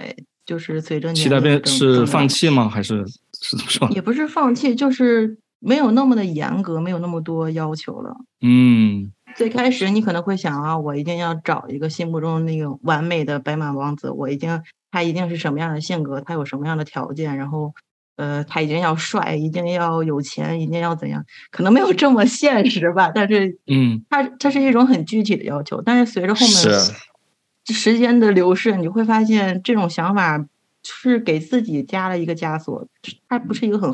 [0.46, 2.70] 就是随着期待变是放弃吗？
[2.70, 3.04] 还是
[3.48, 3.90] 是怎么说？
[3.90, 8.16] 也不是放弃，就是没有那么的严格，没有那么多要求了。
[8.42, 14.62] 嗯，最开始你可能会想啊，我一定要找一个心目中那个完美的白马王子，我一定
[14.92, 17.74] 他一定是什么样的性格，他有什么样的条件，然后。
[18.18, 21.26] 呃，他一定要帅，一定要有钱，一定要怎样？
[21.52, 25.82] 可能没有这么现实吧，但是，嗯，他他是一种很具体的要求。
[25.82, 26.56] 但是随着后面
[27.66, 30.46] 时间的流逝，你会发现这种想法
[30.86, 32.88] 是给自己加了一个枷锁，
[33.28, 33.94] 它不是一个很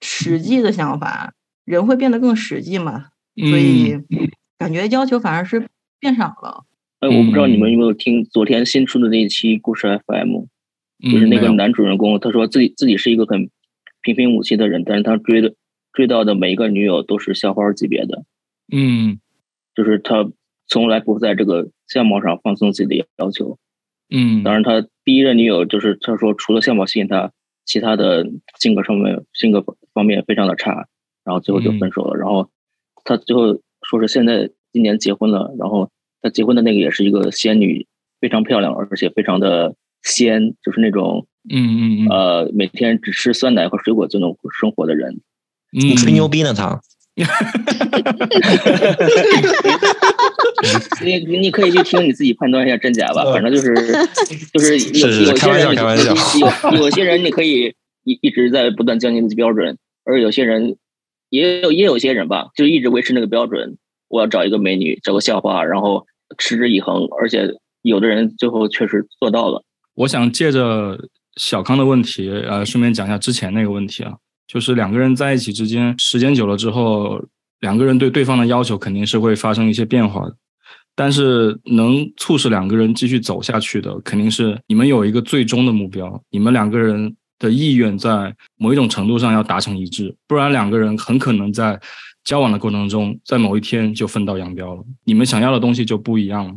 [0.00, 1.34] 实际的想法。
[1.64, 3.96] 人会变得更实际嘛，所以
[4.58, 5.68] 感觉要求反而是
[6.00, 6.64] 变少了。
[7.00, 10.46] 哎，我不知道你们有没有听昨天新出的那一期故事 FM。
[11.02, 13.48] 就是那个男主人公，他说自己自己是一个很
[14.02, 15.54] 平平无奇的人，但是他追的
[15.94, 18.24] 追到的每一个女友都是校花级别的。
[18.70, 19.18] 嗯，
[19.74, 20.30] 就是他
[20.66, 23.58] 从来不在这个相貌上放松自己的要求。
[24.10, 27.32] 嗯，当然他第一任女友就是他说除了相貌吸引他，
[27.64, 28.26] 其他的
[28.58, 30.88] 性格上面性格方面非常的差，
[31.24, 32.16] 然后最后就分手了。
[32.16, 32.50] 然后
[33.04, 37.86] 他最后说是现在今年结婚了，然后他结婚的那个也是一个仙女，
[38.20, 39.74] 非常漂亮，而且非常的。
[40.02, 45.20] 仙就是那种，嗯嗯呃，每天只吃酸奶和水果就能生活的人。
[45.72, 46.54] 你吹牛逼呢？
[46.54, 46.80] 他，
[51.04, 53.24] 你你可以去听，你自己判断一下真假吧。
[53.32, 53.74] 反正就是
[54.52, 55.74] 就是有有些人，
[56.38, 56.48] 有
[56.82, 57.74] 有些人你可以
[58.04, 60.76] 一一直在不断降低自己标准，而有些人
[61.28, 63.76] 也有也有些人吧，就一直维持那个标准。
[64.08, 66.04] 我要找一个美女，找个校花，然后
[66.36, 69.62] 持之以恒，而且有的人最后确实做到了。
[69.94, 70.98] 我想借着
[71.36, 74.14] 小康的问题，呃，顺便讲一下之前那个问题啊，
[74.50, 77.24] 就是两个人在一起之间，时间久了之后，
[77.60, 80.34] 两个人对对方的要求肯定是会发生一些变化的，
[80.96, 91.80] 但是能促使两个人继续走下去的，肯定是你们有一个最终的目标，你们两个人的意愿在某一种程度上要达成一致，不然两个人很可能在
[92.24, 96.54] 交往的过程中，在某一天就分道扬镳了，你们想要的东西就不一样了。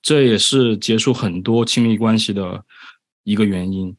[0.00, 2.64] 这也是结束很多亲密关系的
[3.24, 3.94] 一个原因。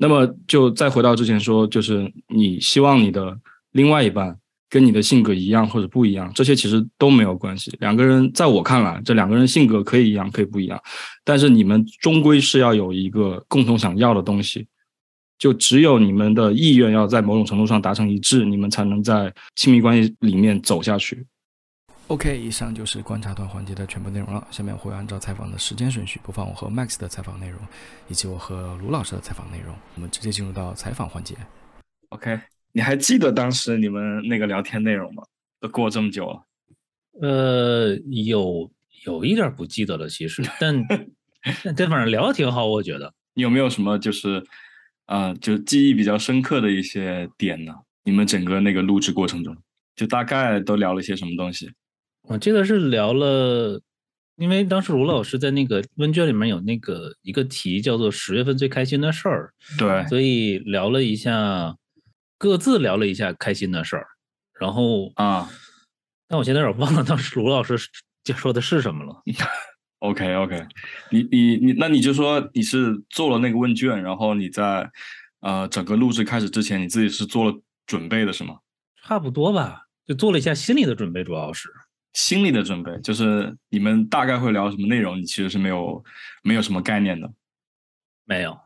[0.00, 3.36] 那么，就再回到之前说，就是你希望你的
[3.72, 4.36] 另外一半
[4.70, 7.76] 跟你的性格一样或者不一样，这些其实都没有关系。
[7.80, 10.80] 两个人在我看来，这两个人性格可以一样，可以不一样，
[11.24, 14.66] 但是你们终归是要有一个共同想要的东西。
[15.38, 21.24] 就只有你们的意愿要在某种程度上达成一致，你们才能在亲密关系里面走下去。
[22.08, 24.48] OK，以上就是观察团环节的全部内容了。
[24.50, 27.60] 下面我会按照采访的时间顺序播放我和 Max 的采访内容，
[28.08, 29.76] 以及我和卢老师的采访内容。
[29.94, 31.36] 我们直接进入到采访环节。
[32.08, 32.40] OK，
[32.72, 35.22] 你还记得当时你们那个聊天内容吗？
[35.60, 36.42] 都过这么久了。
[37.20, 38.72] 呃，有
[39.04, 40.82] 有一点不记得了，其实， 但
[41.76, 43.12] 但反正聊的挺好，我觉得。
[43.34, 44.42] 你有没有什么就是，
[45.08, 47.74] 呃，就记忆比较深刻的一些点呢？
[48.02, 49.54] 你们整个那个录制过程中，
[49.94, 51.70] 就大概都聊了些什么东西？
[52.28, 53.80] 我记得是聊了，
[54.36, 61.74] 因为当时卢老师在那个问卷里面有那个一个题叫做十月份最开心的事儿，对，所以聊了一下，
[62.36, 64.06] 各自聊了一下开心的事儿，
[64.60, 65.48] 然后啊，
[66.28, 67.78] 但我现在有点忘了当时卢老师
[68.22, 69.22] 就说的是什么了。
[70.00, 70.66] OK OK，
[71.10, 74.88] 你你你，那你就说你是做了那个问卷，然后你在
[75.40, 78.58] 呃整个录制开始之前，你自己是做了准备的是吗？
[79.02, 81.68] 差不多吧，就做了一下心理的准备，主要是。
[82.18, 86.04] 心理的准备就是你们大概会聊什么内容，你其实是没有
[86.42, 87.32] 没有什么概念的，
[88.24, 88.58] 没有。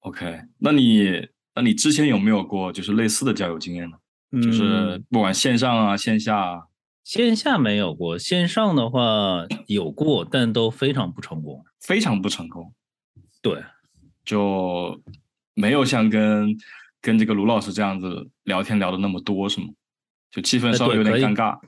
[0.00, 3.96] OK，那你那你之前有没有过就是类似的交友经验呢？
[4.42, 6.60] 就是不管线上啊线下，
[7.04, 12.74] 线下没有过，线上的话有过，但都非常不成功，非常不成功。
[13.40, 13.62] 对，
[14.24, 15.00] 就
[15.54, 16.56] 没有像跟
[17.00, 19.68] 跟这个卢老师这样子聊天聊的那么多，是吗？
[20.32, 21.60] 就气氛稍微有点尴尬。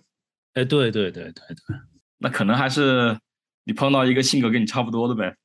[0.55, 1.77] 哎，对对对对对，
[2.19, 3.19] 那可能还是
[3.65, 5.37] 你碰到一个性格跟你差不多的呗。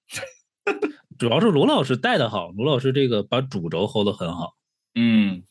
[1.17, 4.55] 主要是罗老师带的好，罗老师这个把主轴 hold 得很好。
[4.95, 5.43] 嗯，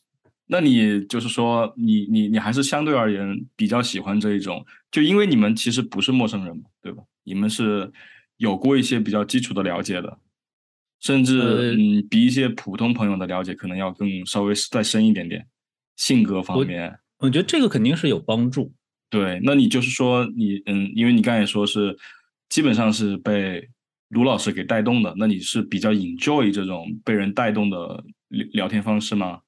[0.47, 7.03] 那你就是说，你你你还是相对而言比较喜欢这一种，就因为你们其实不是陌生人嘛，对吧？
[7.25, 7.93] 你们是
[8.39, 10.19] 有过一些比较基础的了解的，
[11.01, 15.47] 甚至嗯，比一些普通朋友的了解可能要更稍微再深一点点。
[15.97, 18.73] 性格方面，我觉得这个肯定是有帮助。
[19.11, 21.97] 对，那你就是说你嗯，因为你刚才说是
[22.49, 23.69] 基本上是被
[24.09, 29.41] 卢老师给带动的，那你是比较 enjoy 这种被人带动的聊聊天方式吗？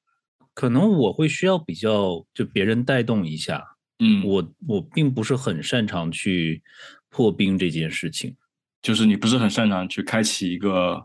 [0.55, 3.65] 可能我会需要比较就别人带动一下，
[3.99, 6.63] 嗯，我我并不是很擅长去
[7.09, 8.35] 破冰这件事情，
[8.83, 11.05] 就是你不是很擅长去开启一个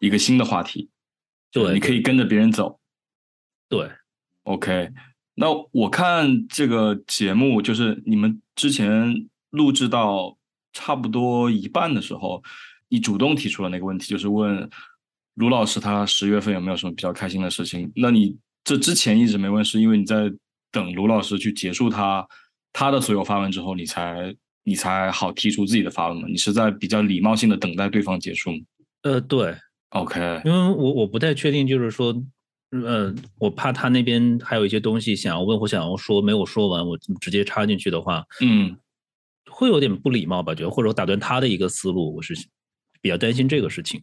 [0.00, 0.90] 一个新的话题，
[1.50, 2.78] 对，你可以跟着别人走，
[3.68, 3.90] 对
[4.44, 4.90] ，OK。
[5.36, 10.36] 那我看这个节目，就是你们之前录制到
[10.72, 12.40] 差不多一半的时候，
[12.88, 14.70] 你主动提出了那个问题，就是问
[15.34, 17.90] 卢老师他十月份有没有什么比较开心的事情？
[17.96, 20.32] 那你这之前一直没问，是因为你在
[20.70, 22.24] 等卢老师去结束他
[22.72, 24.32] 他的所有发问之后，你才
[24.62, 26.28] 你才好提出自己的发问吗？
[26.28, 28.58] 你是在比较礼貌性的等待对方结束吗？
[29.02, 29.52] 呃，对
[29.90, 32.24] ，OK，因为我我不太确定，就是说。
[32.82, 38.76] 呃，我怕他那边还有一些东西想要问或想要说没有说完，我直接插进去的话，嗯，
[39.48, 40.54] 会有点不礼貌吧？
[40.54, 42.34] 觉得或者打断他的一个思路，我是
[43.00, 44.02] 比较担心这个事情。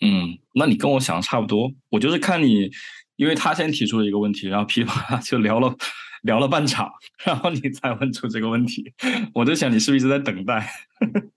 [0.00, 2.70] 嗯，那你跟我想的差不多，我就是看你，
[3.16, 5.76] 因为他先提出了一个问题，然后噼里啪就聊了
[6.22, 6.90] 聊了半场，
[7.24, 8.92] 然后你才问出这个问题，
[9.34, 10.68] 我在想你是不是一直在等待？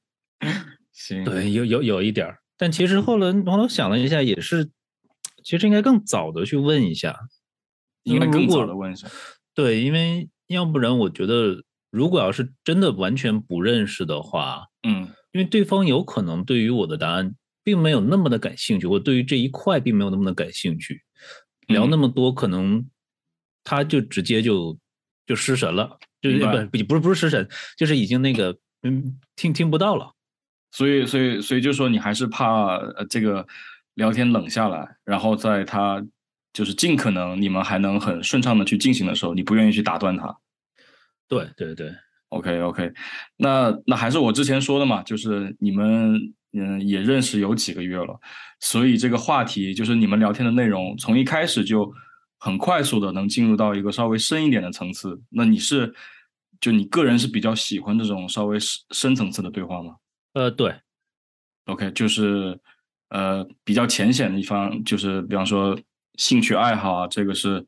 [0.92, 4.72] 行，对，有有有一点儿，但其实后来后来想了一下，也是。
[5.44, 7.18] 其实应该更早的去问一下，
[8.04, 9.08] 应该更早的问一下。
[9.54, 21.04] 对，因为要不然我觉得，如果要是真的完全不认识的话，嗯，因为对方有可能对于我的答案并没有那么的感兴趣，或对于这一块并没有那么的感兴趣，
[21.68, 22.86] 聊那么多，可能
[23.64, 24.78] 他就直接就
[25.28, 27.48] 就失神了，就是不不是不是失神，
[27.78, 30.14] 就是已经那个嗯听听不到了。
[30.72, 32.80] 所以所以所以就说你还是怕
[33.10, 33.46] 这个。
[33.96, 36.04] 聊天冷下来，然后在他
[36.52, 40.36] 就是尽可能你们还能很顺畅的去进行的时候，你不愿意去打断他。
[41.28, 41.92] 对对对
[42.30, 42.92] ，OK OK，
[43.38, 46.20] 那那还是我之前说的嘛，就是你们
[46.52, 48.20] 嗯也认识有几个月了，
[48.60, 51.92] 所以这个话题就是你们聊天的内容从一开始就
[52.40, 55.20] 很快速的能进入到一个稍微深一点的层次。
[55.30, 55.94] 那你是
[56.60, 59.96] 就你个人是比较喜欢这种稍微深深层次的对话吗？
[60.34, 60.76] 呃，对
[61.66, 62.60] ，OK 就是。
[63.14, 65.80] 呃，比较浅显的一方就是，比方说
[66.16, 67.64] 兴趣爱好啊，这个是，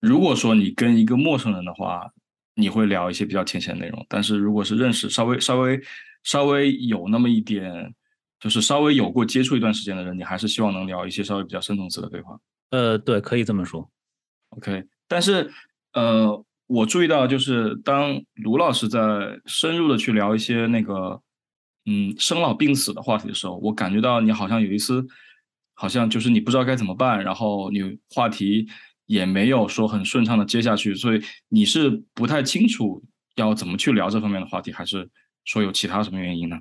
[0.00, 2.10] 如果说你跟一个陌生人的话，
[2.56, 4.04] 你会聊一些比较浅显的内容。
[4.08, 5.80] 但是如果是认识稍微稍微
[6.24, 7.94] 稍微有那么一点，
[8.40, 12.36] 就是稍微有过接触一段时间的人，你还是希望能聊一些稍微比较深层次的对话。
[12.70, 13.88] 呃，对，可以这么说。
[14.56, 15.48] OK，但是
[15.92, 21.22] 呃，我注意到就是当卢老师在深入的去聊一些那个。
[21.90, 25.06] 嗯，生老病死的话题的时候，我感觉到你好像有一丝，
[25.72, 28.68] 好像就是你不知道该怎么办，然后你话题
[29.06, 33.02] 也没有说很顺畅的接下去，所以你是不太清楚
[33.36, 35.08] 要怎么去聊这方面的话题，还是
[35.46, 36.58] 说有其他什么原因呢？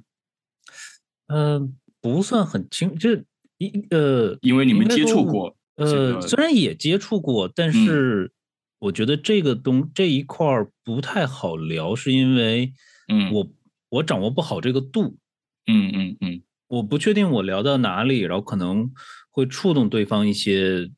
[1.28, 3.12] 嗯，不算很清，就
[3.58, 8.32] 一呃，因为你们接触过，呃，虽然也接触过，但是
[8.80, 12.72] 我觉得这个东这一块儿不太好聊，是因为
[13.10, 13.46] 嗯，我。
[13.90, 15.18] 我掌握不好这个度，
[15.66, 18.92] 嗯嗯嗯，我不确定我聊到哪里，然后可能
[19.32, 20.92] 会触动对方一些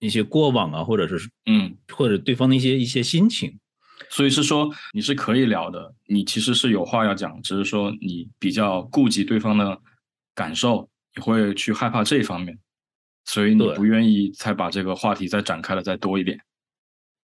[0.00, 3.58] 一些过往啊，或者是嗯，或者对方的一些一些心情，
[4.10, 9.80] 所以是说你是可以聊的，你其实是有话要讲，只是说你比较顾及对方的
[10.34, 12.58] 感受，你会去害怕这一方面，
[13.26, 16.40] 所以你不愿意再把这个话题再展开的再多一点。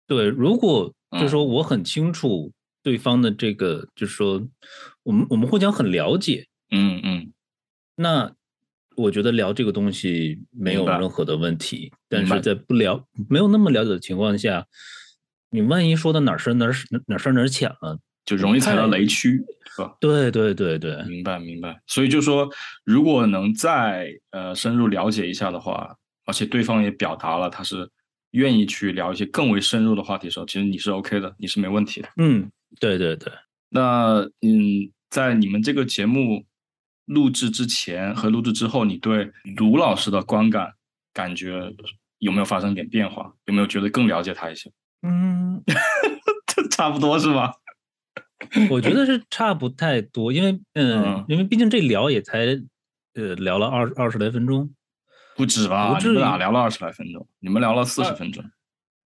[0.06, 2.52] 对，如果就是说我很清楚。
[2.82, 4.42] 对方的这个就是说，
[5.02, 7.32] 我们我们互相很了解，嗯嗯，
[7.96, 8.32] 那
[8.96, 11.92] 我觉得聊这个东西没有任何的问题。
[12.08, 14.66] 但是在不了没有那么了解的情况下，
[15.50, 16.66] 你万一说的哪深哪
[17.06, 19.42] 哪深哪浅了，就容易踩到雷区，
[19.76, 19.96] 是吧？
[20.00, 21.80] 对对对对，明白明白。
[21.86, 22.48] 所以就说，
[22.84, 25.96] 如果能再呃深入了解一下的话，
[26.26, 27.88] 而且对方也表达了他是
[28.32, 32.50] 愿意去聊一些更为深入的话题的时候，其实你是 OK 的，你是没问题的，嗯。
[32.80, 33.32] 对对对，
[33.70, 36.44] 那嗯，在你们这个节目
[37.06, 40.72] 录制之前和录制之后，你对卢老师的观感
[41.12, 41.72] 感觉
[42.18, 43.32] 有没有发生点变化？
[43.46, 44.70] 有没有觉得更了解他一些？
[45.02, 45.62] 嗯，
[46.70, 47.52] 差不多是吧？
[48.70, 52.46] 我觉得是差不太多，因为嗯，因为毕竟这聊也才
[53.14, 54.72] 呃聊了二二十来分钟，
[55.36, 55.98] 不止吧？
[56.00, 57.26] 你们俩聊了二十来分钟？
[57.40, 58.42] 你们聊了四十分钟？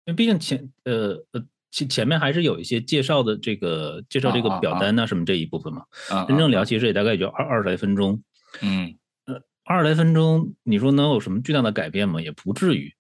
[0.06, 1.46] 因为毕竟前呃呃。
[1.72, 5.84] 前前面还是有一些介绍的，这个介绍这个表单呐什么这一部分嘛。
[6.10, 8.22] 啊，真正聊其实也大概也就二二十来分钟。
[8.62, 8.94] 嗯，
[9.26, 12.22] 呃，二十来分钟，你说能有什么巨大的改变吗？
[12.22, 12.94] 也不至于。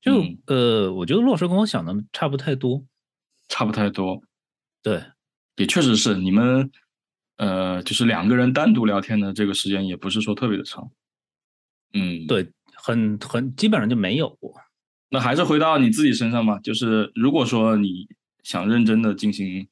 [0.00, 2.84] 就呃，我觉得陆老师跟我想的差不太多，
[3.48, 4.22] 差不太多。
[4.80, 5.02] 对，
[5.56, 6.70] 也确实是你们
[7.36, 10.88] 呃，就是两个人单独聊天的这个时间也不是说特别的长。
[11.94, 14.54] 嗯，对，很很基本上就没有过。
[15.10, 18.06] 那还是回到你自己身上吧，就是如果说你
[18.42, 19.66] 想认真的进行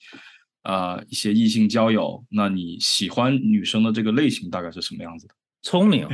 [0.63, 5.35] 啊一些异性交友，那你喜欢女生的这个类型大概是什么样子的？
[5.63, 6.09] 聪明、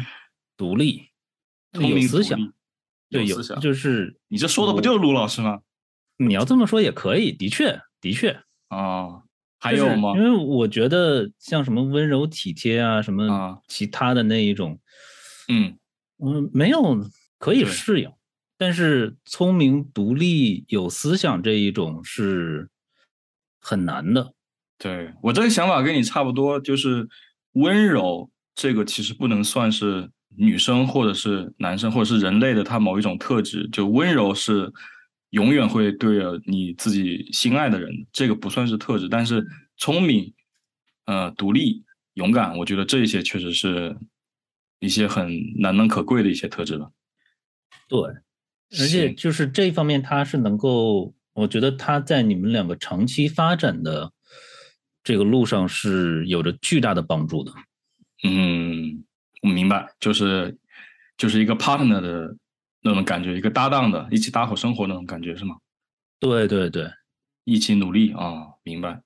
[0.56, 1.02] 独立、
[1.78, 2.38] 有思想，
[3.10, 5.60] 对，有思想，就是你这说的不就是卢老师吗？
[6.18, 9.22] 你要这么说也可以，的确，的确啊，
[9.58, 10.14] 还有吗？
[10.16, 14.80] 因为我觉得像什么温柔体贴啊，什么其他的那一种，
[15.48, 15.78] 嗯
[16.18, 16.98] 嗯，没有
[17.38, 18.10] 可以适应。
[18.64, 22.68] 但是聪明、独立、有思想这一种是
[23.58, 24.34] 很难的。
[24.78, 27.08] 对我这个想法跟你差不多，就是
[27.54, 33.68] 温柔这个其实不能算是女生或者是男生或者是人类的他某一种特质。
[33.70, 34.72] 就温柔是
[35.30, 39.08] 永远会对着你自己心爱的人，这个不算是特质。
[39.08, 39.44] 但是
[39.76, 40.32] 聪明、
[41.06, 41.82] 呃，独立、
[42.14, 43.96] 勇敢，我觉得这一些确实是
[44.78, 45.28] 一些很
[45.58, 46.92] 难能可贵的一些特质了。
[47.88, 47.98] 对。
[48.80, 54.10] 而且就是这方面，他是能够，我觉得他在你们两个长期发展的
[55.04, 57.52] 这个路上是有着巨大的帮助的。
[58.24, 59.04] 嗯，
[59.42, 60.56] 我明白，就是
[61.18, 62.34] 就是一个 partner 的
[62.80, 65.56] 那种感觉，一个搭档的，一起搭伙生活那种感觉，是吗？
[66.18, 66.90] 对对对，
[67.44, 69.02] 一起努力啊，明白。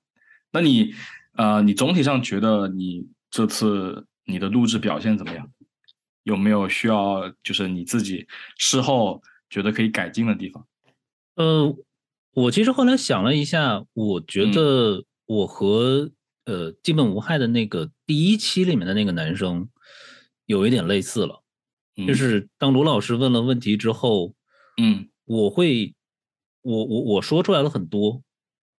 [0.51, 0.93] 那你
[1.33, 5.51] 啊，你总体上觉得你这次你的录制表现怎么样？
[6.23, 8.25] 有没有需要就是你自己
[8.57, 9.21] 事后？
[9.49, 10.67] 觉得可以改进的地方，
[11.35, 11.73] 呃，
[12.33, 16.11] 我其实后来想了一下，我觉得我和
[16.45, 19.69] 呃基本无害的那个第一期里面的那个男生
[20.45, 21.41] 有一点类似了，
[22.05, 24.33] 就是当卢老师问了问题之后，
[24.81, 25.95] 嗯，我会
[26.61, 28.21] 我我我说出来了很多，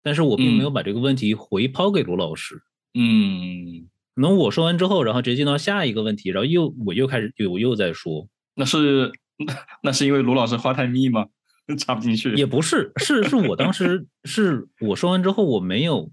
[0.03, 2.62] 但是我并没有把这个问题回抛给卢老师，
[2.93, 9.11] 嗯，可能我说完之后，然后直接进到下一个问题，然后又我又开始我又在说，那是。
[9.39, 9.55] 那
[9.85, 11.27] 那是因为卢老师话太密吗？
[11.78, 12.35] 插不进去。
[12.35, 16.10] 也不是，是是我当时是我说完之后，我没有，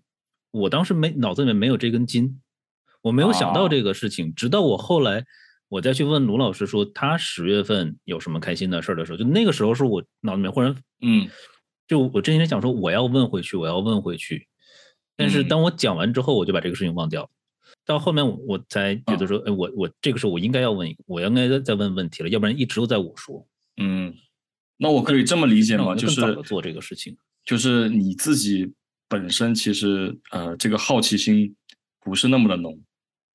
[0.51, 2.41] 我当时没脑子里面没有这根筋，
[3.01, 4.35] 我没有想到这个事情。
[4.35, 5.23] 直到我后来
[5.69, 11.29] 我再去问卢老师说他十月份有什么开心的事儿的时候，就那个时候是我脑子里面忽然嗯，
[11.87, 14.47] 就我之前想说我要问回去，我要问回去，
[15.15, 17.29] 但是当我讲完之后，我就把这个事情忘掉了。
[17.85, 23.47] 到后面我我才觉得说，哎，我我这个时候我应该要问，我应该再问问题了，要不然一直都在我说。
[23.77, 24.11] 嗯，
[24.77, 25.95] 那我可以这么理解吗？
[25.95, 28.73] 就是做这个事情，就是你自己
[29.07, 31.55] 本身其实呃这个好奇心
[32.01, 32.81] 不是那么的浓，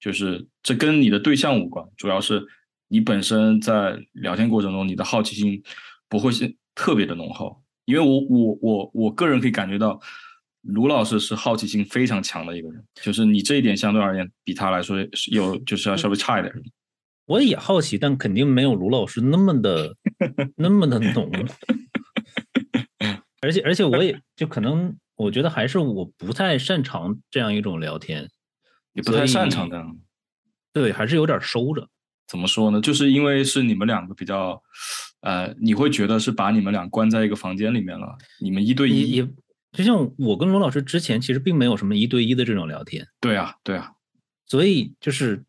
[0.01, 2.44] 就是这跟你的对象无关，主要是
[2.89, 5.62] 你本身在聊天过程中你的好奇心
[6.09, 10.01] 不会是特别的浓厚，因为我我我我个人可以感觉到。
[10.62, 14.98] 卢老师是好奇心非常强的一个人，就是你这一点相对而言比他来说
[15.30, 16.52] 有就是要稍微差一点。
[17.26, 19.94] 我也好奇，但肯定没有卢老师那么的
[20.56, 21.30] 那么的浓。
[23.40, 28.28] 而且而且我也就可能我觉得还是我不太擅长这样一种聊天，
[28.92, 29.82] 也不太擅长的。
[30.72, 31.88] 对，还是有点收着。
[32.28, 32.80] 怎么说呢？
[32.80, 34.62] 就是因为是你们两个比较，
[35.22, 39.26] 呃，你会觉得是把你们俩关在一个房间里面了，你们一对一也。
[39.72, 43.92] 就像我跟罗老师之前其实并没有什么一对一的这种聊天，对啊，对啊，
[44.44, 45.44] 所以就是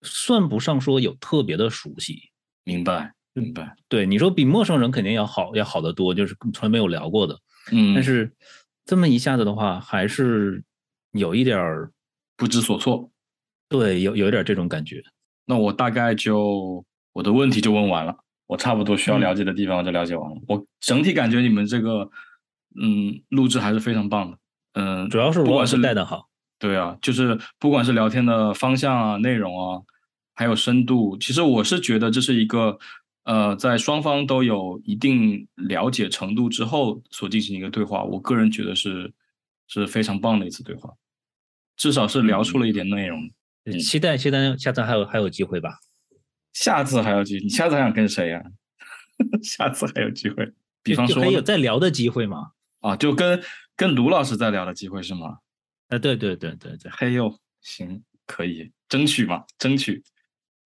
[0.00, 2.30] 算不上说有特别的熟悉，
[2.64, 3.76] 明白，明白。
[3.86, 7.38] 对，你说比陌生人肯定要好，要好得多，就是从来没有聊过的，
[7.70, 7.94] 嗯。
[7.94, 8.32] 但是
[8.86, 10.64] 这么一下子的话，还是
[11.12, 11.92] 有一点儿
[12.38, 13.10] 不知所措，
[13.68, 15.02] 对，有有一点这种感觉。
[15.44, 18.16] 那我大概就我的问题就问完了，
[18.46, 20.36] 我差不多需要了解的地方我就了解完了。
[20.48, 22.10] 我整体感觉你们这个。
[22.80, 24.38] 嗯，录制还是非常棒的。
[24.74, 26.28] 嗯，主要是不管是带的好，
[26.58, 29.82] 对啊，就是不管是聊天的方向啊、内容啊，
[30.34, 32.78] 还有深度，其实我是觉得这是一个
[33.24, 38.02] 呃，在双方都有一定了解程度之后所进行一个对话。
[38.02, 39.12] 我个人觉得是
[39.68, 40.90] 是非常棒的一次对话，
[41.76, 43.30] 至少是聊出了一点内容。
[43.80, 45.78] 期待期待下次还有还有机会吧？
[46.52, 48.42] 下次还有机，你下次还想跟谁呀？
[49.42, 50.52] 下次还有机会，
[50.82, 52.50] 比方说可以有再聊的机会吗？
[52.84, 53.42] 啊，就跟
[53.74, 55.38] 跟卢老师在聊的机会是吗？
[55.88, 60.02] 哎，对对对对对，嘿呦，行，可以争取嘛，争取，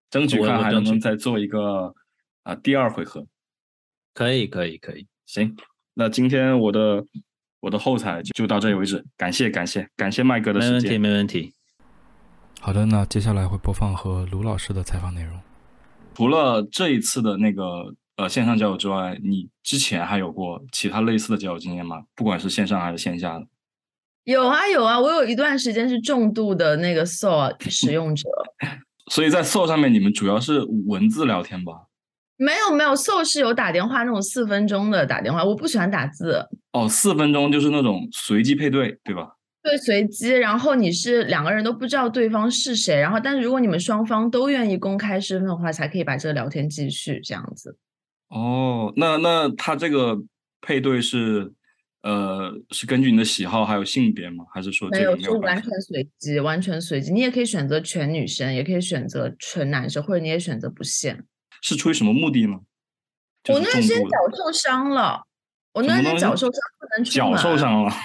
[0.09, 1.93] 争取看还能不能再做一个
[2.43, 3.25] 啊第二回合。
[4.13, 5.55] 可以可以可以，行，
[5.93, 7.05] 那今天我的
[7.61, 11.53] 我的后台就到这里为止，感谢感谢感谢麦哥的时间，没问题没问题。
[12.59, 15.39] 好的，那接下来会播放和卢老师的采访内容，
[16.15, 17.95] 除了这一次的那个。
[18.19, 22.03] 呃，线上交友之外，你之前还有过其他类似的交友经验吗？
[22.13, 23.47] 不管是线上还是线下的。
[24.25, 28.27] 有啊有啊，我有一段时间是重度的那个 Soul 使用者。
[29.09, 31.85] 所以在 Soul 上面，你们主要是文字聊天吧？
[32.35, 36.45] 没有没有，Soul 是有打电话那种四分钟的打电话，我不喜欢打字。
[36.73, 39.29] 哦，四分钟就是那种随机配对，对吧？
[39.63, 40.31] 对，随机。
[40.31, 47.77] 然后你是两个人都不知道对方是谁，然后但是如果你们双方都愿意公开身份的话，才可以把这个聊天继续这样子。
[48.29, 50.17] 哦，那那他这个
[50.61, 51.53] 配对是？
[52.01, 54.45] 呃，是根据你的喜好还有性别吗？
[54.53, 55.17] 还是说没有？
[55.17, 57.11] 就完全随机，完全随机。
[57.11, 61.25] 你也可以选择全女生，也可以选择纯男生，或者你也选择不限。
[61.61, 62.53] 是出于什么目的呢？
[63.49, 65.23] 我那段时间脚受伤了，
[65.73, 67.35] 我那段时间脚受伤不能出门。
[67.35, 67.97] 脚受伤了，对，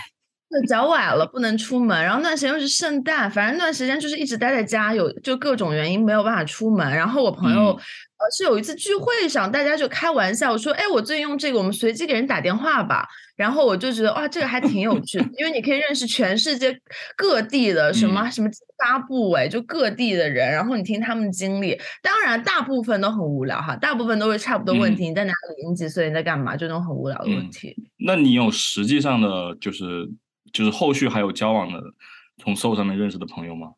[0.62, 2.02] 脚崴了不能出门。
[2.02, 6.90] 然后那段时间又是圣诞，反正那段时间就是一直待在家，有就各种原因没有办法出门。
[6.94, 13.06] 然后我朋友呃是有一次聚会上，大家就开玩笑说：“哎，我最近用这个，我们随机给人打电话吧。”
[13.36, 16.72] 然后我就觉得哇，这个还挺有趣，因为你可以认识全世界
[17.16, 18.48] 各地的什么什么
[18.78, 21.76] 发布委，就各地的人，然后你听他们经历。
[22.00, 25.08] 当然，大部分都很无聊哈，大部分都是差不多问题。
[25.08, 25.68] 你在哪里？
[25.68, 26.08] 你几岁？
[26.08, 26.56] 你在干嘛？
[26.56, 27.74] 就那种很无聊的问题。
[28.06, 30.08] 那你有实际上的，就是
[30.54, 31.78] 就是后续还有交往的，
[32.42, 33.72] 从 Soul 上面认识的朋友吗？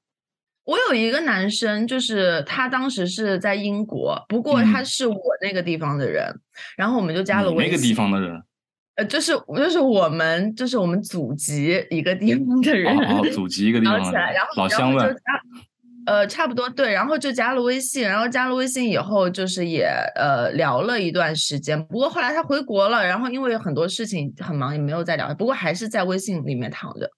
[0.64, 6.40] 我有一个男生，就是他当时是在英国，不过他是我那个地方的人，
[6.76, 7.72] 然后我们就加了微信。
[7.72, 8.42] 那个地方的人。
[8.96, 15.14] 呃，就是就是我们就是我们祖籍一个地方的人，哦，祖籍一个地方，然后老乡了，
[16.06, 27.10] 呃，差不多对，然后就加了微信，然后加了微信以后，就是也呃聊了一段时间，不过后来他回国了，然后因为很多事情很忙，也没有再聊，不过还是在微信里面躺着。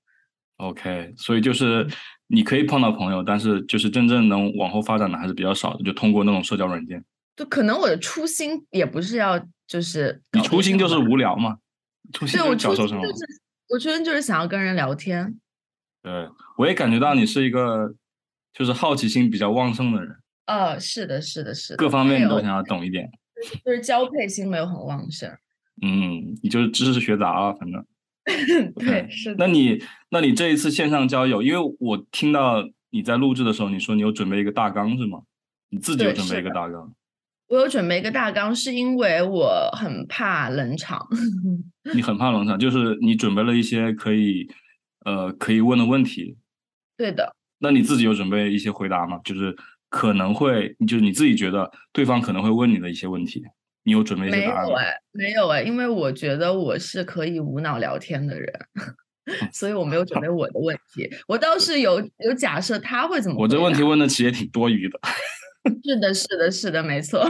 [0.56, 1.86] OK，所以就是
[2.26, 7.04] 你可以碰到朋友，但是就是真正能往后发展的还是比较少的，就通过那种社交软件。
[7.36, 9.38] 就可能我的初心也不是要
[9.68, 11.58] 就是你初心就是无聊嘛。
[12.12, 12.94] 初心就是，
[13.68, 15.38] 我初心就是想要跟人聊天。
[16.02, 17.94] 对，我也感觉到你是一个，
[18.58, 20.16] 就是好奇心比较旺盛的人。
[20.46, 23.08] 呃，是的，是的，是的，各方面你都想要懂一点。
[23.64, 25.30] 就是交配心没有很旺盛。
[25.80, 27.84] 嗯，你就是知识学杂了，反正。
[28.74, 29.46] 对，是的。
[29.46, 29.80] 那你，
[30.10, 35.20] 那你这一次线上交友，因为我听到你在录制的时候，你说你有准备一个大纲是吗？
[35.70, 36.92] 你自己有准备一个大纲？
[37.46, 41.06] 我有准备一个大纲，是因为我很怕冷场。
[41.94, 44.50] 你很怕冷场，就是你准备了一些可以，
[45.04, 46.36] 呃，可以问的问题。
[46.96, 47.36] 对的。
[47.58, 49.20] 那你自己有准备一些回答吗？
[49.24, 49.56] 就是
[49.88, 53.42] 可能会，就是你自己觉得对方可能会问你的一些问题，
[53.84, 54.68] 你有准备一些答案吗？
[54.68, 58.52] 没有哎，没有哎，因为我觉得我是可以无脑聊天的人，
[59.52, 61.08] 所以我没有准备我的问题。
[61.26, 63.38] 我倒是有有假设他会怎么。
[63.40, 65.00] 我这问题问的其实也挺多余的。
[65.84, 67.20] 是的，是的，是的，没错。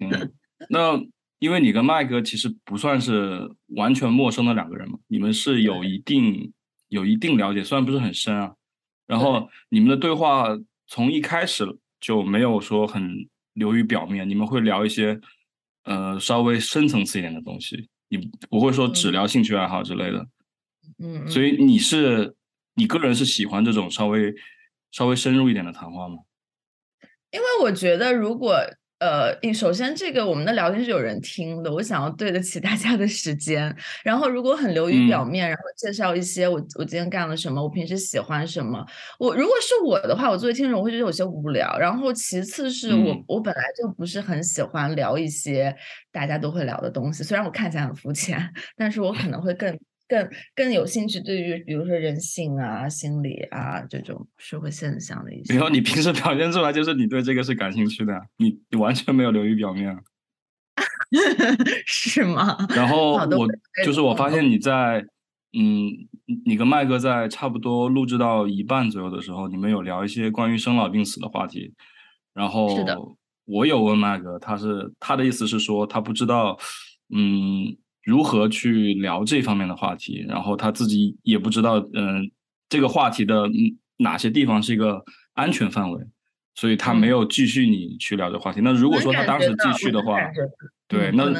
[0.00, 0.32] 嗯，
[0.68, 1.00] 那
[1.38, 6.52] 因为你跟麦哥其实不算是完全陌生的两个人嘛，你们是有一定
[6.88, 8.52] 有一定了解，虽然不是很深啊。
[9.10, 10.46] 然后你们的对话
[10.86, 11.66] 从一开始
[11.98, 15.20] 就没有说很流于表面，你们会聊一些
[15.82, 20.24] 呃稍微深层次一点的东西，你不会说只聊兴趣爱好之类的。
[20.98, 22.36] 嗯，所以你是
[22.76, 24.32] 你个人是喜欢这种稍微
[24.92, 26.18] 稍微深入一点的谈话吗？
[27.32, 28.56] 因为我觉得，如果
[29.00, 33.74] 呃，首先这个我们的聊天是有人听的，我想要对得起大家的时间。
[34.04, 38.84] 然后，如果很流于表面，然后介绍一些我我今天干了什么，我平时喜欢什么，
[39.18, 41.78] 我如果是我的话，我作为听众，我会觉得有些无聊。
[41.78, 45.74] 然后，其次是我我本来就不是很喜欢聊一些
[46.12, 48.38] 大家都会聊的东西，虽然我看起来很肤浅，
[48.76, 49.78] 但是我可能会更。
[50.10, 55.54] 更更有兴趣对于比如说人性啊、心理啊这种社会现象的一些。
[55.54, 59.96] 没有，你平时表现出来就是你对这个是感兴趣的，你你完全没有流于表面，
[61.86, 62.56] 是吗？
[62.74, 63.48] 然 后我
[63.84, 65.06] 就是我发现你在
[65.56, 65.88] 嗯，
[66.44, 71.72] 你跟麦哥在差不多录制到一半左右的时候，你们有聊一些关于生老病死的话题。
[72.34, 72.68] 然后
[73.44, 76.58] 我有问麦哥，他是他的意思是说他不知道，
[77.14, 77.76] 嗯。
[78.02, 80.24] 如何去聊这方面的话题？
[80.26, 82.30] 然后他自己也不知道，嗯，
[82.68, 83.48] 这个话题的
[83.98, 85.04] 哪些地方是一个
[85.34, 86.02] 安全范围，
[86.54, 88.60] 所以他没有继续你去聊这话题。
[88.62, 90.18] 那如果说他当时继续的话，
[90.88, 91.30] 对，那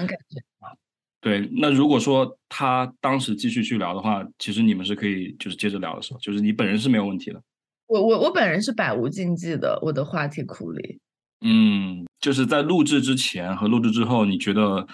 [1.20, 7.42] 对，那如果说他当时继续去聊的话，其实你们是可以就是接着聊的时候，就是你本人是没有问题的。
[7.86, 11.00] 我我我本人是百无禁忌的，我的话题库里。
[11.42, 14.86] 嗯，就是在录制之前和录制之后，你觉得？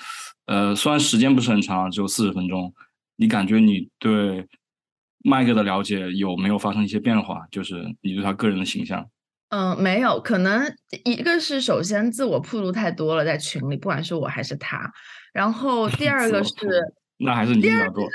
[0.47, 2.73] 呃，虽然时间不是很长，只有四十分钟，
[3.17, 4.47] 你感觉你对
[5.25, 7.47] 麦哥的了解有没有发生一些变化？
[7.51, 9.09] 就是你对他个人的形象？
[9.49, 10.75] 嗯，没有，可能
[11.05, 14.91] 一个是首先自我铺路太多了，在群里，不管是我还是他。
[15.33, 16.53] 然后 第二个是，
[17.19, 18.09] 那还是你比较多。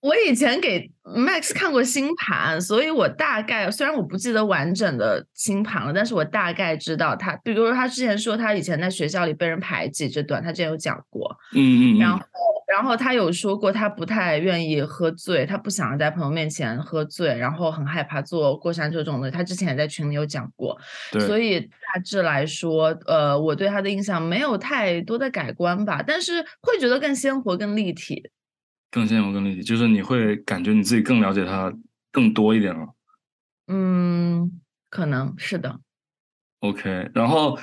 [0.00, 11.36] 我以前给 Max 看过星盘，所以我大概虽然我不记得完整的星盘了，但是我大概知道他，比如说他之前说他以前在学校里被人排挤这段，他之前有讲过。
[11.54, 11.98] 嗯嗯。
[11.98, 12.24] 然后，
[12.66, 19.30] 然后他有说过他不太愿意喝醉，他不想在朋友面前喝醉，然后很害怕坐过山车这种的。
[19.30, 20.78] 他之前也在群里有讲过。
[21.12, 21.20] 对。
[21.26, 28.30] 所以大致来说，呃，我对他的印象没有太多的改观吧，但是会觉得更鲜活、更立体。
[28.90, 31.72] 更鲜活、更立体，就是你会感觉你自己更了解他
[32.10, 32.88] 更多一点了。
[33.68, 35.80] 嗯，可能是的。
[36.58, 37.58] OK，然后，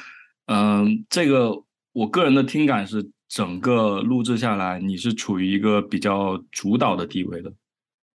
[0.45, 7.53] 嗯，这个我个人的听感是，整个录制下来，你是处于一个比较主导的地位的。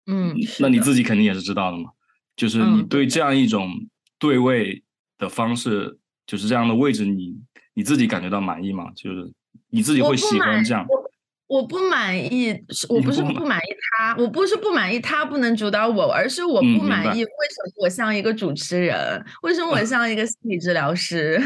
[0.05, 1.89] 嗯，那你自己肯定也是知道的嘛，
[2.35, 3.69] 就是你对这样一种
[4.17, 4.83] 对位
[5.17, 7.35] 的方式，就是这样的位置，你
[7.73, 8.91] 你自己感觉到满意吗？
[8.95, 9.33] 就是
[9.69, 10.85] 你自己会喜欢这样？
[10.87, 11.11] 我
[11.67, 12.53] 不满意，
[12.87, 13.67] 我不是不满意
[13.97, 21.41] 他，我不是不满意他不能主导我，而是我不满意为什么我像一个主持人，为什么我像一个心理治疗师？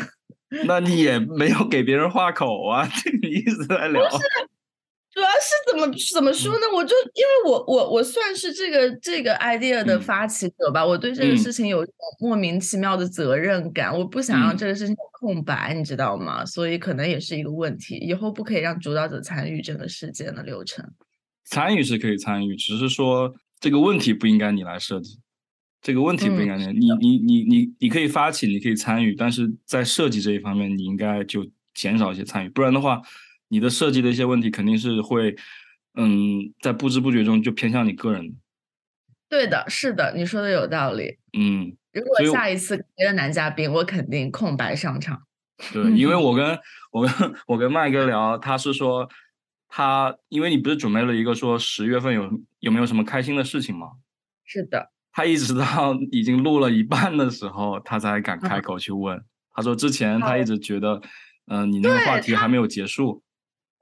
[0.66, 4.02] 那你也没有给别人画口啊，这个意思在 聊。
[5.74, 6.62] 怎么怎么说呢？
[6.74, 11.86] 我就因为我我我算是这个这个 idea 的发起者吧，我对这个事情有
[12.20, 16.46] 莫名其妙的责任感，我不想让这个事情有空白，你知道吗？
[16.46, 20.86] 所以可能也是一个问题，以后不可以让主导者参与整个事件的流程。
[21.46, 25.20] 参与是可以参与，只是说这个问题不应该你来设计，
[25.82, 33.02] 这个问题不应该你你你你你你可以发起，你可以参与，但是在设计这一方面，你应该就减少一些参与，不然的话。
[33.50, 35.36] 你的设计的一些问题肯定是会，
[35.96, 38.36] 嗯，在不知不觉中就偏向你个人。
[39.30, 41.18] 对的，是的，你说的有道理。
[41.38, 45.24] 嗯，如果下一次别的男嘉宾，我肯定空白上场。
[45.72, 46.60] 对，因为 我跟
[46.92, 49.10] 我跟我跟麦哥聊，他是说
[49.68, 52.30] 他，因为你不是准备了一个说十月份有
[52.60, 53.88] 有没有什么开心的事情吗？
[54.46, 54.92] 是的。
[55.12, 59.24] 他一直到已经录了一半的时候，他才敢开口去问。
[59.56, 61.02] 他说之前他一直觉得，
[61.48, 63.24] 嗯，你那个话题还没有结束。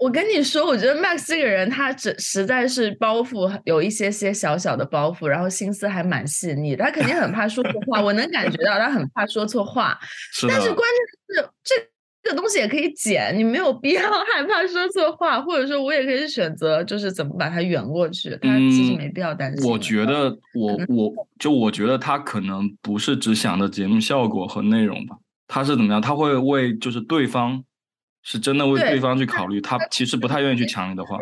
[0.01, 6.75] 我跟你说，我觉得 Max 这个人，他只实在是包袱有一些些小小的包袱，然后心思还蛮细腻。
[6.75, 9.95] 他肯定很怕说错话，我能感觉到他很怕说错话。
[10.49, 11.75] 但是关键是这
[12.23, 18.31] 这个东西也可以剪，你没有必要害怕说错话，或者说我也可以选择就是怎么把它圆过去。
[18.41, 19.69] 他其实没必要担心。
[19.69, 25.15] 我觉得我我就我觉得他可能不是只想着节目效果和内容吧，
[25.47, 26.01] 他是怎么样？
[26.01, 27.63] 他会为就是对方。
[28.23, 31.17] 是真的为对方去考虑，他其实不太愿意去抢你的话。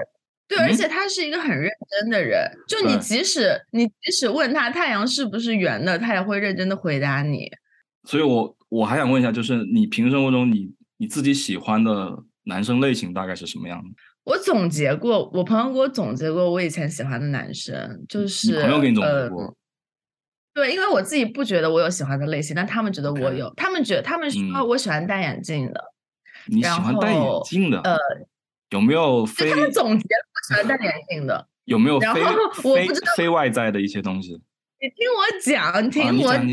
[0.47, 1.69] 对，而且他是一个很认
[2.01, 7.47] 真的人，就你即使你即使问他太阳是不是圆的，他也会认真的回答你。
[8.05, 13.89] 所以，我我还想问一下，就是你平时生活中，你你自己喜欢的男生类型大概是什么样的？
[14.23, 19.55] 我总结过，我朋友给我总结过，我以前喜欢的男生就是朋友给你总结过。
[20.53, 25.79] 对，因为我自己不觉得我有喜欢的类型，但他们觉得我有，他们觉得他们说我喜欢戴眼镜的。
[26.51, 27.79] 你喜欢戴眼镜的？
[27.81, 27.97] 呃，
[28.69, 29.49] 有没有非？
[29.49, 31.47] 他们总结我喜欢戴眼镜的。
[31.65, 32.09] 有没有非
[32.63, 34.31] 非非外在的一些东西？
[34.81, 36.47] 你听我讲，你听我讲，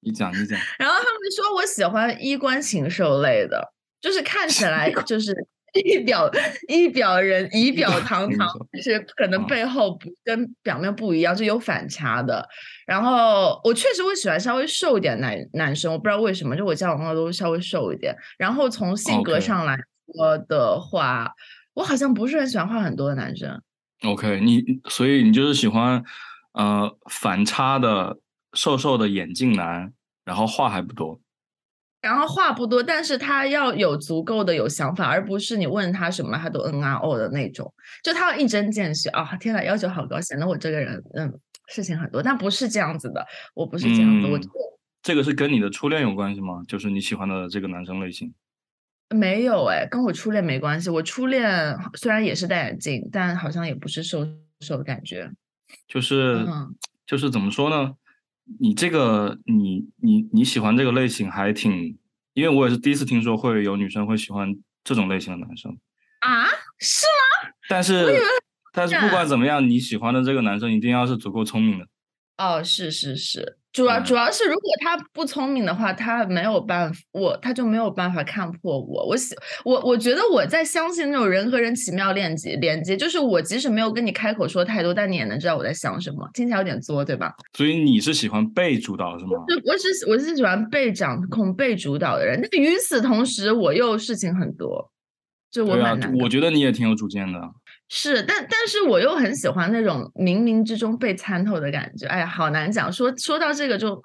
[0.00, 0.58] 你讲你讲。
[0.78, 5.34] 然后他们说我喜欢衣冠禽兽类的，就是看起 来就是
[5.84, 6.30] 一表
[6.68, 12.48] 一表人仪表堂堂，但是可能背后不跟表面不一样，就有反差的。
[12.88, 18.16] 然后我确实会喜欢稍微瘦一点男男生，我不知道为什么，就我交往过都稍微瘦一点。
[18.38, 19.76] 然后从性格上来
[20.14, 21.30] 说的话，
[21.74, 23.60] 我好像不是很喜欢话很多的男生。
[24.04, 26.02] OK，你所以你就是喜欢
[26.54, 28.16] 呃反差的
[28.54, 29.92] 瘦瘦的眼镜男，
[30.24, 31.20] 然后话还不多。
[32.00, 37.70] 然后话不多，但是他要有足够的有想法，而不是你问他什么他都嗯啊哦的那种。
[38.02, 39.36] 就他要一针见血啊！
[39.38, 41.38] 天呐，要求好高，显得我这个人嗯。
[41.68, 43.26] 事情很多，但不是这样子的。
[43.54, 44.38] 我不是这样子，我
[45.02, 46.62] 这个是跟你的初恋有关系吗？
[46.66, 48.34] 就是你喜欢的这个男生类型？
[49.10, 50.90] 没有哎，跟我初恋没关系。
[50.90, 54.26] 我初恋虽然也是戴眼镜，但好像也不是瘦
[54.60, 55.30] 瘦的感觉。
[55.86, 56.46] 就是
[57.06, 57.94] 就是怎么说呢？
[58.60, 61.96] 你这个你你你喜欢这个类型还挺，
[62.34, 64.54] 因为我也是第一次听说会有女生会喜欢
[64.84, 65.78] 这种类型的男生
[66.20, 66.46] 啊？
[66.78, 67.52] 是吗？
[67.68, 68.20] 但是。
[68.78, 71.84] 但是不管怎么样，你喜欢的这个男生一定要是足够聪明的。
[72.36, 79.04] 哦，是是是，主要主要是如果他不聪明的话，他没有办法，我他就没有办法看破我。
[79.08, 79.34] 我喜
[79.64, 86.30] 我我觉得我在相信那种人和人奇妙链接连接，就是我即使没有跟你开口说太多，但你也能知道我在想什么。
[86.32, 87.34] 听起来有点作，对吧？
[87.54, 89.32] 所以你是喜欢被主导是吗？
[89.64, 92.40] 我只我是喜欢被掌控、被主导的人。
[92.40, 94.92] 那与此同时，我又事情很多。
[95.50, 96.14] 就我蛮难。
[96.18, 97.40] 我觉得你也挺有主见的。
[97.88, 102.06] 是，但但是我又很喜欢那种冥冥之中被参透的感觉。
[102.06, 102.92] 哎呀，好难讲。
[102.92, 104.00] 说说到这个就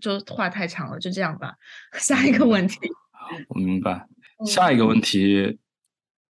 [0.00, 1.54] 就话太长了，就这样吧。
[1.94, 2.78] 下一个问题。
[3.48, 4.06] 我明白。
[4.46, 5.58] 下一个问题。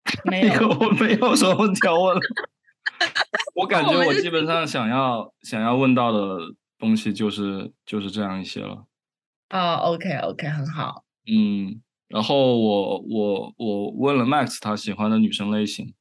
[0.25, 2.21] 没有，我没有什么问题要问了。
[3.55, 6.39] 我感觉我基本上想要想要问到的
[6.79, 8.87] 东西就是就是这样一些了。
[9.51, 11.05] 哦，OK OK，很好。
[11.27, 15.95] 嗯，然后我我我问了 Max 他喜欢的女生类型。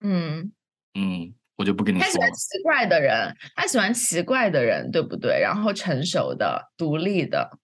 [0.00, 0.52] 嗯
[0.94, 2.04] 嗯，我就不跟你说。
[2.06, 5.40] 他喜欢奇怪的人，他喜欢奇怪的人，对不对？
[5.40, 7.58] 然后成熟的、独立的。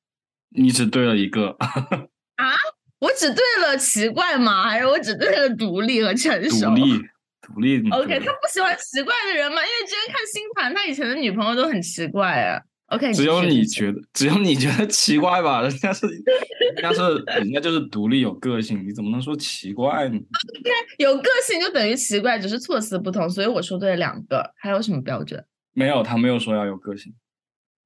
[0.50, 1.56] 你只对了一个。
[2.36, 2.54] 啊？
[3.00, 4.68] 我只对了奇怪吗？
[4.68, 6.66] 还是我只对了独立和成熟？
[6.70, 6.98] 独立，
[7.42, 7.90] 独立。
[7.90, 9.60] OK，他不喜欢奇怪的人吗？
[9.60, 12.62] 因为之前看星盘，他以前的女朋友都很奇怪啊。
[12.88, 15.62] OK，只有你觉得，只有你觉得奇怪吧？
[15.66, 17.00] 人家是，人家是，
[17.38, 24.52] 人家就是独立有个性，你怎么能说奇怪呢？OK，有个性就等于奇怪，只是措辞不同，所以我说对了两个。
[24.56, 25.42] 还有什么标准？
[25.72, 27.14] 没有，他没有说要有个性。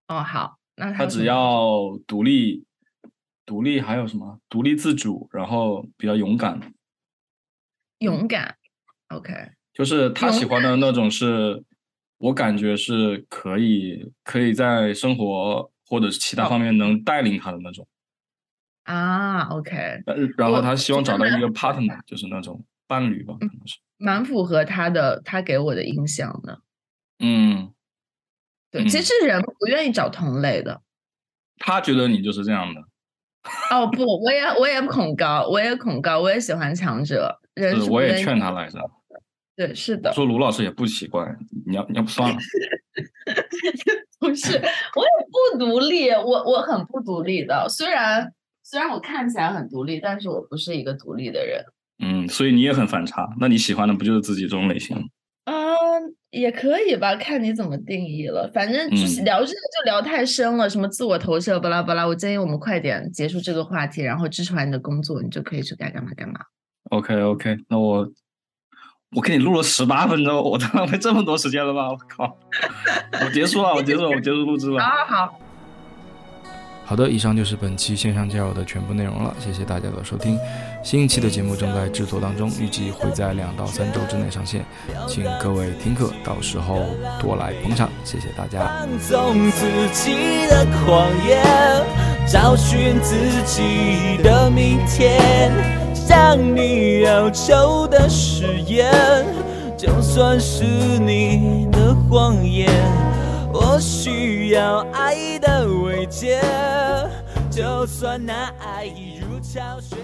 [0.08, 2.64] 哦，好，那他只要独立，
[3.46, 4.40] 独立还有什么？
[4.48, 6.60] 独立自主，然后比较勇敢。
[8.00, 8.56] 勇敢
[9.08, 9.32] ，OK，
[9.72, 11.64] 就是他喜欢的那种是。
[12.18, 17.86] 我感觉是可以，可以在生活或者是其他方面能带领他的那种
[18.84, 19.42] 啊。
[19.50, 20.02] OK，
[20.36, 26.60] 然后他希望找到一个 partner，就是那种伴侣吧，可能是蛮符合他的，他给我的印象的。
[27.20, 27.72] 嗯，
[28.70, 30.82] 对，其实人不愿意找同类的。
[31.58, 32.80] 他觉得你就是这样的。
[33.70, 37.40] 哦不，我也我也恐高，我也恐高，我也喜欢强者。
[37.54, 38.78] 人我也劝他来着。
[39.58, 40.12] 对，是的。
[40.12, 41.26] 说卢老师也不奇怪，
[41.66, 42.38] 你要你要不算了。
[44.20, 45.10] 不是，我也
[45.52, 47.68] 不独立，我我很不独立的。
[47.68, 48.32] 虽然
[48.62, 51.64] 虽然我看起来很独立，但是我不是一个独立的人。
[51.98, 53.28] 嗯，所以你也很反差。
[53.40, 54.96] 那你喜欢的不就是自己这种类型？
[55.46, 55.56] 嗯，
[56.30, 58.48] 也可以吧，看你怎么定义了。
[58.54, 62.06] 反正就是聊这个就聊太深了，什么自我投射巴拉巴拉。
[62.06, 66.38] 我建议我们快点结束这个话题，然后支持完你的工作，你就可以去该干嘛干嘛。
[66.90, 68.08] OK OK，那我。
[69.16, 71.88] 我给你录了十八分钟，我都浪费这么多时间了吗？
[71.88, 72.36] 我靠！
[73.24, 74.78] 我结束了，我结束了，我结束录制了。
[74.82, 75.38] 好好
[76.84, 80.38] 好的，以上就是本期线上交友的全部内容了，谢谢大家的收听。
[80.84, 84.62] 新一期的节目正在制作当中，预计会在两到三周之内上线，
[85.06, 86.84] 请各位听课到时候
[87.18, 88.86] 多来捧场，谢谢大家。
[92.30, 93.14] 找寻自
[93.44, 95.50] 己的明天。
[95.94, 98.90] 向你要求的誓言，
[99.76, 102.70] 就算是你的谎言，
[103.52, 106.40] 我需要爱的慰藉，
[107.50, 109.98] 就算那爱已如潮水。